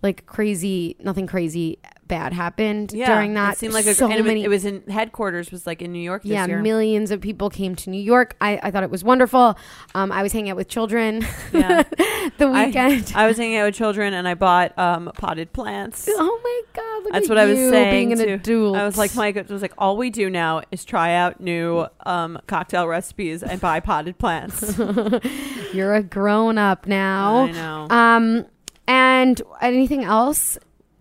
like 0.05 0.25
crazy, 0.27 0.95
nothing 0.99 1.25
crazy 1.25 1.79
bad 2.07 2.33
happened 2.33 2.93
yeah, 2.93 3.07
during 3.07 3.33
that. 3.33 3.53
It 3.53 3.57
seemed 3.57 3.73
like 3.73 3.85
so 3.85 4.07
was, 4.07 4.23
many. 4.23 4.43
it 4.43 4.47
was 4.47 4.63
in 4.63 4.83
headquarters 4.83 5.51
was 5.51 5.65
like 5.65 5.81
in 5.81 5.91
New 5.91 5.99
York 5.99 6.21
this 6.21 6.33
yeah, 6.33 6.45
year. 6.45 6.61
millions 6.61 7.09
of 7.09 7.19
people 7.19 7.49
came 7.49 7.75
to 7.77 7.89
New 7.89 8.01
York. 8.01 8.35
I, 8.39 8.59
I 8.61 8.69
thought 8.69 8.83
it 8.83 8.91
was 8.91 9.03
wonderful. 9.03 9.57
Um, 9.95 10.11
I 10.11 10.21
was 10.21 10.31
hanging 10.31 10.51
out 10.51 10.57
with 10.57 10.67
children 10.67 11.25
Yeah. 11.51 11.81
the 12.37 12.45
I- 12.45 12.67
weekend. 12.67 13.11
I 13.15 13.25
was 13.25 13.37
hanging 13.37 13.57
out 13.57 13.65
with 13.65 13.73
children 13.75 14.13
and 14.13 14.27
I 14.27 14.35
bought 14.35 14.77
um, 14.77 15.11
potted 15.15 15.51
plants. 15.51 16.07
oh 16.11 16.39
my 16.43 16.61
god! 16.73 17.03
Look 17.03 17.13
That's 17.13 17.25
at 17.25 17.29
what 17.29 17.37
I 17.39 17.45
was 17.45 17.57
saying 17.57 18.09
Being 18.09 18.11
an 18.11 18.19
to- 18.19 18.33
adult. 18.33 18.77
I 18.77 18.85
was 18.85 18.97
like, 18.97 19.35
it 19.35 19.49
was 19.49 19.63
like, 19.63 19.73
all 19.79 19.97
we 19.97 20.11
do 20.11 20.29
now 20.29 20.61
is 20.71 20.85
try 20.85 21.15
out 21.15 21.41
new 21.41 21.87
um, 22.05 22.39
cocktail 22.45 22.87
recipes 22.87 23.41
and 23.41 23.59
buy 23.59 23.79
potted 23.79 24.19
plants. 24.19 24.77
you're 25.73 25.95
a 25.95 26.03
grown 26.03 26.59
up 26.59 26.85
now. 26.85 27.45
I 27.45 27.51
know. 27.51 27.87
Um, 27.89 28.45
and 28.87 29.41
anything 29.61 30.03
else? 30.03 30.57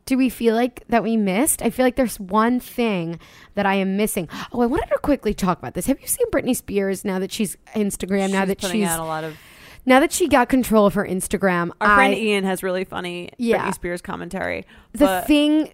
Do 0.06 0.18
we 0.18 0.28
feel 0.28 0.54
like 0.54 0.84
that 0.88 1.02
we 1.02 1.16
missed? 1.16 1.62
I 1.62 1.70
feel 1.70 1.84
like 1.86 1.96
there's 1.96 2.20
one 2.20 2.60
thing 2.60 3.18
that 3.54 3.64
I 3.64 3.74
am 3.76 3.96
missing. 3.96 4.28
Oh, 4.52 4.60
I 4.60 4.66
wanted 4.66 4.88
to 4.90 4.98
quickly 4.98 5.32
talk 5.32 5.58
about 5.58 5.72
this. 5.74 5.86
Have 5.86 5.98
you 6.00 6.06
seen 6.06 6.26
Britney 6.30 6.54
Spears 6.54 7.04
now 7.06 7.18
that 7.18 7.32
she's 7.32 7.56
Instagram? 7.74 8.30
now 8.30 8.44
that 8.44 8.58
putting 8.60 8.82
she's 8.82 8.88
out 8.88 9.00
a 9.00 9.04
lot 9.04 9.24
of. 9.24 9.34
now 9.86 10.00
that 10.00 10.12
she 10.12 10.28
got 10.28 10.50
control 10.50 10.84
of 10.86 10.92
her 10.92 11.06
Instagram, 11.06 11.70
Our 11.80 11.94
friend 11.96 12.14
Ian 12.14 12.44
has 12.44 12.62
really 12.62 12.84
funny 12.84 13.30
Yeah. 13.38 13.70
Britney 13.70 13.74
Spears 13.74 14.02
commentary. 14.02 14.66
the 14.92 15.22
thing, 15.26 15.70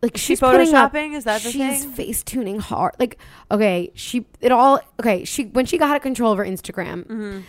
like 0.00 0.14
is 0.14 0.20
she 0.22 0.26
she's 0.32 0.40
putting 0.40 0.74
up 0.74 0.92
photoshopping? 0.94 1.14
Is 1.14 1.24
that 1.24 1.42
the 1.42 1.50
she's 1.50 1.84
thing? 1.84 1.92
face 1.92 2.22
tuning 2.22 2.58
hard. 2.60 2.94
Like, 2.98 3.18
okay, 3.50 3.90
she 3.94 4.24
it 4.40 4.52
all 4.52 4.80
okay. 5.00 5.24
She 5.26 5.44
when 5.44 5.66
she 5.66 5.76
got 5.76 6.00
control 6.00 6.32
of 6.32 6.38
her 6.38 6.44
Instagram, 6.46 7.06
Mhm. 7.06 7.42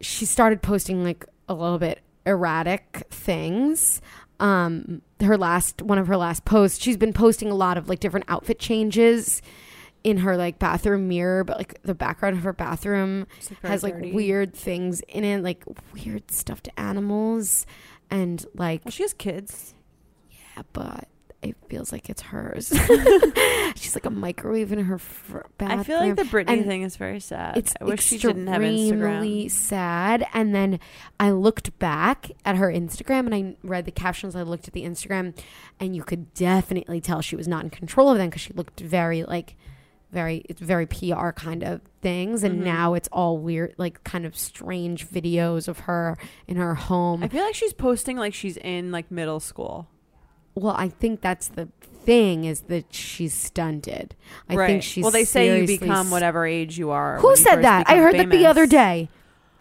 she 0.00 0.24
started 0.24 0.62
posting 0.62 1.04
like 1.04 1.26
a 1.46 1.52
little 1.52 1.78
bit 1.78 2.00
erratic 2.26 3.06
things. 3.10 4.00
Um, 4.38 5.02
her 5.20 5.36
last 5.36 5.82
one 5.82 5.98
of 5.98 6.06
her 6.06 6.16
last 6.16 6.44
posts, 6.44 6.80
she's 6.82 6.96
been 6.96 7.12
posting 7.12 7.50
a 7.50 7.54
lot 7.54 7.76
of 7.76 7.88
like 7.88 8.00
different 8.00 8.26
outfit 8.28 8.58
changes 8.58 9.42
in 10.02 10.18
her 10.18 10.34
like 10.36 10.58
bathroom 10.58 11.08
mirror, 11.08 11.44
but 11.44 11.58
like 11.58 11.82
the 11.82 11.94
background 11.94 12.36
of 12.38 12.42
her 12.44 12.54
bathroom 12.54 13.26
has 13.62 13.82
like 13.82 13.94
dirty. 13.94 14.12
weird 14.12 14.54
things 14.54 15.00
in 15.08 15.24
it, 15.24 15.42
like 15.42 15.62
weird 15.92 16.30
stuffed 16.30 16.70
animals 16.78 17.66
and 18.10 18.46
like 18.54 18.82
Well, 18.84 18.92
she 18.92 19.02
has 19.02 19.12
kids. 19.12 19.74
yeah, 20.30 20.62
but 20.72 21.06
it 21.42 21.56
feels 21.68 21.90
like 21.92 22.10
it's 22.10 22.20
hers. 22.22 22.68
She's 23.76 23.94
like 23.94 24.04
a 24.04 24.10
microwave 24.10 24.72
in 24.72 24.80
her 24.80 24.98
fr- 24.98 25.38
bathroom. 25.58 25.80
I 25.80 25.82
feel 25.84 25.98
like 26.00 26.16
the 26.16 26.22
Britney 26.24 26.48
And 26.50 26.64
thing 26.66 26.82
is 26.82 26.96
very 26.96 27.20
sad. 27.20 27.56
it's 27.56 27.72
I 27.80 27.84
wish 27.84 28.02
she 28.04 28.18
didn't 28.18 28.46
have 28.48 28.60
Instagram. 28.62 29.50
sad. 29.50 30.26
And 30.34 30.54
then 30.54 30.80
I 31.18 31.30
looked 31.30 31.78
back 31.78 32.30
at 32.44 32.56
her 32.56 32.68
Instagram 32.70 33.20
and 33.26 33.34
I 33.34 33.56
read 33.62 33.84
the 33.86 33.90
captions. 33.90 34.36
I 34.36 34.42
looked 34.42 34.68
at 34.68 34.74
the 34.74 34.84
Instagram, 34.84 35.34
and 35.78 35.96
you 35.96 36.02
could 36.02 36.34
definitely 36.34 37.00
tell 37.00 37.20
she 37.22 37.36
was 37.36 37.48
not 37.48 37.64
in 37.64 37.70
control 37.70 38.10
of 38.10 38.18
them 38.18 38.28
because 38.28 38.42
she 38.42 38.52
looked 38.52 38.80
very 38.80 39.22
like 39.24 39.56
very 40.12 40.38
it's 40.48 40.60
very 40.60 40.86
PR 40.86 41.30
kind 41.30 41.62
of 41.62 41.80
things. 42.02 42.42
And 42.42 42.60
Mhm. 42.60 42.64
now 42.64 42.94
it's 42.94 43.08
all 43.12 43.38
weird, 43.38 43.74
like 43.78 44.02
kind 44.04 44.26
of 44.26 44.36
strange 44.36 45.08
videos 45.08 45.68
of 45.68 45.80
her 45.80 46.18
in 46.48 46.56
her 46.56 46.74
home. 46.74 47.22
I 47.22 47.28
feel 47.28 47.44
like 47.44 47.54
she's 47.54 47.72
posting 47.72 48.16
like 48.16 48.34
she's 48.34 48.56
in 48.58 48.90
like 48.90 49.10
middle 49.10 49.40
school. 49.40 49.88
Well, 50.54 50.74
I 50.76 50.88
think 50.88 51.20
that's 51.20 51.48
the 51.48 51.68
thing 52.02 52.44
is 52.44 52.62
that 52.62 52.92
she's 52.94 53.34
stunted. 53.34 54.14
I 54.48 54.54
right. 54.56 54.66
think 54.66 54.82
she's 54.82 55.02
well, 55.02 55.10
they 55.10 55.24
say 55.24 55.60
you 55.60 55.66
become 55.66 56.10
whatever 56.10 56.46
age 56.46 56.78
you 56.78 56.90
are. 56.90 57.18
Who 57.18 57.30
you 57.30 57.36
said 57.36 57.62
that? 57.62 57.88
I 57.88 57.96
heard 57.96 58.16
that 58.16 58.30
the 58.30 58.46
other 58.46 58.66
day. 58.66 59.08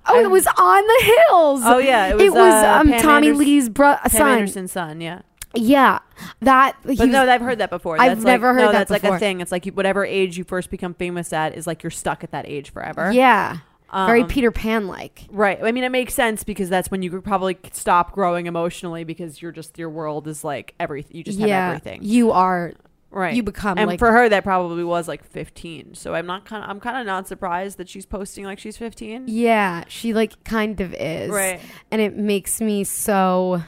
Oh, 0.08 0.17
I- 0.17 0.23
it 0.23 0.32
was 0.32 0.47
on 0.47 0.88
the 0.88 1.04
hills. 1.30 1.62
Oh 1.63 1.78
yeah, 1.78 2.08
it 2.08 2.13
was, 2.15 2.23
It 2.23 2.32
was, 2.32 2.63
uh, 2.63 2.78
um, 2.80 2.91
Tommy 3.02 3.32
Lee's 3.32 3.69
bro- 3.69 3.97
Pam 3.97 4.10
son. 4.10 4.32
Anderson's 4.39 4.71
son. 4.71 5.02
Yeah, 5.02 5.21
Yeah, 5.54 5.99
that. 6.41 6.78
but 6.84 6.97
was- 6.97 7.08
no, 7.08 7.30
I've 7.30 7.41
heard 7.41 7.58
that 7.60 7.69
before. 7.69 7.95
I've 8.02 8.12
That's 8.12 8.19
like- 8.25 8.25
never 8.34 8.54
heard 8.54 8.62
no, 8.62 8.71
that 8.71 8.88
That's 8.88 9.04
like 9.04 9.04
a 9.04 9.19
thing. 9.19 9.41
It's 9.41 9.52
like 9.52 9.65
you, 9.65 9.73
whatever 9.73 10.06
age 10.06 10.38
you 10.38 10.43
first 10.45 10.69
become 10.71 10.93
famous 10.93 11.34
at 11.34 11.56
is 11.56 11.67
like 11.67 11.84
you're 11.84 11.91
stuck 11.91 12.23
at 12.23 12.32
that 12.32 12.47
age 12.47 12.71
forever. 12.71 13.12
yeah, 13.12 13.58
very 13.93 14.21
Um, 14.23 14.28
Peter 14.28 14.52
Pan 14.52 14.88
like. 14.88 15.25
Right. 15.32 15.60
I 15.63 15.71
mean, 15.71 15.84
it 15.84 15.91
makes 15.91 16.13
sense 16.13 16.43
because 16.43 16.69
that's 16.69 16.89
when 16.91 17.02
you 17.02 17.10
could 17.10 17.23
probably 17.23 17.58
stop 17.71 18.12
growing 18.13 18.45
emotionally 18.47 19.04
because 19.04 19.41
you're 19.41 19.52
just 19.52 19.78
your 19.78 19.89
world 19.89 20.28
is 20.28 20.43
like 20.43 20.73
everything. 20.80 21.17
You 21.17 21.23
just 21.23 21.39
Yeah, 21.39 21.47
have 21.47 21.75
everything. 21.78 21.99
you 22.04 22.32
are. 22.32 22.73
Right. 23.12 23.34
You 23.34 23.41
become 23.41 23.80
and 23.80 23.88
like 23.88 23.97
for 23.97 24.12
her, 24.12 24.30
that 24.30 24.43
probably 24.43 24.84
was 24.84 25.08
like 25.08 25.23
15. 25.23 25.95
So 25.95 26.13
I'm 26.13 26.28
not 26.28 26.45
kind 26.45 26.63
of 26.63 26.69
I'm 26.69 26.80
kind 26.80 26.95
of 26.99 27.08
not 27.08 27.28
surprised 27.28 27.80
that 27.80 27.89
she's 27.89 28.06
posting 28.06 28.45
like 28.45 28.60
she's 28.60 28.78
15. 28.78 29.23
yeah, 29.28 29.84
she 29.88 30.13
like 30.13 30.43
kind 30.43 30.80
of 30.80 30.93
is. 30.93 31.32
Right. 31.32 31.60
and 31.89 32.02
it 32.02 32.15
makes 32.15 32.62
me 32.62 32.84
so. 32.84 33.63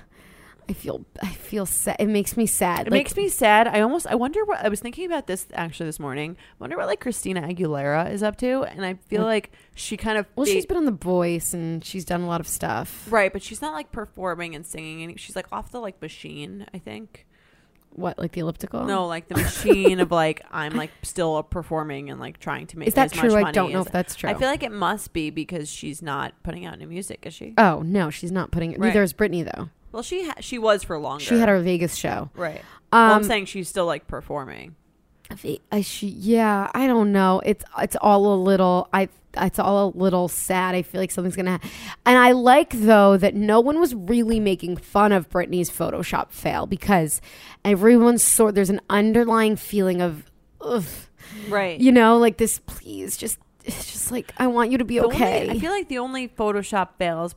I 0.72 0.74
feel. 0.74 1.06
I 1.22 1.28
feel 1.28 1.66
sad. 1.66 1.98
It 2.00 2.08
makes 2.08 2.38
me 2.38 2.46
sad. 2.46 2.88
It 2.88 2.92
like, 2.92 3.00
makes 3.00 3.16
me 3.16 3.28
sad. 3.30 3.68
I 3.68 3.82
almost 3.82 4.08
I 4.08 4.16
wonder 4.16 4.44
what 4.46 4.64
I 4.64 4.70
was 4.70 4.80
thinking 4.80 5.06
about 5.06 5.28
this 5.28 5.48
actually 5.54 5.86
this 5.88 6.00
morning. 6.00 6.38
I 6.40 6.56
wonder 6.60 6.78
what 6.78 6.88
like 6.88 7.00
Christina 7.02 7.42
Aguilera 7.42 8.12
is 8.12 8.24
up 8.24 8.38
to, 8.38 8.64
and 8.64 8.86
I 8.86 8.94
feel 8.94 9.22
Mm. 9.22 9.26
like 9.26 9.52
she 9.76 9.98
kind 9.98 10.18
of 10.18 10.26
Well, 10.36 10.46
she's 10.46 10.66
been 10.66 10.78
on 10.78 10.86
The 10.86 10.92
Voice 10.92 11.54
and 11.54 11.84
she's 11.84 12.06
done 12.06 12.22
a 12.22 12.28
lot 12.28 12.40
of 12.40 12.48
stuff. 12.48 13.08
right, 13.12 13.32
but 13.34 13.44
she's 13.44 13.62
not 13.62 13.74
like 13.74 13.92
performing 13.92 14.56
and 14.56 14.66
singing. 14.66 15.04
And 15.04 15.20
she's 15.20 15.36
like 15.36 15.48
off 15.52 15.72
the 15.72 15.80
like 15.82 16.02
machine. 16.02 16.66
I 16.74 16.78
think. 16.80 17.28
What, 17.94 18.18
like 18.18 18.32
the 18.32 18.40
elliptical? 18.40 18.86
No, 18.86 19.06
like 19.06 19.28
the 19.28 19.36
machine 19.36 20.00
of 20.00 20.12
like 20.12 20.42
I'm 20.50 20.76
like 20.78 20.92
still 21.04 21.44
performing 21.44 22.10
and 22.10 22.22
like 22.22 22.40
trying 22.40 22.66
to 22.68 22.80
make 22.80 22.88
Is 22.88 22.94
that 22.94 23.08
as 23.08 23.20
true? 23.20 23.32
much 23.32 23.48
I 23.48 23.52
don't 23.52 23.74
know 23.74 23.82
as- 23.82 23.88
if 23.88 23.92
that's 23.92 24.16
true. 24.16 24.30
I 24.30 24.34
feel 24.34 24.48
like 24.48 24.64
it 24.64 24.72
must 24.72 25.12
be 25.12 25.30
because 25.30 25.70
she's 25.70 26.02
not 26.02 26.34
putting 26.44 26.66
out 26.66 26.80
new 26.80 26.88
music, 26.88 27.26
is 27.26 27.34
she? 27.34 27.54
Oh 27.58 27.82
no, 27.84 28.10
she's 28.10 28.32
not 28.32 28.50
putting 28.52 28.72
it. 28.72 28.80
Right. 28.80 28.88
Neither 28.88 29.04
is 29.04 29.12
Britney 29.12 29.44
though. 29.44 29.68
Well, 29.92 30.04
she 30.04 30.26
ha- 30.28 30.36
she 30.40 30.58
was 30.58 30.84
for 30.84 30.98
longer. 30.98 31.24
She 31.24 31.38
had 31.40 31.50
her 31.50 31.60
Vegas 31.60 31.96
show. 31.96 32.30
right. 32.36 32.62
Um, 32.94 33.08
well, 33.08 33.14
I'm 33.18 33.24
saying 33.24 33.46
she's 33.46 33.70
still 33.70 33.86
like 33.86 34.08
performing. 34.08 34.76
I 35.72 35.80
she, 35.82 36.08
yeah, 36.08 36.70
I 36.74 36.88
don't 36.88 37.14
know. 37.14 37.42
It's 37.46 37.64
it's 37.80 37.96
all 38.02 38.34
a 38.34 38.36
little. 38.36 38.90
I 38.92 39.08
it's 39.38 39.60
all 39.60 39.88
a 39.88 39.98
little 39.98 40.28
sad. 40.28 40.76
I 40.76 40.82
feel 40.82 41.00
like 41.00 41.10
something's 41.12 41.38
gonna. 41.38 41.58
Ha- 41.64 41.70
and 42.06 42.18
I 42.18 42.34
like 42.34 42.72
though 42.72 43.16
that 43.16 43.34
no 43.34 43.62
one 43.62 43.80
was 43.80 43.96
really 43.96 44.42
making 44.42 44.76
fun 44.76 45.14
of 45.14 45.30
Britney's 45.30 45.70
Photoshop 45.70 46.32
fail 46.32 46.66
because 46.66 47.22
everyone's 47.64 48.22
sort. 48.24 48.56
There's 48.56 48.70
an 48.70 48.82
underlying 48.90 49.56
feeling 49.56 50.02
of, 50.02 50.30
ugh, 50.60 50.84
Right. 51.48 51.80
you 51.80 51.94
know, 51.94 52.18
like 52.18 52.36
this. 52.36 52.60
Please, 52.66 53.16
just 53.16 53.40
it's 53.64 53.90
just 53.90 54.12
like 54.12 54.34
I 54.38 54.48
want 54.48 54.72
you 54.72 54.80
to 54.80 54.84
be 54.84 54.98
The 55.00 55.06
only- 55.06 55.16
okay. 55.16 55.50
I 55.50 55.60
feel 55.60 55.72
like 55.72 55.88
the 55.88 56.00
only 56.00 56.28
Photoshop 56.28 56.90
fails, 56.98 57.36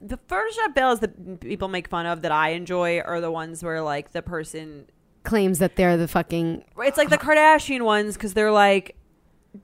the, 0.00 0.16
Photoshop 0.28 0.74
fails 0.74 1.00
that 1.00 1.40
people 1.40 1.68
make 1.68 1.88
fun 1.88 2.06
of 2.06 2.22
that 2.22 2.32
I 2.32 2.50
enjoy 2.50 3.00
are 3.00 3.20
the 3.20 3.30
ones 3.30 3.62
where 3.62 3.80
like 3.82 4.12
the 4.12 4.22
person, 4.22 4.86
Claims 5.22 5.58
that 5.60 5.76
they're 5.76 5.96
the 5.96 6.06
fucking 6.08 6.64
it's 6.78 6.98
like 6.98 7.08
the 7.10 7.16
Kardashian 7.18 7.82
ones 7.82 8.14
because 8.14 8.34
they're 8.34 8.52
like, 8.52 8.96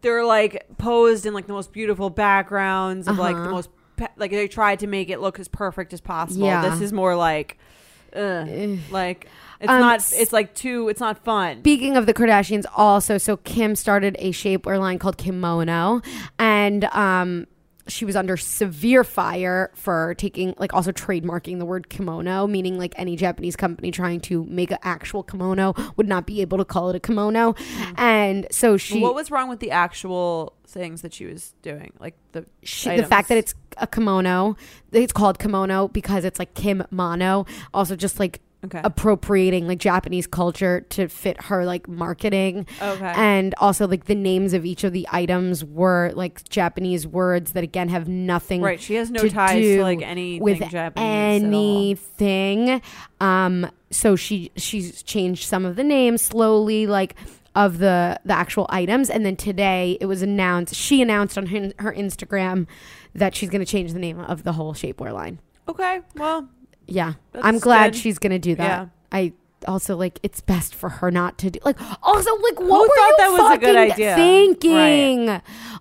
they're 0.00 0.24
like 0.24 0.66
posed 0.78 1.26
in 1.26 1.34
like 1.34 1.46
the 1.46 1.52
most 1.52 1.72
beautiful 1.72 2.08
backgrounds 2.10 3.06
of 3.08 3.18
like 3.18 3.34
the 3.36 3.42
Uh-huh. 3.42 3.50
most 3.50 3.70
pe- 3.96 4.06
like 4.16 4.30
they 4.30 4.48
tried 4.48 4.78
to 4.78 4.86
make 4.86 5.10
it 5.10 5.20
look 5.20 5.38
as 5.38 5.48
perfect 5.48 5.92
as 5.92 6.00
possible. 6.00 6.46
Yeah. 6.46 6.68
This 6.70 6.80
is 6.80 6.92
more 6.92 7.14
like, 7.16 7.58
ugh, 8.16 8.48
like 8.90 9.28
it's 9.60 9.68
Um, 9.70 9.80
not. 9.80 9.96
s- 9.96 10.14
It's 10.18 10.32
like 10.32 10.54
too. 10.54 10.88
It's 10.88 11.00
not 11.00 11.22
fun. 11.24 11.58
Speaking 11.58 11.96
of 11.98 12.06
the 12.06 12.14
Kardashians, 12.14 12.64
also, 12.74 13.18
so 13.18 13.36
Kim 13.36 13.76
started 13.76 14.16
a 14.18 14.32
shapewear 14.32 14.78
line 14.80 14.98
called 14.98 15.18
Kimono, 15.18 16.00
and 16.38 16.84
um, 16.86 17.46
she 17.90 18.04
was 18.04 18.16
under 18.16 18.36
severe 18.36 19.04
fire 19.04 19.70
for 19.74 20.14
taking, 20.14 20.54
like, 20.58 20.72
also 20.72 20.92
trademarking 20.92 21.58
the 21.58 21.64
word 21.64 21.88
kimono, 21.88 22.46
meaning 22.46 22.78
like 22.78 22.94
any 22.96 23.16
Japanese 23.16 23.56
company 23.56 23.90
trying 23.90 24.20
to 24.20 24.44
make 24.44 24.70
an 24.70 24.78
actual 24.82 25.22
kimono 25.22 25.74
would 25.96 26.08
not 26.08 26.26
be 26.26 26.40
able 26.40 26.58
to 26.58 26.64
call 26.64 26.90
it 26.90 26.96
a 26.96 27.00
kimono, 27.00 27.52
hmm. 27.52 27.92
and 27.96 28.46
so 28.50 28.76
she, 28.76 29.00
what 29.00 29.14
was 29.14 29.30
wrong 29.30 29.48
with 29.48 29.60
the 29.60 29.70
actual 29.70 30.54
things 30.66 31.02
that 31.02 31.12
she 31.12 31.26
was 31.26 31.54
doing? 31.62 31.92
Like 31.98 32.14
the 32.32 32.46
she 32.62 32.96
the 32.96 33.04
fact 33.04 33.28
that 33.28 33.38
it's 33.38 33.54
a 33.76 33.86
kimono, 33.86 34.56
it's 34.92 35.12
called 35.12 35.38
kimono 35.38 35.88
because 35.88 36.24
it's 36.24 36.38
like 36.38 36.54
Kim 36.54 36.84
Mono, 36.90 37.46
also 37.74 37.96
just 37.96 38.18
like 38.18 38.40
okay. 38.64 38.80
appropriating 38.84 39.66
like 39.66 39.78
Japanese 39.78 40.26
culture 40.26 40.82
to 40.90 41.08
fit 41.08 41.40
her 41.44 41.64
like 41.64 41.88
marketing. 41.88 42.66
okay. 42.80 43.12
and 43.16 43.54
also 43.58 43.86
like 43.86 44.04
the 44.06 44.14
names 44.14 44.52
of 44.52 44.64
each 44.64 44.84
of 44.84 44.92
the 44.92 45.06
items 45.10 45.64
were 45.64 46.12
like 46.14 46.48
Japanese 46.48 47.06
words 47.06 47.52
that 47.52 47.64
again 47.64 47.88
have 47.88 48.08
nothing 48.08 48.62
Right, 48.62 48.80
she 48.80 48.94
has 48.94 49.10
no 49.10 49.22
to 49.22 49.30
ties 49.30 49.60
do 49.60 49.76
to 49.78 49.82
like 49.82 50.02
anything 50.02 50.42
with 50.42 50.58
Japanese. 50.70 51.42
anything. 51.42 52.82
Um, 53.20 53.70
so 53.90 54.16
she 54.16 54.50
she's 54.56 55.02
changed 55.02 55.44
some 55.46 55.64
of 55.64 55.76
the 55.76 55.84
names 55.84 56.22
slowly, 56.22 56.86
like 56.86 57.14
of 57.54 57.78
the 57.78 58.20
the 58.24 58.32
actual 58.34 58.66
items, 58.68 59.10
and 59.10 59.26
then 59.26 59.36
today 59.36 59.98
it 60.00 60.06
was 60.06 60.22
announced. 60.22 60.74
She 60.74 61.02
announced 61.02 61.36
on 61.36 61.46
her, 61.46 61.72
her 61.78 61.92
Instagram 61.92 62.66
that 63.14 63.34
she's 63.34 63.50
going 63.50 63.64
to 63.64 63.70
change 63.70 63.92
the 63.92 63.98
name 63.98 64.20
of 64.20 64.44
the 64.44 64.52
whole 64.52 64.72
shapewear 64.74 65.12
line. 65.12 65.40
Okay, 65.68 66.00
well, 66.14 66.48
Yeah, 66.90 67.14
That's 67.32 67.44
I'm 67.46 67.58
glad 67.58 67.92
good. 67.92 68.00
she's 68.00 68.18
going 68.18 68.32
to 68.32 68.38
do 68.38 68.54
that. 68.56 68.64
Yeah. 68.64 68.86
I 69.12 69.32
also 69.68 69.94
like 69.96 70.18
it's 70.22 70.40
best 70.40 70.74
for 70.74 70.88
her 70.88 71.10
not 71.10 71.36
to 71.36 71.50
do 71.50 71.58
like 71.66 71.76
also 72.02 72.34
like 72.36 72.58
what 72.58 72.66
Who 72.66 72.80
were 72.80 72.88
thought 72.96 73.08
you 73.08 73.14
that 73.18 73.30
was 73.30 73.56
a 73.56 73.58
good 73.58 73.76
idea? 73.76 74.14
thinking 74.16 75.28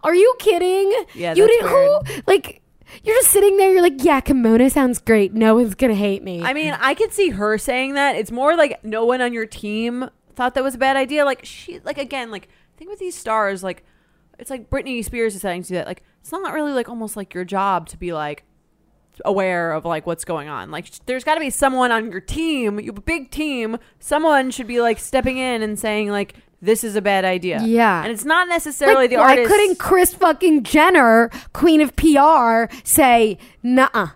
are 0.04 0.14
you 0.16 0.36
kidding 0.38 0.92
yeah, 1.16 1.34
you 1.34 1.48
didn't 1.48 1.72
weird. 1.72 2.08
who 2.08 2.22
like 2.28 2.62
you're 3.04 3.16
just 3.16 3.30
sitting 3.32 3.56
there 3.56 3.72
you're 3.72 3.82
like 3.82 4.04
yeah 4.04 4.20
kimono 4.20 4.68
sounds 4.68 5.00
great 5.00 5.34
no 5.34 5.56
one's 5.56 5.76
gonna 5.76 5.96
hate 5.96 6.24
me 6.24 6.44
I 6.44 6.54
mean, 6.54 6.76
I 6.78 6.94
could 6.94 7.14
see 7.14 7.30
her 7.30 7.58
saying 7.58 7.94
that. 7.94 8.18
It's 8.18 8.32
more 8.32 8.58
like 8.58 8.84
no 8.84 9.06
one 9.06 9.22
on 9.22 9.32
your 9.32 9.46
team 9.46 10.10
thought 10.36 10.56
that 10.56 10.64
was 10.64 10.76
a 10.76 10.78
bad 10.78 10.98
idea. 10.98 11.24
Like 11.24 11.46
she, 11.46 11.80
like 11.86 11.98
again, 11.98 12.32
like 12.32 12.50
think 12.78 12.90
with 12.90 13.00
these 13.00 13.16
stars, 13.16 13.64
like 13.64 13.84
it's 14.40 14.50
like 14.50 14.70
Britney 14.70 15.04
Spears 15.06 15.34
deciding 15.34 15.64
to 15.64 15.70
do 15.70 15.76
that. 15.76 15.88
Like 15.88 16.04
it's 16.22 16.32
not 16.32 16.54
really 16.54 16.74
like 16.74 16.90
almost 16.90 17.16
like 17.16 17.34
your 17.34 17.46
job 17.46 17.88
to 17.90 17.98
be 17.98 18.12
like 18.14 18.44
aware 19.26 19.72
of 19.72 19.86
like 19.86 20.06
what's 20.06 20.26
going 20.26 20.50
on. 20.50 20.72
Like 20.72 20.90
there's 21.06 21.24
got 21.24 21.36
to 21.36 21.40
be 21.40 21.50
someone 21.50 21.92
on 21.92 22.12
your 22.12 22.22
team, 22.22 22.80
you 22.80 22.88
have 22.88 22.98
a 22.98 23.02
big 23.02 23.32
team. 23.32 23.78
Someone 24.00 24.52
should 24.52 24.68
be 24.68 24.82
like 24.82 25.00
stepping 25.00 25.38
in 25.38 25.62
and 25.62 25.78
saying 25.78 26.10
like 26.10 26.36
this 26.62 26.84
is 26.84 26.96
a 26.96 27.02
bad 27.02 27.26
idea. 27.26 27.62
Yeah. 27.64 28.04
and 28.04 28.12
it's 28.12 28.26
not 28.26 28.48
necessarily 28.48 29.04
like, 29.04 29.10
the 29.12 29.16
why 29.18 29.30
artist. 29.32 29.50
couldn't 29.50 29.80
Kris 29.80 30.14
fucking 30.14 30.64
Jenner, 30.64 31.30
queen 31.54 31.82
of 31.82 31.96
PR, 31.96 32.66
say, 32.84 33.38
nah, 33.64 34.10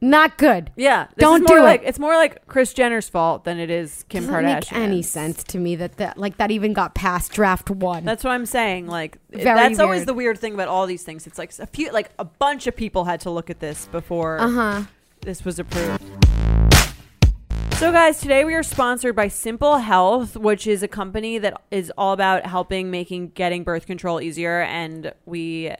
not 0.00 0.38
good? 0.38 0.72
Yeah, 0.76 1.08
Don't 1.18 1.46
do 1.46 1.56
it. 1.56 1.62
like, 1.62 1.82
It's 1.84 1.98
more 1.98 2.14
like 2.14 2.46
Kris 2.46 2.72
Jenner's 2.72 3.08
fault 3.08 3.44
than 3.44 3.58
it 3.58 3.70
is 3.70 4.04
Kim 4.08 4.24
Doesn't 4.26 4.34
Kardashian. 4.44 4.72
make 4.72 4.72
any 4.72 5.02
sense 5.02 5.44
to 5.44 5.58
me 5.58 5.76
that 5.76 5.98
that 5.98 6.16
like 6.16 6.38
that 6.38 6.50
even 6.50 6.72
got 6.72 6.94
past 6.94 7.32
draft 7.32 7.70
one. 7.70 8.04
That's 8.04 8.24
what 8.24 8.30
I'm 8.30 8.46
saying. 8.46 8.86
Like 8.86 9.18
Very 9.30 9.44
that's 9.44 9.78
always 9.78 10.06
the 10.06 10.14
weird 10.14 10.38
thing 10.38 10.54
about 10.54 10.68
all 10.68 10.86
these 10.86 11.02
things. 11.02 11.26
It's 11.26 11.38
like 11.38 11.52
a 11.58 11.66
few, 11.66 11.90
like 11.92 12.10
a 12.18 12.24
bunch 12.24 12.66
of 12.66 12.74
people 12.76 13.04
had 13.04 13.20
to 13.22 13.30
look 13.30 13.50
at 13.50 13.60
this 13.60 13.86
before 13.92 14.40
uh 14.40 14.50
huh. 14.50 14.82
this 15.22 15.44
was 15.44 15.58
approved. 15.58 16.02
So, 17.74 17.90
guys, 17.92 18.20
today 18.20 18.44
we 18.44 18.52
are 18.52 18.62
sponsored 18.62 19.16
by 19.16 19.28
Simple 19.28 19.78
Health, 19.78 20.36
which 20.36 20.66
is 20.66 20.82
a 20.82 20.88
company 20.88 21.38
that 21.38 21.62
is 21.70 21.90
all 21.96 22.12
about 22.12 22.44
helping 22.44 22.90
making 22.90 23.30
getting 23.30 23.64
birth 23.64 23.86
control 23.86 24.20
easier. 24.20 24.60
And 24.60 25.14
we 25.24 25.72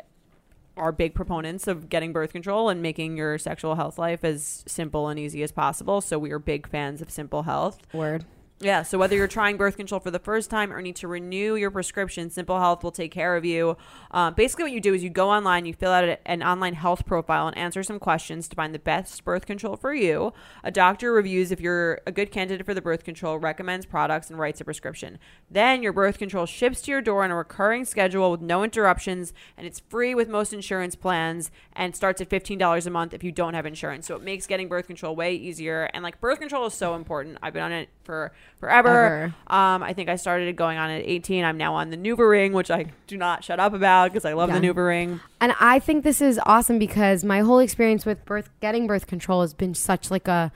are 0.80 0.92
big 0.92 1.14
proponents 1.14 1.68
of 1.68 1.88
getting 1.88 2.12
birth 2.12 2.32
control 2.32 2.68
and 2.68 2.82
making 2.82 3.16
your 3.16 3.38
sexual 3.38 3.74
health 3.76 3.98
life 3.98 4.24
as 4.24 4.64
simple 4.66 5.08
and 5.08 5.18
easy 5.18 5.42
as 5.42 5.52
possible. 5.52 6.00
So 6.00 6.18
we 6.18 6.30
are 6.32 6.38
big 6.38 6.68
fans 6.68 7.00
of 7.00 7.10
Simple 7.10 7.42
Health. 7.42 7.78
Word. 7.92 8.24
Yeah, 8.62 8.82
so 8.82 8.98
whether 8.98 9.16
you're 9.16 9.26
trying 9.26 9.56
birth 9.56 9.78
control 9.78 10.00
for 10.00 10.10
the 10.10 10.18
first 10.18 10.50
time 10.50 10.70
or 10.70 10.82
need 10.82 10.96
to 10.96 11.08
renew 11.08 11.54
your 11.54 11.70
prescription, 11.70 12.28
Simple 12.28 12.58
Health 12.58 12.84
will 12.84 12.90
take 12.90 13.10
care 13.10 13.34
of 13.34 13.42
you. 13.42 13.78
Uh, 14.10 14.30
basically, 14.32 14.64
what 14.64 14.72
you 14.72 14.82
do 14.82 14.92
is 14.92 15.02
you 15.02 15.08
go 15.08 15.30
online, 15.30 15.64
you 15.64 15.72
fill 15.72 15.92
out 15.92 16.18
an 16.26 16.42
online 16.42 16.74
health 16.74 17.06
profile, 17.06 17.46
and 17.46 17.56
answer 17.56 17.82
some 17.82 17.98
questions 17.98 18.48
to 18.48 18.56
find 18.56 18.74
the 18.74 18.78
best 18.78 19.24
birth 19.24 19.46
control 19.46 19.76
for 19.76 19.94
you. 19.94 20.34
A 20.62 20.70
doctor 20.70 21.10
reviews 21.10 21.50
if 21.50 21.58
you're 21.58 22.02
a 22.06 22.12
good 22.12 22.30
candidate 22.30 22.66
for 22.66 22.74
the 22.74 22.82
birth 22.82 23.02
control, 23.02 23.38
recommends 23.38 23.86
products, 23.86 24.28
and 24.28 24.38
writes 24.38 24.60
a 24.60 24.64
prescription. 24.66 25.18
Then 25.50 25.82
your 25.82 25.94
birth 25.94 26.18
control 26.18 26.44
ships 26.44 26.82
to 26.82 26.90
your 26.90 27.00
door 27.00 27.24
on 27.24 27.30
a 27.30 27.36
recurring 27.36 27.86
schedule 27.86 28.30
with 28.30 28.42
no 28.42 28.62
interruptions, 28.62 29.32
and 29.56 29.66
it's 29.66 29.80
free 29.80 30.14
with 30.14 30.28
most 30.28 30.52
insurance 30.52 30.96
plans 30.96 31.50
and 31.72 31.96
starts 31.96 32.20
at 32.20 32.28
$15 32.28 32.86
a 32.86 32.90
month 32.90 33.14
if 33.14 33.24
you 33.24 33.32
don't 33.32 33.54
have 33.54 33.64
insurance. 33.64 34.06
So 34.06 34.16
it 34.16 34.22
makes 34.22 34.46
getting 34.46 34.68
birth 34.68 34.86
control 34.86 35.16
way 35.16 35.34
easier. 35.34 35.88
And 35.94 36.02
like 36.02 36.20
birth 36.20 36.40
control 36.40 36.66
is 36.66 36.74
so 36.74 36.94
important. 36.94 37.38
I've 37.42 37.54
been 37.54 37.62
on 37.62 37.72
it 37.72 37.88
for 38.04 38.32
forever. 38.60 39.34
Um, 39.48 39.82
I 39.82 39.92
think 39.94 40.08
I 40.08 40.16
started 40.16 40.54
going 40.54 40.78
on 40.78 40.90
at 40.90 41.02
18. 41.04 41.44
I'm 41.44 41.56
now 41.56 41.74
on 41.74 41.90
the 41.90 41.96
NuvaRing, 41.96 42.52
which 42.52 42.70
I 42.70 42.86
do 43.06 43.16
not 43.16 43.42
shut 43.42 43.58
up 43.58 43.72
about 43.72 44.12
because 44.12 44.24
I 44.24 44.34
love 44.34 44.52
the 44.52 44.60
Yeah. 44.64 44.72
NuvaRing. 44.72 45.20
And 45.40 45.54
I 45.58 45.78
think 45.80 46.04
this 46.04 46.20
is 46.20 46.38
awesome 46.46 46.78
because 46.78 47.24
my 47.24 47.40
whole 47.40 47.58
experience 47.58 48.06
with 48.06 48.24
birth 48.24 48.48
getting 48.60 48.86
birth 48.86 49.06
control 49.06 49.40
has 49.40 49.54
been 49.54 49.74
such 49.74 50.10
like 50.10 50.28
a 50.28 50.52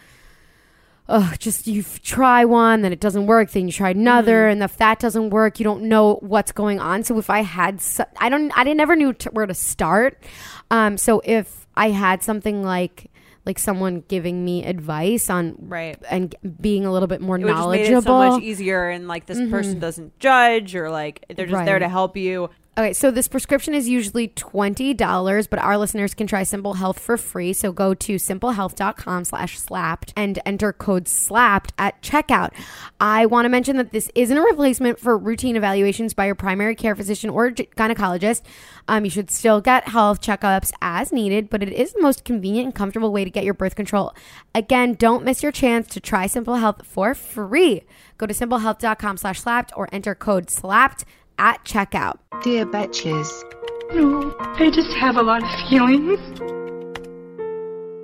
Ugh, 1.06 1.38
just 1.38 1.66
you 1.66 1.80
f- 1.82 2.00
try 2.00 2.46
one, 2.46 2.80
then 2.80 2.90
it 2.90 2.98
doesn't 2.98 3.26
work. 3.26 3.50
Then 3.50 3.66
you 3.66 3.72
try 3.72 3.90
another, 3.90 4.48
and 4.48 4.62
if 4.62 4.78
that 4.78 4.98
doesn't 4.98 5.28
work, 5.28 5.60
you 5.60 5.64
don't 5.64 5.82
know 5.82 6.14
what's 6.22 6.50
going 6.50 6.80
on. 6.80 7.02
So 7.04 7.18
if 7.18 7.28
I 7.28 7.42
had, 7.42 7.82
I 8.18 8.30
don't, 8.30 8.50
I 8.56 8.64
didn't 8.64 8.78
never 8.78 8.96
knew 8.96 9.12
t- 9.12 9.28
where 9.30 9.44
to 9.44 9.52
start. 9.52 10.18
Um, 10.70 10.96
so 10.96 11.20
if 11.26 11.66
I 11.76 11.90
had 11.90 12.22
something 12.22 12.62
like, 12.62 13.10
like 13.46 13.58
someone 13.58 14.02
giving 14.08 14.44
me 14.44 14.64
advice 14.64 15.28
on 15.28 15.56
Right. 15.58 15.98
and 16.10 16.30
g- 16.42 16.48
being 16.48 16.86
a 16.86 16.92
little 16.92 17.08
bit 17.08 17.20
more 17.20 17.36
It 17.36 17.42
would 17.44 17.48
just 17.48 17.56
made 17.58 17.90
knowledgeable. 17.90 17.98
it 17.98 18.02
so 18.30 18.30
much 18.36 18.42
easier, 18.42 18.88
and 18.88 19.06
like 19.06 19.26
this 19.26 19.38
mm-hmm. 19.38 19.50
person 19.50 19.78
doesn't 19.78 20.18
judge 20.18 20.74
or 20.74 20.90
like 20.90 21.24
they're 21.34 21.46
just 21.46 21.64
there 21.64 21.78
to 21.78 21.88
help 21.88 22.16
you. 22.16 22.48
Okay, 22.76 22.92
so 22.92 23.12
this 23.12 23.28
prescription 23.28 23.72
is 23.72 23.88
usually 23.88 24.26
$20, 24.26 25.48
but 25.48 25.60
our 25.60 25.78
listeners 25.78 26.12
can 26.12 26.26
try 26.26 26.42
Simple 26.42 26.74
Health 26.74 26.98
for 26.98 27.16
free. 27.16 27.52
So 27.52 27.70
go 27.70 27.94
to 27.94 28.16
simplehealth.com 28.16 29.26
slash 29.26 29.60
slapped 29.60 30.12
and 30.16 30.40
enter 30.44 30.72
code 30.72 31.06
slapped 31.06 31.72
at 31.78 32.02
checkout. 32.02 32.50
I 32.98 33.26
want 33.26 33.44
to 33.44 33.48
mention 33.48 33.76
that 33.76 33.92
this 33.92 34.10
isn't 34.16 34.36
a 34.36 34.40
replacement 34.40 34.98
for 34.98 35.16
routine 35.16 35.54
evaluations 35.54 36.14
by 36.14 36.26
your 36.26 36.34
primary 36.34 36.74
care 36.74 36.96
physician 36.96 37.30
or 37.30 37.52
gynecologist. 37.52 38.42
Um, 38.88 39.04
you 39.04 39.10
should 39.12 39.30
still 39.30 39.60
get 39.60 39.86
health 39.86 40.20
checkups 40.20 40.72
as 40.82 41.12
needed, 41.12 41.50
but 41.50 41.62
it 41.62 41.72
is 41.72 41.92
the 41.92 42.02
most 42.02 42.24
convenient 42.24 42.64
and 42.66 42.74
comfortable 42.74 43.12
way 43.12 43.22
to 43.22 43.30
get 43.30 43.44
your 43.44 43.54
birth 43.54 43.76
control. 43.76 44.12
Again, 44.52 44.94
don't 44.94 45.24
miss 45.24 45.44
your 45.44 45.52
chance 45.52 45.86
to 45.90 46.00
try 46.00 46.26
Simple 46.26 46.56
Health 46.56 46.84
for 46.84 47.14
free. 47.14 47.84
Go 48.18 48.26
to 48.26 48.34
simplehealth.com 48.34 49.16
slash 49.16 49.40
slapped 49.40 49.72
or 49.76 49.88
enter 49.92 50.16
code 50.16 50.50
slapped 50.50 51.04
at 51.38 51.64
checkout. 51.64 52.18
Dear 52.42 52.66
Betches, 52.66 53.28
No, 53.92 54.34
I 54.38 54.70
just 54.70 54.92
have 54.96 55.16
a 55.16 55.22
lot 55.22 55.42
of 55.42 55.68
feelings. 55.68 56.20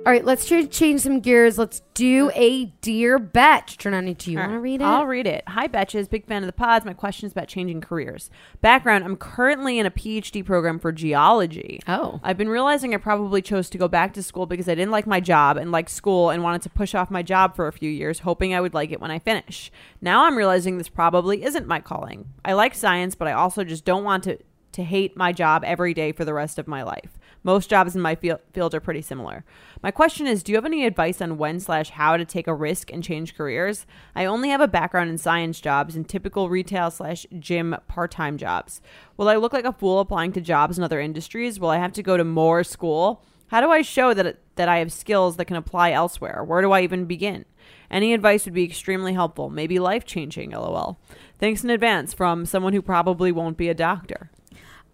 All 0.03 0.11
right, 0.11 0.25
let's 0.25 0.47
try 0.47 0.63
to 0.63 0.67
change 0.67 1.01
some 1.01 1.19
gears. 1.19 1.59
Let's 1.59 1.83
do 1.93 2.31
a 2.33 2.65
dear 2.81 3.19
Betch. 3.19 3.77
Trinani, 3.77 4.17
do 4.17 4.31
you 4.31 4.39
want 4.39 4.51
to 4.51 4.59
read 4.59 4.81
it? 4.81 4.83
I'll 4.83 5.05
read 5.05 5.27
it. 5.27 5.43
Hi, 5.47 5.67
Betches. 5.67 6.09
Big 6.09 6.25
fan 6.25 6.41
of 6.41 6.47
the 6.47 6.53
pods. 6.53 6.85
My 6.85 6.93
question 6.93 7.27
is 7.27 7.33
about 7.33 7.47
changing 7.47 7.81
careers. 7.81 8.31
Background 8.61 9.03
I'm 9.03 9.15
currently 9.15 9.77
in 9.77 9.85
a 9.85 9.91
PhD 9.91 10.43
program 10.43 10.79
for 10.79 10.91
geology. 10.91 11.81
Oh. 11.87 12.19
I've 12.23 12.37
been 12.37 12.49
realizing 12.49 12.95
I 12.95 12.97
probably 12.97 13.43
chose 13.43 13.69
to 13.69 13.77
go 13.77 13.87
back 13.87 14.13
to 14.13 14.23
school 14.23 14.47
because 14.47 14.67
I 14.67 14.73
didn't 14.73 14.89
like 14.89 15.05
my 15.05 15.19
job 15.19 15.57
and 15.57 15.71
liked 15.71 15.91
school 15.91 16.31
and 16.31 16.41
wanted 16.41 16.63
to 16.63 16.71
push 16.71 16.95
off 16.95 17.11
my 17.11 17.21
job 17.21 17.55
for 17.55 17.67
a 17.67 17.71
few 17.71 17.89
years, 17.89 18.19
hoping 18.19 18.55
I 18.55 18.61
would 18.61 18.73
like 18.73 18.91
it 18.91 19.01
when 19.01 19.11
I 19.11 19.19
finish. 19.19 19.71
Now 20.01 20.25
I'm 20.25 20.35
realizing 20.35 20.79
this 20.79 20.89
probably 20.89 21.43
isn't 21.43 21.67
my 21.67 21.79
calling. 21.79 22.27
I 22.43 22.53
like 22.53 22.73
science, 22.73 23.13
but 23.13 23.27
I 23.27 23.33
also 23.33 23.63
just 23.63 23.85
don't 23.85 24.03
want 24.03 24.23
to, 24.23 24.39
to 24.71 24.83
hate 24.83 25.15
my 25.15 25.31
job 25.31 25.63
every 25.63 25.93
day 25.93 26.11
for 26.11 26.25
the 26.25 26.33
rest 26.33 26.57
of 26.57 26.67
my 26.67 26.81
life. 26.81 27.19
Most 27.43 27.69
jobs 27.69 27.95
in 27.95 28.01
my 28.01 28.15
field, 28.15 28.39
field 28.53 28.75
are 28.75 28.79
pretty 28.79 29.01
similar. 29.01 29.43
My 29.83 29.89
question 29.89 30.27
is 30.27 30.43
Do 30.43 30.51
you 30.51 30.57
have 30.57 30.65
any 30.65 30.85
advice 30.85 31.21
on 31.21 31.37
when 31.37 31.59
slash 31.59 31.89
how 31.89 32.15
to 32.17 32.25
take 32.25 32.47
a 32.47 32.53
risk 32.53 32.91
and 32.91 33.03
change 33.03 33.35
careers? 33.35 33.85
I 34.15 34.25
only 34.25 34.49
have 34.49 34.61
a 34.61 34.67
background 34.67 35.09
in 35.09 35.17
science 35.17 35.59
jobs 35.59 35.95
and 35.95 36.07
typical 36.07 36.49
retail 36.49 36.91
slash 36.91 37.25
gym 37.39 37.75
part 37.87 38.11
time 38.11 38.37
jobs. 38.37 38.81
Will 39.17 39.29
I 39.29 39.37
look 39.37 39.53
like 39.53 39.65
a 39.65 39.73
fool 39.73 39.99
applying 39.99 40.33
to 40.33 40.41
jobs 40.41 40.77
in 40.77 40.83
other 40.83 40.99
industries? 40.99 41.59
Will 41.59 41.69
I 41.69 41.77
have 41.77 41.93
to 41.93 42.03
go 42.03 42.15
to 42.15 42.23
more 42.23 42.63
school? 42.63 43.23
How 43.47 43.59
do 43.59 43.71
I 43.71 43.81
show 43.81 44.13
that 44.13 44.37
that 44.55 44.69
I 44.69 44.77
have 44.77 44.93
skills 44.93 45.37
that 45.37 45.45
can 45.45 45.57
apply 45.57 45.91
elsewhere? 45.91 46.43
Where 46.43 46.61
do 46.61 46.71
I 46.71 46.81
even 46.81 47.05
begin? 47.05 47.45
Any 47.89 48.13
advice 48.13 48.45
would 48.45 48.53
be 48.53 48.63
extremely 48.63 49.13
helpful, 49.13 49.49
maybe 49.49 49.79
life 49.79 50.05
changing. 50.05 50.51
LOL. 50.51 50.99
Thanks 51.39 51.63
in 51.63 51.71
advance 51.71 52.13
from 52.13 52.45
someone 52.45 52.73
who 52.73 52.81
probably 52.81 53.31
won't 53.31 53.57
be 53.57 53.67
a 53.67 53.73
doctor. 53.73 54.29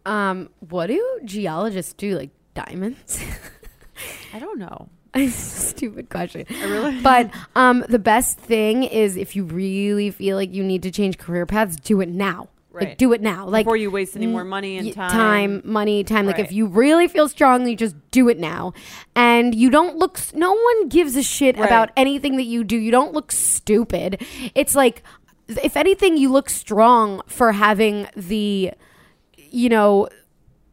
Um, 0.06 0.50
what 0.60 0.88
do 0.88 1.19
geologists 1.26 1.91
do? 1.91 2.17
Like 2.17 2.32
diamonds? 2.54 3.21
I 4.33 4.39
don't 4.39 4.59
know. 4.59 4.89
Stupid 5.29 6.09
question. 6.09 6.45
really- 6.49 7.01
But 7.01 7.31
um, 7.55 7.83
the 7.89 7.99
best 7.99 8.37
thing 8.37 8.83
is 8.83 9.15
if 9.17 9.35
you 9.35 9.43
really 9.45 10.11
feel 10.11 10.35
like 10.37 10.53
you 10.53 10.63
need 10.63 10.83
to 10.83 10.91
change 10.91 11.17
career 11.17 11.45
paths, 11.45 11.75
do 11.77 12.01
it 12.01 12.09
now. 12.09 12.49
Like 12.79 12.99
do 12.99 13.11
it 13.11 13.21
now. 13.21 13.47
Like 13.47 13.65
Before 13.65 13.75
you 13.75 13.89
waste 13.89 14.15
any 14.15 14.27
more 14.27 14.43
money 14.43 14.77
and 14.77 14.93
time. 14.93 15.09
time, 15.09 15.61
money, 15.65 16.03
time. 16.03 16.27
Like 16.27 16.37
if 16.37 16.51
you 16.51 16.67
really 16.67 17.07
feel 17.07 17.27
strongly, 17.27 17.75
just 17.75 17.95
do 18.11 18.29
it 18.29 18.37
now. 18.37 18.73
And 19.15 19.55
you 19.55 19.71
don't 19.71 19.97
look. 19.97 20.19
No 20.35 20.53
one 20.53 20.87
gives 20.87 21.15
a 21.15 21.23
shit 21.23 21.57
Right. 21.57 21.65
about 21.65 21.89
anything 21.97 22.35
that 22.37 22.43
you 22.43 22.63
do. 22.63 22.77
You 22.77 22.91
don't 22.91 23.13
look 23.15 23.31
stupid. 23.31 24.23
It's 24.53 24.75
like, 24.75 25.01
if 25.47 25.75
anything, 25.75 26.17
you 26.17 26.31
look 26.31 26.51
strong 26.51 27.21
for 27.25 27.51
having 27.53 28.09
the, 28.15 28.73
you 29.37 29.69
know. 29.69 30.07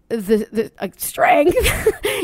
The, 0.08 0.46
the 0.52 0.70
uh, 0.78 0.88
strength. 0.96 1.56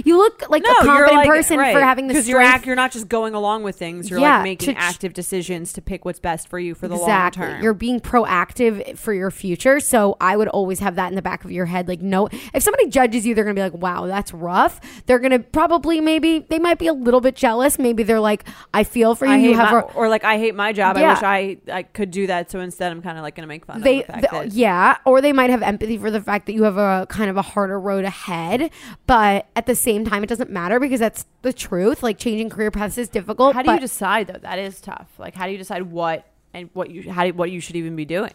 you 0.04 0.18
look 0.18 0.48
like 0.50 0.62
a 0.62 0.84
confident 0.84 1.26
person 1.26 1.56
for 1.56 1.80
having 1.80 2.08
the 2.08 2.14
strength. 2.14 2.28
you're 2.28 2.40
act, 2.40 2.66
you're 2.66 2.76
not 2.76 2.92
just 2.92 3.08
going 3.08 3.34
along 3.34 3.62
with 3.62 3.76
things. 3.76 4.10
You're 4.10 4.20
Yeah, 4.20 4.36
like 4.36 4.44
making 4.44 4.74
to 4.74 4.80
active 4.80 5.14
decisions 5.14 5.72
to 5.72 5.82
pick 5.82 6.04
what's 6.04 6.20
best 6.20 6.48
for 6.48 6.58
you 6.58 6.74
for 6.74 6.88
the 6.88 6.96
exactly. 6.96 7.42
long 7.42 7.54
term. 7.54 7.62
You're 7.62 7.74
being 7.74 7.98
proactive 7.98 8.98
for 8.98 9.12
your 9.12 9.30
future. 9.30 9.80
So 9.80 10.16
I 10.20 10.36
would 10.36 10.48
always 10.48 10.80
have 10.80 10.96
that 10.96 11.08
in 11.08 11.16
the 11.16 11.22
back 11.22 11.44
of 11.44 11.50
your 11.50 11.66
head. 11.66 11.88
Like, 11.88 12.02
no, 12.02 12.28
if 12.52 12.62
somebody 12.62 12.88
judges 12.88 13.26
you, 13.26 13.34
they're 13.34 13.44
going 13.44 13.56
to 13.56 13.60
be 13.60 13.64
like, 13.64 13.80
wow, 13.80 14.06
that's 14.06 14.32
rough. 14.34 14.80
They're 15.06 15.18
going 15.18 15.32
to 15.32 15.38
probably, 15.38 16.00
maybe, 16.00 16.40
they 16.40 16.58
might 16.58 16.78
be 16.78 16.86
a 16.86 16.92
little 16.92 17.20
bit 17.20 17.34
jealous. 17.34 17.78
Maybe 17.78 18.02
they're 18.02 18.20
like, 18.20 18.46
I 18.74 18.84
feel 18.84 19.14
for 19.14 19.26
you. 19.26 19.36
You 19.36 19.54
have 19.54 19.72
my, 19.72 19.80
or 19.94 20.08
like 20.08 20.24
I 20.24 20.38
hate 20.38 20.54
my 20.54 20.72
job. 20.72 20.96
Yeah. 20.96 21.10
I 21.10 21.14
wish 21.14 21.22
I 21.22 21.58
I 21.78 21.82
could 21.82 22.10
do 22.10 22.26
that. 22.26 22.50
So 22.50 22.60
instead, 22.60 22.92
I'm 22.92 23.00
kind 23.02 23.16
of 23.16 23.22
like 23.22 23.34
going 23.34 23.44
to 23.44 23.48
make 23.48 23.64
fun 23.64 23.80
they, 23.80 24.00
of 24.00 24.06
the 24.06 24.12
fact 24.12 24.22
the- 24.30 24.38
that 24.38 24.52
yeah, 24.52 24.98
or 25.04 25.20
they 25.20 25.32
might 25.32 25.50
have 25.50 25.62
empathy 25.62 25.96
for 25.96 26.10
the 26.10 26.20
fact 26.20 26.46
that 26.46 26.52
you 26.52 26.64
have 26.64 26.76
a 26.76 27.06
kind 27.08 27.30
of 27.30 27.36
a 27.36 27.42
harder 27.70 27.80
road 27.80 28.04
ahead. 28.04 28.70
But 29.06 29.46
at 29.54 29.66
the 29.66 29.74
same 29.74 30.04
time, 30.04 30.22
it 30.22 30.28
doesn't 30.28 30.50
matter 30.50 30.80
because 30.80 31.00
that's 31.00 31.26
the 31.42 31.52
truth. 31.52 32.02
Like 32.02 32.18
changing 32.18 32.50
career 32.50 32.70
paths 32.70 32.98
is 32.98 33.08
difficult. 33.08 33.54
How 33.54 33.62
do 33.62 33.72
you 33.72 33.80
decide 33.80 34.26
though? 34.26 34.38
That 34.40 34.58
is 34.58 34.80
tough. 34.80 35.08
Like 35.18 35.34
how 35.34 35.46
do 35.46 35.52
you 35.52 35.58
decide 35.58 35.82
what 35.82 36.26
and 36.52 36.68
what 36.72 36.90
you 36.90 37.10
how 37.10 37.24
do, 37.24 37.32
what 37.32 37.50
you 37.50 37.60
should 37.60 37.76
even 37.76 37.96
be 37.96 38.04
doing? 38.04 38.32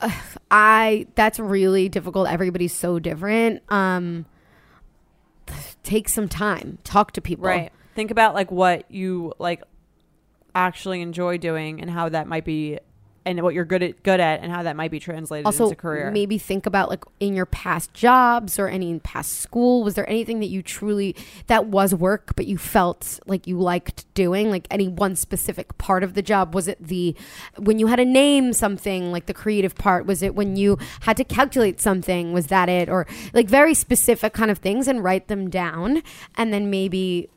I 0.50 1.06
that's 1.14 1.38
really 1.38 1.88
difficult. 1.88 2.28
Everybody's 2.28 2.74
so 2.74 2.98
different. 2.98 3.62
Um 3.70 4.26
take 5.82 6.08
some 6.08 6.28
time. 6.28 6.78
Talk 6.84 7.12
to 7.12 7.20
people. 7.20 7.44
Right. 7.44 7.72
Think 7.94 8.10
about 8.10 8.34
like 8.34 8.50
what 8.50 8.90
you 8.90 9.32
like 9.38 9.62
actually 10.54 11.02
enjoy 11.02 11.38
doing 11.38 11.80
and 11.80 11.90
how 11.90 12.08
that 12.08 12.26
might 12.26 12.44
be 12.44 12.78
and 13.24 13.42
what 13.42 13.54
you're 13.54 13.64
good 13.64 13.82
at 13.82 14.02
good 14.02 14.20
at 14.20 14.40
and 14.40 14.50
how 14.50 14.62
that 14.62 14.76
might 14.76 14.90
be 14.90 15.00
translated 15.00 15.46
Also, 15.46 15.64
into 15.64 15.76
career. 15.76 16.10
maybe 16.10 16.38
think 16.38 16.66
about 16.66 16.88
like 16.88 17.04
in 17.20 17.34
your 17.34 17.46
past 17.46 17.92
jobs 17.92 18.58
or 18.58 18.68
any 18.68 18.98
past 19.00 19.40
school. 19.40 19.82
Was 19.82 19.94
there 19.94 20.08
anything 20.08 20.40
that 20.40 20.46
you 20.46 20.62
truly 20.62 21.14
that 21.46 21.66
was 21.66 21.94
work, 21.94 22.34
but 22.36 22.46
you 22.46 22.58
felt 22.58 23.20
like 23.26 23.46
you 23.46 23.58
liked 23.58 24.12
doing? 24.14 24.50
Like 24.50 24.66
any 24.70 24.88
one 24.88 25.16
specific 25.16 25.76
part 25.78 26.02
of 26.02 26.14
the 26.14 26.22
job? 26.22 26.54
Was 26.54 26.68
it 26.68 26.78
the 26.82 27.14
when 27.56 27.78
you 27.78 27.88
had 27.88 27.96
to 27.96 28.04
name 28.04 28.52
something, 28.52 29.12
like 29.12 29.26
the 29.26 29.34
creative 29.34 29.74
part? 29.74 30.06
Was 30.06 30.22
it 30.22 30.34
when 30.34 30.56
you 30.56 30.78
had 31.00 31.16
to 31.18 31.24
calculate 31.24 31.80
something? 31.80 32.32
Was 32.32 32.46
that 32.48 32.68
it? 32.68 32.88
Or 32.88 33.06
like 33.32 33.48
very 33.48 33.74
specific 33.74 34.32
kind 34.32 34.50
of 34.50 34.58
things 34.58 34.88
and 34.88 35.04
write 35.04 35.28
them 35.28 35.50
down, 35.50 36.02
and 36.36 36.52
then 36.52 36.70
maybe 36.70 37.28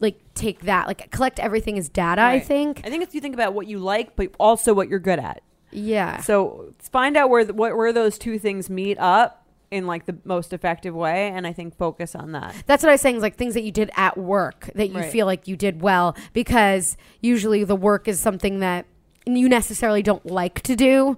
like 0.00 0.18
take 0.34 0.60
that, 0.62 0.86
like 0.86 1.10
collect 1.10 1.38
everything 1.40 1.78
as 1.78 1.88
data. 1.88 2.22
I 2.22 2.40
think. 2.40 2.80
I 2.84 2.90
think 2.90 3.02
if 3.02 3.14
you 3.14 3.20
think 3.20 3.34
about 3.34 3.54
what 3.54 3.66
you 3.66 3.78
like, 3.78 4.16
but 4.16 4.34
also 4.38 4.74
what 4.74 4.88
you're 4.88 4.98
good 4.98 5.18
at. 5.18 5.42
Yeah. 5.70 6.20
So 6.20 6.72
find 6.78 7.16
out 7.16 7.30
where 7.30 7.44
the, 7.44 7.52
what, 7.54 7.76
where 7.76 7.92
those 7.92 8.18
two 8.18 8.38
things 8.38 8.70
meet 8.70 8.96
up 8.98 9.40
in 9.70 9.86
like 9.88 10.06
the 10.06 10.16
most 10.24 10.52
effective 10.52 10.94
way, 10.94 11.28
and 11.30 11.46
I 11.46 11.52
think 11.52 11.76
focus 11.76 12.14
on 12.14 12.30
that. 12.32 12.54
That's 12.66 12.82
what 12.84 12.90
I 12.90 12.92
was 12.94 13.00
saying, 13.00 13.16
is 13.16 13.22
like 13.22 13.34
things 13.36 13.54
that 13.54 13.64
you 13.64 13.72
did 13.72 13.90
at 13.96 14.16
work 14.16 14.70
that 14.76 14.88
you 14.88 14.98
Right. 15.00 15.10
feel 15.10 15.26
like 15.26 15.48
you 15.48 15.56
did 15.56 15.82
well, 15.82 16.16
because 16.32 16.96
usually 17.20 17.64
the 17.64 17.74
work 17.74 18.06
is 18.06 18.20
something 18.20 18.60
that 18.60 18.86
you 19.26 19.48
necessarily 19.48 20.02
don't 20.02 20.24
like 20.26 20.60
to 20.62 20.76
do, 20.76 21.16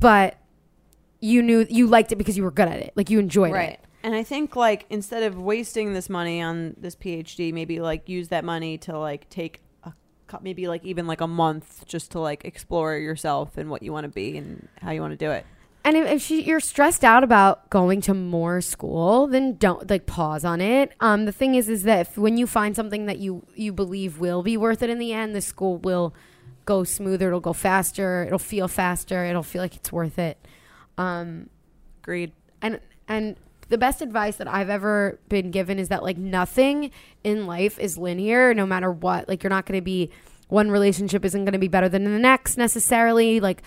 but 0.00 0.36
you 1.20 1.42
knew 1.42 1.64
you 1.70 1.86
liked 1.86 2.10
it 2.10 2.16
because 2.16 2.36
you 2.36 2.42
were 2.42 2.50
good 2.50 2.66
at 2.66 2.80
it, 2.80 2.92
like 2.96 3.08
you 3.08 3.20
enjoyed 3.20 3.54
it. 3.54 3.78
And 4.06 4.14
I 4.14 4.22
think 4.22 4.54
like 4.54 4.86
instead 4.88 5.24
of 5.24 5.36
wasting 5.36 5.92
this 5.92 6.08
money 6.08 6.40
on 6.40 6.76
this 6.78 6.94
PhD, 6.94 7.52
maybe 7.52 7.80
like 7.80 8.08
use 8.08 8.28
that 8.28 8.44
money 8.44 8.78
to 8.78 8.96
like 8.96 9.28
take 9.30 9.60
a 9.82 9.92
maybe 10.42 10.68
like 10.68 10.84
even 10.84 11.08
like 11.08 11.20
a 11.20 11.26
month 11.26 11.84
just 11.86 12.12
to 12.12 12.20
like 12.20 12.44
explore 12.44 12.96
yourself 12.98 13.58
and 13.58 13.68
what 13.68 13.82
you 13.82 13.92
want 13.92 14.04
to 14.04 14.08
be 14.08 14.38
and 14.38 14.68
how 14.80 14.92
you 14.92 15.00
want 15.00 15.10
to 15.10 15.16
do 15.16 15.32
it. 15.32 15.44
And 15.84 15.96
if, 15.96 16.08
if 16.08 16.22
she, 16.22 16.42
you're 16.42 16.60
stressed 16.60 17.02
out 17.02 17.24
about 17.24 17.68
going 17.68 18.00
to 18.02 18.14
more 18.14 18.60
school, 18.60 19.26
then 19.26 19.56
don't 19.56 19.90
like 19.90 20.06
pause 20.06 20.44
on 20.44 20.60
it. 20.60 20.92
Um, 21.00 21.24
the 21.24 21.32
thing 21.32 21.56
is, 21.56 21.68
is 21.68 21.82
that 21.82 22.02
if, 22.02 22.16
when 22.16 22.36
you 22.36 22.46
find 22.46 22.76
something 22.76 23.06
that 23.06 23.18
you 23.18 23.44
you 23.56 23.72
believe 23.72 24.20
will 24.20 24.44
be 24.44 24.56
worth 24.56 24.84
it 24.84 24.90
in 24.90 25.00
the 25.00 25.12
end, 25.12 25.34
the 25.34 25.40
school 25.40 25.78
will 25.78 26.14
go 26.64 26.84
smoother. 26.84 27.26
It'll 27.26 27.40
go 27.40 27.52
faster. 27.52 28.22
It'll 28.22 28.38
feel 28.38 28.68
faster. 28.68 29.24
It'll 29.24 29.42
feel 29.42 29.62
like 29.62 29.74
it's 29.74 29.90
worth 29.90 30.16
it. 30.16 30.38
Um, 30.96 31.50
Agreed. 32.04 32.30
and 32.62 32.78
and 33.08 33.36
the 33.68 33.78
best 33.78 34.00
advice 34.02 34.36
that 34.36 34.48
I've 34.48 34.70
ever 34.70 35.18
been 35.28 35.50
given 35.50 35.78
is 35.78 35.88
that 35.88 36.02
like 36.02 36.16
nothing 36.18 36.90
in 37.24 37.46
life 37.46 37.78
is 37.78 37.98
linear 37.98 38.54
no 38.54 38.66
matter 38.66 38.90
what. 38.90 39.28
Like 39.28 39.42
you're 39.42 39.50
not 39.50 39.66
going 39.66 39.78
to 39.78 39.84
be 39.84 40.10
one 40.48 40.70
relationship 40.70 41.24
isn't 41.24 41.44
going 41.44 41.54
to 41.54 41.58
be 41.58 41.66
better 41.66 41.88
than 41.88 42.04
the 42.04 42.10
next 42.10 42.56
necessarily. 42.56 43.40
Like 43.40 43.62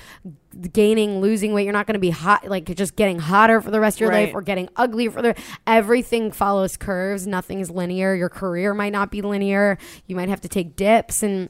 gaining 0.72 1.20
losing 1.20 1.54
weight 1.54 1.64
you're 1.66 1.74
not 1.74 1.86
going 1.86 1.94
to 1.96 2.00
be 2.00 2.10
hot 2.10 2.48
like 2.48 2.74
just 2.76 2.96
getting 2.96 3.20
hotter 3.20 3.60
for 3.62 3.70
the 3.72 3.80
rest 3.80 3.98
of 3.98 4.02
your 4.02 4.10
Right. 4.12 4.28
life 4.28 4.34
or 4.36 4.42
getting 4.42 4.70
ugly 4.78 5.10
for 5.10 5.22
the 5.22 5.36
everything 5.68 6.32
follows 6.32 6.78
curves. 6.78 7.28
Nothing 7.28 7.60
is 7.60 7.70
linear. 7.70 8.16
Your 8.16 8.30
career 8.30 8.74
might 8.74 8.94
not 8.94 9.12
be 9.12 9.22
linear. 9.22 9.78
You 10.08 10.16
might 10.16 10.30
have 10.30 10.42
to 10.42 10.48
take 10.48 10.76
dips 10.78 11.22
and 11.22 11.50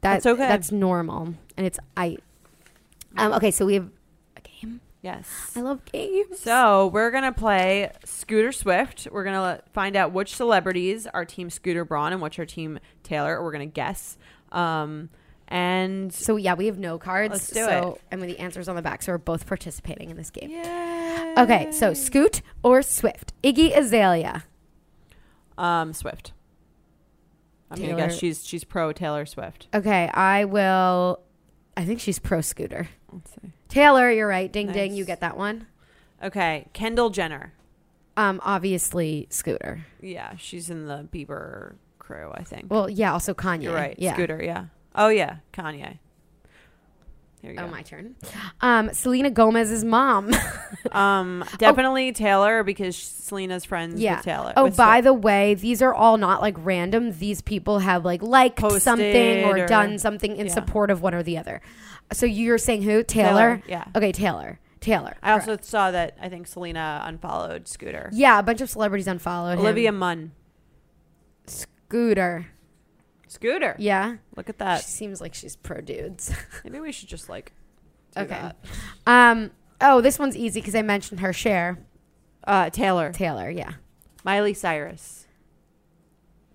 that, 0.00 0.22
That's 0.22 0.26
okay. 0.26 0.48
that's 0.48 0.70
normal 0.72 1.34
and 1.56 1.66
it's 1.66 1.78
i 1.96 2.18
um, 3.16 3.32
okay 3.34 3.50
so 3.50 3.64
we 3.64 3.74
have 3.74 3.88
Yes. 5.04 5.52
i 5.54 5.60
love 5.60 5.84
games 5.84 6.40
So 6.40 6.86
we're 6.86 7.10
gonna 7.10 7.30
play 7.30 7.92
Scooter 8.06 8.52
Swift. 8.52 9.06
We're 9.12 9.24
gonna 9.24 9.60
find 9.74 9.96
out 9.96 10.12
which 10.12 10.34
celebrities 10.34 11.06
are 11.06 11.26
Team 11.26 11.50
Scooter 11.50 11.84
Braun 11.84 12.14
and 12.14 12.22
which 12.22 12.38
are 12.38 12.46
Team 12.46 12.78
Taylor. 13.02 13.42
We're 13.42 13.52
gonna 13.52 13.66
guess. 13.66 14.16
Um, 14.50 15.10
and 15.46 16.10
So 16.10 16.36
yeah, 16.36 16.54
we 16.54 16.66
have 16.66 16.78
no 16.78 16.98
cards. 16.98 17.32
Let's 17.32 17.48
do 17.50 17.66
so, 17.66 17.92
it. 17.96 18.02
And 18.10 18.20
with 18.22 18.30
the 18.30 18.38
answers 18.38 18.66
on 18.66 18.76
the 18.76 18.82
back, 18.82 19.02
so 19.02 19.12
we're 19.12 19.18
both 19.18 19.46
participating 19.46 20.08
in 20.08 20.16
this 20.16 20.30
game. 20.30 20.48
yeah. 20.50 21.34
Okay, 21.36 21.70
so 21.70 21.92
Scoot 21.92 22.40
or 22.62 22.80
Swift? 22.80 23.34
Iggy 23.42 23.76
Azalea. 23.76 24.44
um, 25.58 25.92
Swift. 25.92 26.32
I'm 27.70 27.78
gonna 27.78 27.96
guess 27.96 28.16
she's 28.16 28.46
she's 28.46 28.64
pro 28.64 28.92
Taylor 28.92 29.26
Swift. 29.26 29.68
Okay, 29.74 30.08
I 30.14 30.46
will. 30.46 31.20
I 31.76 31.84
think 31.84 32.00
she's 32.00 32.18
pro 32.18 32.40
Scooter. 32.40 32.88
Let's 33.12 33.32
see. 33.32 33.52
Taylor, 33.74 34.08
you're 34.08 34.28
right. 34.28 34.52
Ding 34.52 34.70
ding, 34.70 34.94
you 34.94 35.04
get 35.04 35.20
that 35.20 35.36
one. 35.36 35.66
Okay, 36.22 36.66
Kendall 36.72 37.10
Jenner. 37.10 37.52
Um, 38.16 38.40
obviously 38.44 39.26
Scooter. 39.30 39.84
Yeah, 40.00 40.36
she's 40.36 40.70
in 40.70 40.86
the 40.86 41.08
Bieber 41.12 41.74
crew. 41.98 42.30
I 42.32 42.44
think. 42.44 42.70
Well, 42.70 42.88
yeah, 42.88 43.12
also 43.12 43.34
Kanye. 43.34 43.64
You're 43.64 43.74
right. 43.74 43.96
Yeah. 43.98 44.14
Scooter. 44.14 44.40
Yeah. 44.42 44.66
Oh 44.94 45.08
yeah, 45.08 45.38
Kanye. 45.52 45.98
Oh, 47.50 47.54
go. 47.54 47.68
my 47.68 47.82
turn. 47.82 48.16
Um, 48.60 48.92
Selena 48.92 49.30
Gomez's 49.30 49.84
mom. 49.84 50.30
Um, 50.92 51.44
definitely 51.56 52.12
Taylor 52.12 52.62
because 52.62 52.94
Selena's 52.96 53.64
friends 53.64 54.00
yeah. 54.00 54.16
with 54.16 54.24
Taylor. 54.26 54.52
Oh, 54.54 54.64
with 54.64 54.76
by 54.76 55.00
the 55.00 55.14
way, 55.14 55.54
these 55.54 55.80
are 55.80 55.94
all 55.94 56.18
not 56.18 56.42
like 56.42 56.54
random. 56.58 57.18
These 57.18 57.40
people 57.40 57.78
have 57.78 58.04
like 58.04 58.22
liked 58.22 58.58
Posted 58.58 58.82
something 58.82 59.44
or, 59.44 59.58
or- 59.58 59.66
done 59.66 59.98
something 59.98 60.36
in 60.36 60.46
yeah. 60.46 60.52
support 60.52 60.90
of 60.90 61.00
one 61.00 61.14
or 61.14 61.22
the 61.22 61.38
other. 61.38 61.62
So 62.12 62.26
you're 62.26 62.58
saying 62.58 62.82
who? 62.82 63.02
Taylor? 63.02 63.56
Taylor, 63.56 63.62
yeah. 63.66 63.84
Okay, 63.96 64.12
Taylor. 64.12 64.60
Taylor. 64.80 65.16
I 65.22 65.32
also 65.32 65.46
Correct. 65.46 65.64
saw 65.64 65.90
that 65.90 66.18
I 66.20 66.28
think 66.28 66.46
Selena 66.46 67.02
unfollowed 67.06 67.66
Scooter. 67.66 68.10
Yeah, 68.12 68.38
a 68.38 68.42
bunch 68.42 68.60
of 68.60 68.68
celebrities 68.68 69.06
unfollowed 69.06 69.58
Olivia 69.58 69.88
him. 69.88 69.98
Munn. 69.98 70.32
Scooter. 71.46 72.46
Scooter. 73.34 73.74
Yeah. 73.78 74.16
Look 74.36 74.48
at 74.48 74.58
that. 74.58 74.80
She 74.82 74.86
seems 74.88 75.20
like 75.20 75.34
she's 75.34 75.56
pro 75.56 75.80
dudes. 75.80 76.32
Maybe 76.64 76.80
we 76.80 76.92
should 76.92 77.08
just 77.08 77.28
like 77.28 77.52
do 78.16 78.22
okay. 78.22 78.28
that. 78.28 78.56
Um. 79.06 79.50
Oh, 79.80 80.00
this 80.00 80.18
one's 80.18 80.36
easy 80.36 80.60
because 80.60 80.74
I 80.74 80.82
mentioned 80.82 81.20
her. 81.20 81.32
Cher 81.32 81.78
Uh, 82.46 82.70
Taylor. 82.70 83.12
Taylor. 83.12 83.50
Yeah. 83.50 83.72
Miley 84.24 84.54
Cyrus. 84.54 85.26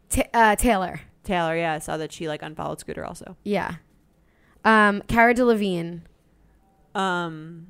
Ta- 0.10 0.24
uh, 0.34 0.56
Taylor. 0.56 1.02
Taylor, 1.24 1.56
yeah, 1.56 1.74
I 1.74 1.80
saw 1.80 1.98
that 1.98 2.12
she 2.12 2.28
like 2.28 2.42
unfollowed 2.42 2.80
Scooter 2.80 3.06
also. 3.06 3.36
Yeah. 3.44 3.76
Um. 4.66 5.02
Cara 5.08 5.34
Delevingne. 5.36 6.02
Um 6.96 7.68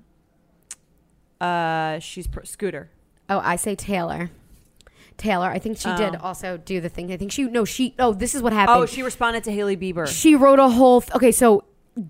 uh 1.41 1.99
she's 1.99 2.27
pro- 2.27 2.43
Scooter. 2.43 2.89
Oh, 3.29 3.41
I 3.43 3.55
say 3.57 3.75
Taylor. 3.75 4.29
Taylor. 5.19 5.47
I 5.49 5.59
think 5.59 5.77
she 5.77 5.93
did 5.95 6.15
Oh. 6.15 6.19
also 6.23 6.57
do 6.57 6.81
the 6.81 6.89
thing. 6.89 7.11
I 7.11 7.17
think 7.17 7.31
she. 7.31 7.43
No, 7.43 7.63
she. 7.65 7.93
Oh, 7.99 8.13
this 8.13 8.33
is 8.33 8.41
what 8.41 8.53
happened. 8.53 8.79
Oh, 8.79 8.85
she 8.87 9.03
responded 9.03 9.43
to 9.43 9.51
Hailey 9.51 9.77
Bieber. 9.77 10.07
She 10.07 10.35
wrote 10.35 10.57
a 10.59 10.69
whole. 10.69 11.01
Th- 11.01 11.13
okay, 11.15 11.31
so 11.31 11.63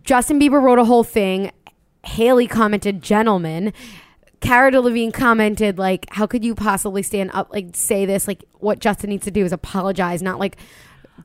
Justin 0.03 0.39
Bieber 0.39 0.61
wrote 0.61 0.79
a 0.79 0.85
whole 0.85 1.03
thing. 1.03 1.51
Hailey 2.05 2.47
commented, 2.47 3.01
"Gentlemen." 3.01 3.73
Cara 4.39 4.71
Delevingne 4.71 5.11
commented, 5.13 5.77
"Like, 5.77 6.05
how 6.11 6.25
could 6.25 6.45
you 6.45 6.55
possibly 6.55 7.03
stand 7.03 7.29
up, 7.33 7.49
like, 7.51 7.75
say 7.75 8.05
this? 8.05 8.25
Like, 8.25 8.45
what 8.59 8.79
Justin 8.79 9.09
needs 9.09 9.25
to 9.25 9.31
do 9.31 9.43
is 9.43 9.51
apologize, 9.51 10.21
not 10.21 10.39
like." 10.39 10.55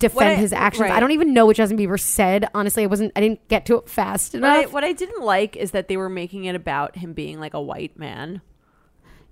defend 0.01 0.33
I- 0.33 0.35
his 0.35 0.53
actions. 0.53 0.81
right. 0.81 0.91
I 0.91 0.99
don't 0.99 1.13
even 1.13 1.33
know 1.33 1.47
what 1.47 1.55
Justin 1.55 1.79
Bieber 1.79 2.01
said. 2.01 2.49
Honestly, 2.53 2.83
I 2.83 2.87
wasn't 2.87 3.13
I 3.15 3.21
didn't 3.21 3.47
get 3.47 3.65
to 3.67 3.77
it 3.77 3.89
fast 3.89 4.35
What 4.35 4.43
I, 4.43 4.59
enough. 4.63 4.73
what 4.73 4.83
I 4.83 4.93
didn't 4.93 5.23
like 5.23 5.55
is 5.55 5.71
that 5.71 5.87
they 5.87 5.97
were 5.97 6.09
making 6.09 6.47
it 6.47 6.57
about 6.57 6.97
him 6.97 7.13
being 7.13 7.39
like 7.39 7.55
a 7.55 7.61
white 7.63 7.97
man. 7.97 8.41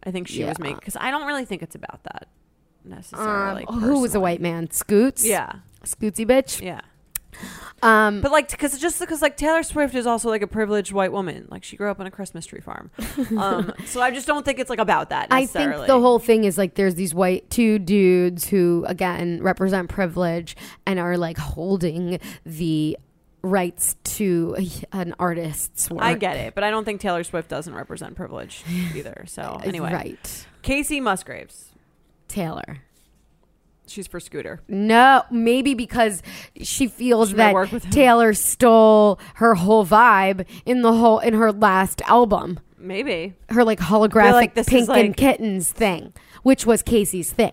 I 0.05 0.13
think 0.13 0.29
she 0.29 0.45
was 0.45 0.51
Yeah. 0.57 0.63
making 0.63 0.77
because 0.77 0.95
I 1.01 1.11
don't 1.11 1.27
really 1.27 1.45
think 1.45 1.63
it's 1.65 1.75
about 1.75 2.05
that 2.05 2.29
um, 2.85 2.91
necessarily. 2.91 3.67
who 3.69 4.01
was 4.01 4.15
a 4.15 4.21
white 4.21 4.41
man? 4.41 4.71
Scoots? 4.71 5.25
Yeah, 5.25 5.53
Scootsy 5.85 6.27
bitch. 6.27 6.61
yeah. 6.63 6.81
Um 7.83 8.21
But 8.21 8.31
like, 8.31 8.51
because 8.51 8.79
just 8.79 9.01
because 9.01 9.23
like 9.23 9.37
Taylor 9.37 9.63
Swift 9.63 9.95
is 9.95 10.07
also 10.07 10.29
like 10.29 10.43
a 10.43 10.47
privileged 10.47 10.93
white 10.93 11.11
woman. 11.13 11.49
Like 11.51 11.65
she 11.65 11.77
grew 11.77 11.91
up 11.91 11.99
on 11.99 12.07
a 12.07 12.11
Christmas 12.11 12.47
tree 12.47 12.61
farm. 12.61 12.91
um, 13.39 13.73
so 13.87 14.01
I 14.01 14.11
just 14.11 14.27
don't 14.27 14.45
think 14.45 14.59
it's 14.59 14.71
like 14.71 14.79
about 14.79 15.11
that. 15.11 15.29
I 15.31 15.47
think 15.47 15.87
the 15.87 15.99
whole 15.99 16.19
thing 16.19 16.45
is 16.45 16.59
like 16.59 16.75
there's 16.75 16.95
these 16.95 17.15
white 17.15 17.51
two 17.51 17.79
dudes 17.79 18.47
who 18.49 18.85
again 18.87 19.43
represent 19.43 19.89
privilege 19.89 20.57
and 20.87 21.01
are 21.01 21.17
like 21.17 21.39
holding 21.39 22.21
the 22.45 22.97
rights 23.43 23.97
to 24.05 24.55
an 24.93 25.15
artist's 25.19 25.91
work. 25.91 26.03
I 26.03 26.15
get 26.15 26.37
it, 26.37 26.55
but 26.55 26.63
I 26.63 26.71
don't 26.71 26.85
think 26.85 27.01
Taylor 27.01 27.25
Swift 27.25 27.49
doesn't 27.49 27.75
represent 27.75 28.15
privilege 28.15 28.63
either. 28.95 29.25
So 29.27 29.59
anyway, 29.65 29.93
right. 29.93 30.47
Kacey 30.63 31.01
Musgraves. 31.03 31.72
Taylor. 32.29 32.79
She's 33.87 34.07
for 34.07 34.21
Scooter. 34.21 34.61
No, 34.69 35.23
maybe 35.31 35.75
because 35.75 36.23
she 36.63 36.87
feels 36.87 37.35
that 37.35 37.53
work 37.53 37.73
with 37.73 37.85
him. 37.85 37.91
Taylor 37.91 38.33
stole 38.33 39.19
her 39.35 39.55
whole 39.55 39.85
vibe 39.85 40.47
in 40.65 40.81
the 40.83 40.93
whole 40.95 41.19
in 41.19 41.35
her 41.35 41.53
last 41.53 42.01
album. 42.03 42.59
Maybe. 42.79 43.35
Her 43.51 43.65
like 43.65 43.79
holographic 43.81 44.33
like 44.33 44.55
this 44.55 44.67
is 44.69 44.71
pink 44.73 44.89
and 44.89 45.09
like- 45.09 45.17
kittens 45.17 45.71
thing, 45.71 46.13
which 46.43 46.65
was 46.65 46.83
Kacey's 46.83 47.33
thing. 47.33 47.53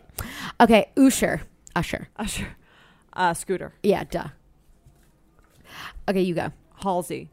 Okay, 0.61 0.89
Usher. 0.95 1.41
Usher. 1.75 2.07
Usher. 2.17 2.47
Uh, 3.13 3.33
Scooter. 3.33 3.73
Yeah, 3.83 4.05
duh. 4.05 4.29
Okay, 6.07 6.21
you 6.21 6.33
go. 6.35 6.51
Halsey. 6.81 7.29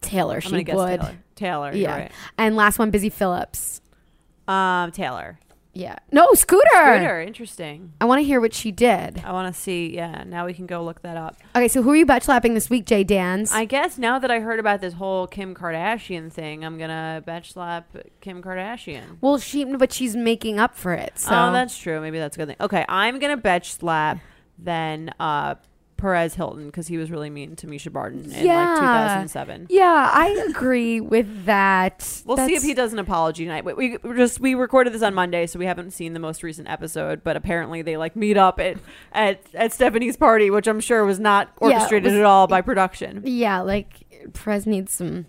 Taylor. 0.00 0.36
I'm 0.36 0.40
She 0.42 0.50
gonna 0.50 0.62
guess 0.62 0.76
would. 0.76 1.00
Taylor. 1.00 1.16
Taylor. 1.34 1.66
you're 1.72 1.82
Yeah. 1.88 1.96
right. 1.96 2.12
And 2.38 2.54
last 2.54 2.78
one, 2.78 2.90
Busy 2.90 3.08
Phillips. 3.10 3.80
Um, 4.46 4.92
Taylor. 4.92 5.38
Yeah. 5.76 5.96
No, 6.10 6.26
Scooter. 6.32 6.64
Scooter. 6.72 7.20
Interesting. 7.20 7.92
I 8.00 8.06
want 8.06 8.20
to 8.20 8.24
hear 8.24 8.40
what 8.40 8.54
she 8.54 8.72
did. 8.72 9.22
I 9.24 9.32
want 9.32 9.54
to 9.54 9.60
see. 9.60 9.94
Yeah. 9.94 10.24
Now 10.26 10.46
we 10.46 10.54
can 10.54 10.64
go 10.66 10.82
look 10.82 11.02
that 11.02 11.18
up. 11.18 11.36
Okay, 11.54 11.68
so 11.68 11.82
who 11.82 11.90
are 11.90 11.96
you 11.96 12.06
bet 12.06 12.22
slapping 12.24 12.54
this 12.54 12.70
week, 12.70 12.86
Jay 12.86 13.04
Dans? 13.04 13.52
I 13.52 13.66
guess 13.66 13.98
now 13.98 14.18
that 14.18 14.30
I 14.30 14.40
heard 14.40 14.58
about 14.58 14.80
this 14.80 14.94
whole 14.94 15.26
Kim 15.26 15.54
Kardashian 15.54 16.32
thing, 16.32 16.64
I'm 16.64 16.78
gonna 16.78 17.22
betch 17.26 17.52
slap 17.52 17.94
Kim 18.22 18.42
Kardashian. 18.42 19.18
well, 19.20 19.36
she, 19.38 19.64
but 19.64 19.92
she's 19.92 20.16
making 20.16 20.58
up 20.58 20.74
for 20.74 20.94
it. 20.94 21.18
So 21.18 21.28
Oh, 21.32 21.52
that's 21.52 21.76
true. 21.76 22.00
Maybe 22.00 22.18
that's 22.18 22.36
a 22.36 22.38
good 22.38 22.48
thing. 22.48 22.56
Okay, 22.60 22.84
I'm 22.88 23.18
gonna 23.18 23.36
betch 23.36 23.74
slap 23.74 24.18
then 24.58 25.12
uh, 25.20 25.56
Perez 25.96 26.34
Hilton 26.34 26.66
because 26.66 26.88
he 26.88 26.98
was 26.98 27.10
really 27.10 27.30
mean 27.30 27.56
to 27.56 27.66
Mischa 27.66 27.90
Barton 27.92 28.30
in 28.32 28.44
Yeah. 28.46 28.68
like 28.74 28.80
2007. 28.80 29.66
Yeah, 29.70 30.10
I 30.12 30.28
agree 30.48 31.00
with 31.00 31.46
that. 31.46 32.22
We'll 32.26 32.36
see 32.38 32.54
if 32.54 32.62
he 32.62 32.74
does 32.74 32.92
an 32.92 32.98
apology 32.98 33.44
tonight. 33.44 33.64
We, 33.64 33.72
we 33.98 33.98
just 34.16 34.40
we 34.40 34.54
recorded 34.54 34.92
this 34.92 35.02
on 35.02 35.14
Monday, 35.14 35.46
so 35.46 35.58
we 35.58 35.64
haven't 35.66 35.92
seen 35.92 36.12
the 36.12 36.18
most 36.20 36.42
recent 36.42 36.68
episode. 36.68 37.22
But 37.24 37.36
apparently, 37.36 37.82
they 37.82 37.96
like 37.96 38.16
meet 38.16 38.36
up 38.36 38.58
at 38.60 38.78
at, 39.12 39.40
at 39.54 39.72
Stephanie's 39.72 40.16
party, 40.16 40.50
which 40.50 40.66
I'm 40.66 40.80
sure 40.80 41.04
was 41.04 41.18
not 41.20 41.52
Yeah, 41.62 41.68
orchestrated 41.68 42.12
was- 42.12 42.18
at 42.20 42.24
all 42.24 42.46
by 42.46 42.60
production. 42.62 43.22
Yeah, 43.24 43.60
like 43.60 44.02
Perez 44.34 44.66
needs 44.66 44.92
some 44.92 45.26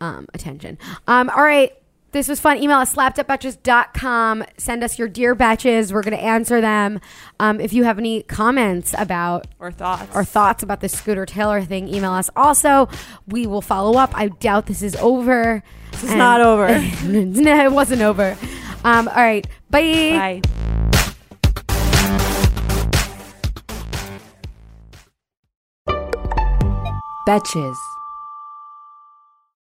um, 0.00 0.26
attention. 0.34 0.78
Um, 1.06 1.30
all 1.30 1.42
right. 1.42 1.72
This 2.16 2.28
was 2.28 2.40
fun. 2.40 2.56
Email 2.62 2.78
us 2.78 2.94
slappedupbatches.com. 2.94 4.44
Send 4.56 4.82
us 4.82 4.98
your 4.98 5.06
dear 5.06 5.36
Betches. 5.36 5.92
We're 5.92 6.00
going 6.00 6.16
to 6.16 6.24
answer 6.24 6.62
them. 6.62 6.98
Um, 7.38 7.60
if 7.60 7.74
you 7.74 7.84
have 7.84 7.98
any 7.98 8.22
comments 8.22 8.94
about 8.96 9.46
Or 9.58 9.70
thoughts? 9.70 10.16
or 10.16 10.24
thoughts 10.24 10.62
about 10.62 10.80
the 10.80 10.88
Scooter 10.88 11.26
Taylor 11.26 11.60
thing, 11.60 11.92
email 11.92 12.12
us. 12.12 12.30
Also, 12.34 12.88
we 13.26 13.46
will 13.46 13.60
follow 13.60 13.98
up. 13.98 14.12
I 14.14 14.28
doubt 14.28 14.64
this 14.64 14.80
is 14.80 14.96
over. 14.96 15.62
This 15.90 16.04
is 16.04 16.14
not 16.14 16.40
over. 16.40 16.68
no, 17.04 17.64
it 17.66 17.72
wasn't 17.72 18.00
over. 18.00 18.34
Um, 18.82 19.08
all 19.08 19.14
right. 19.16 19.46
Bye. 19.68 20.40
Bye. 25.86 26.00
Betches. 27.28 27.76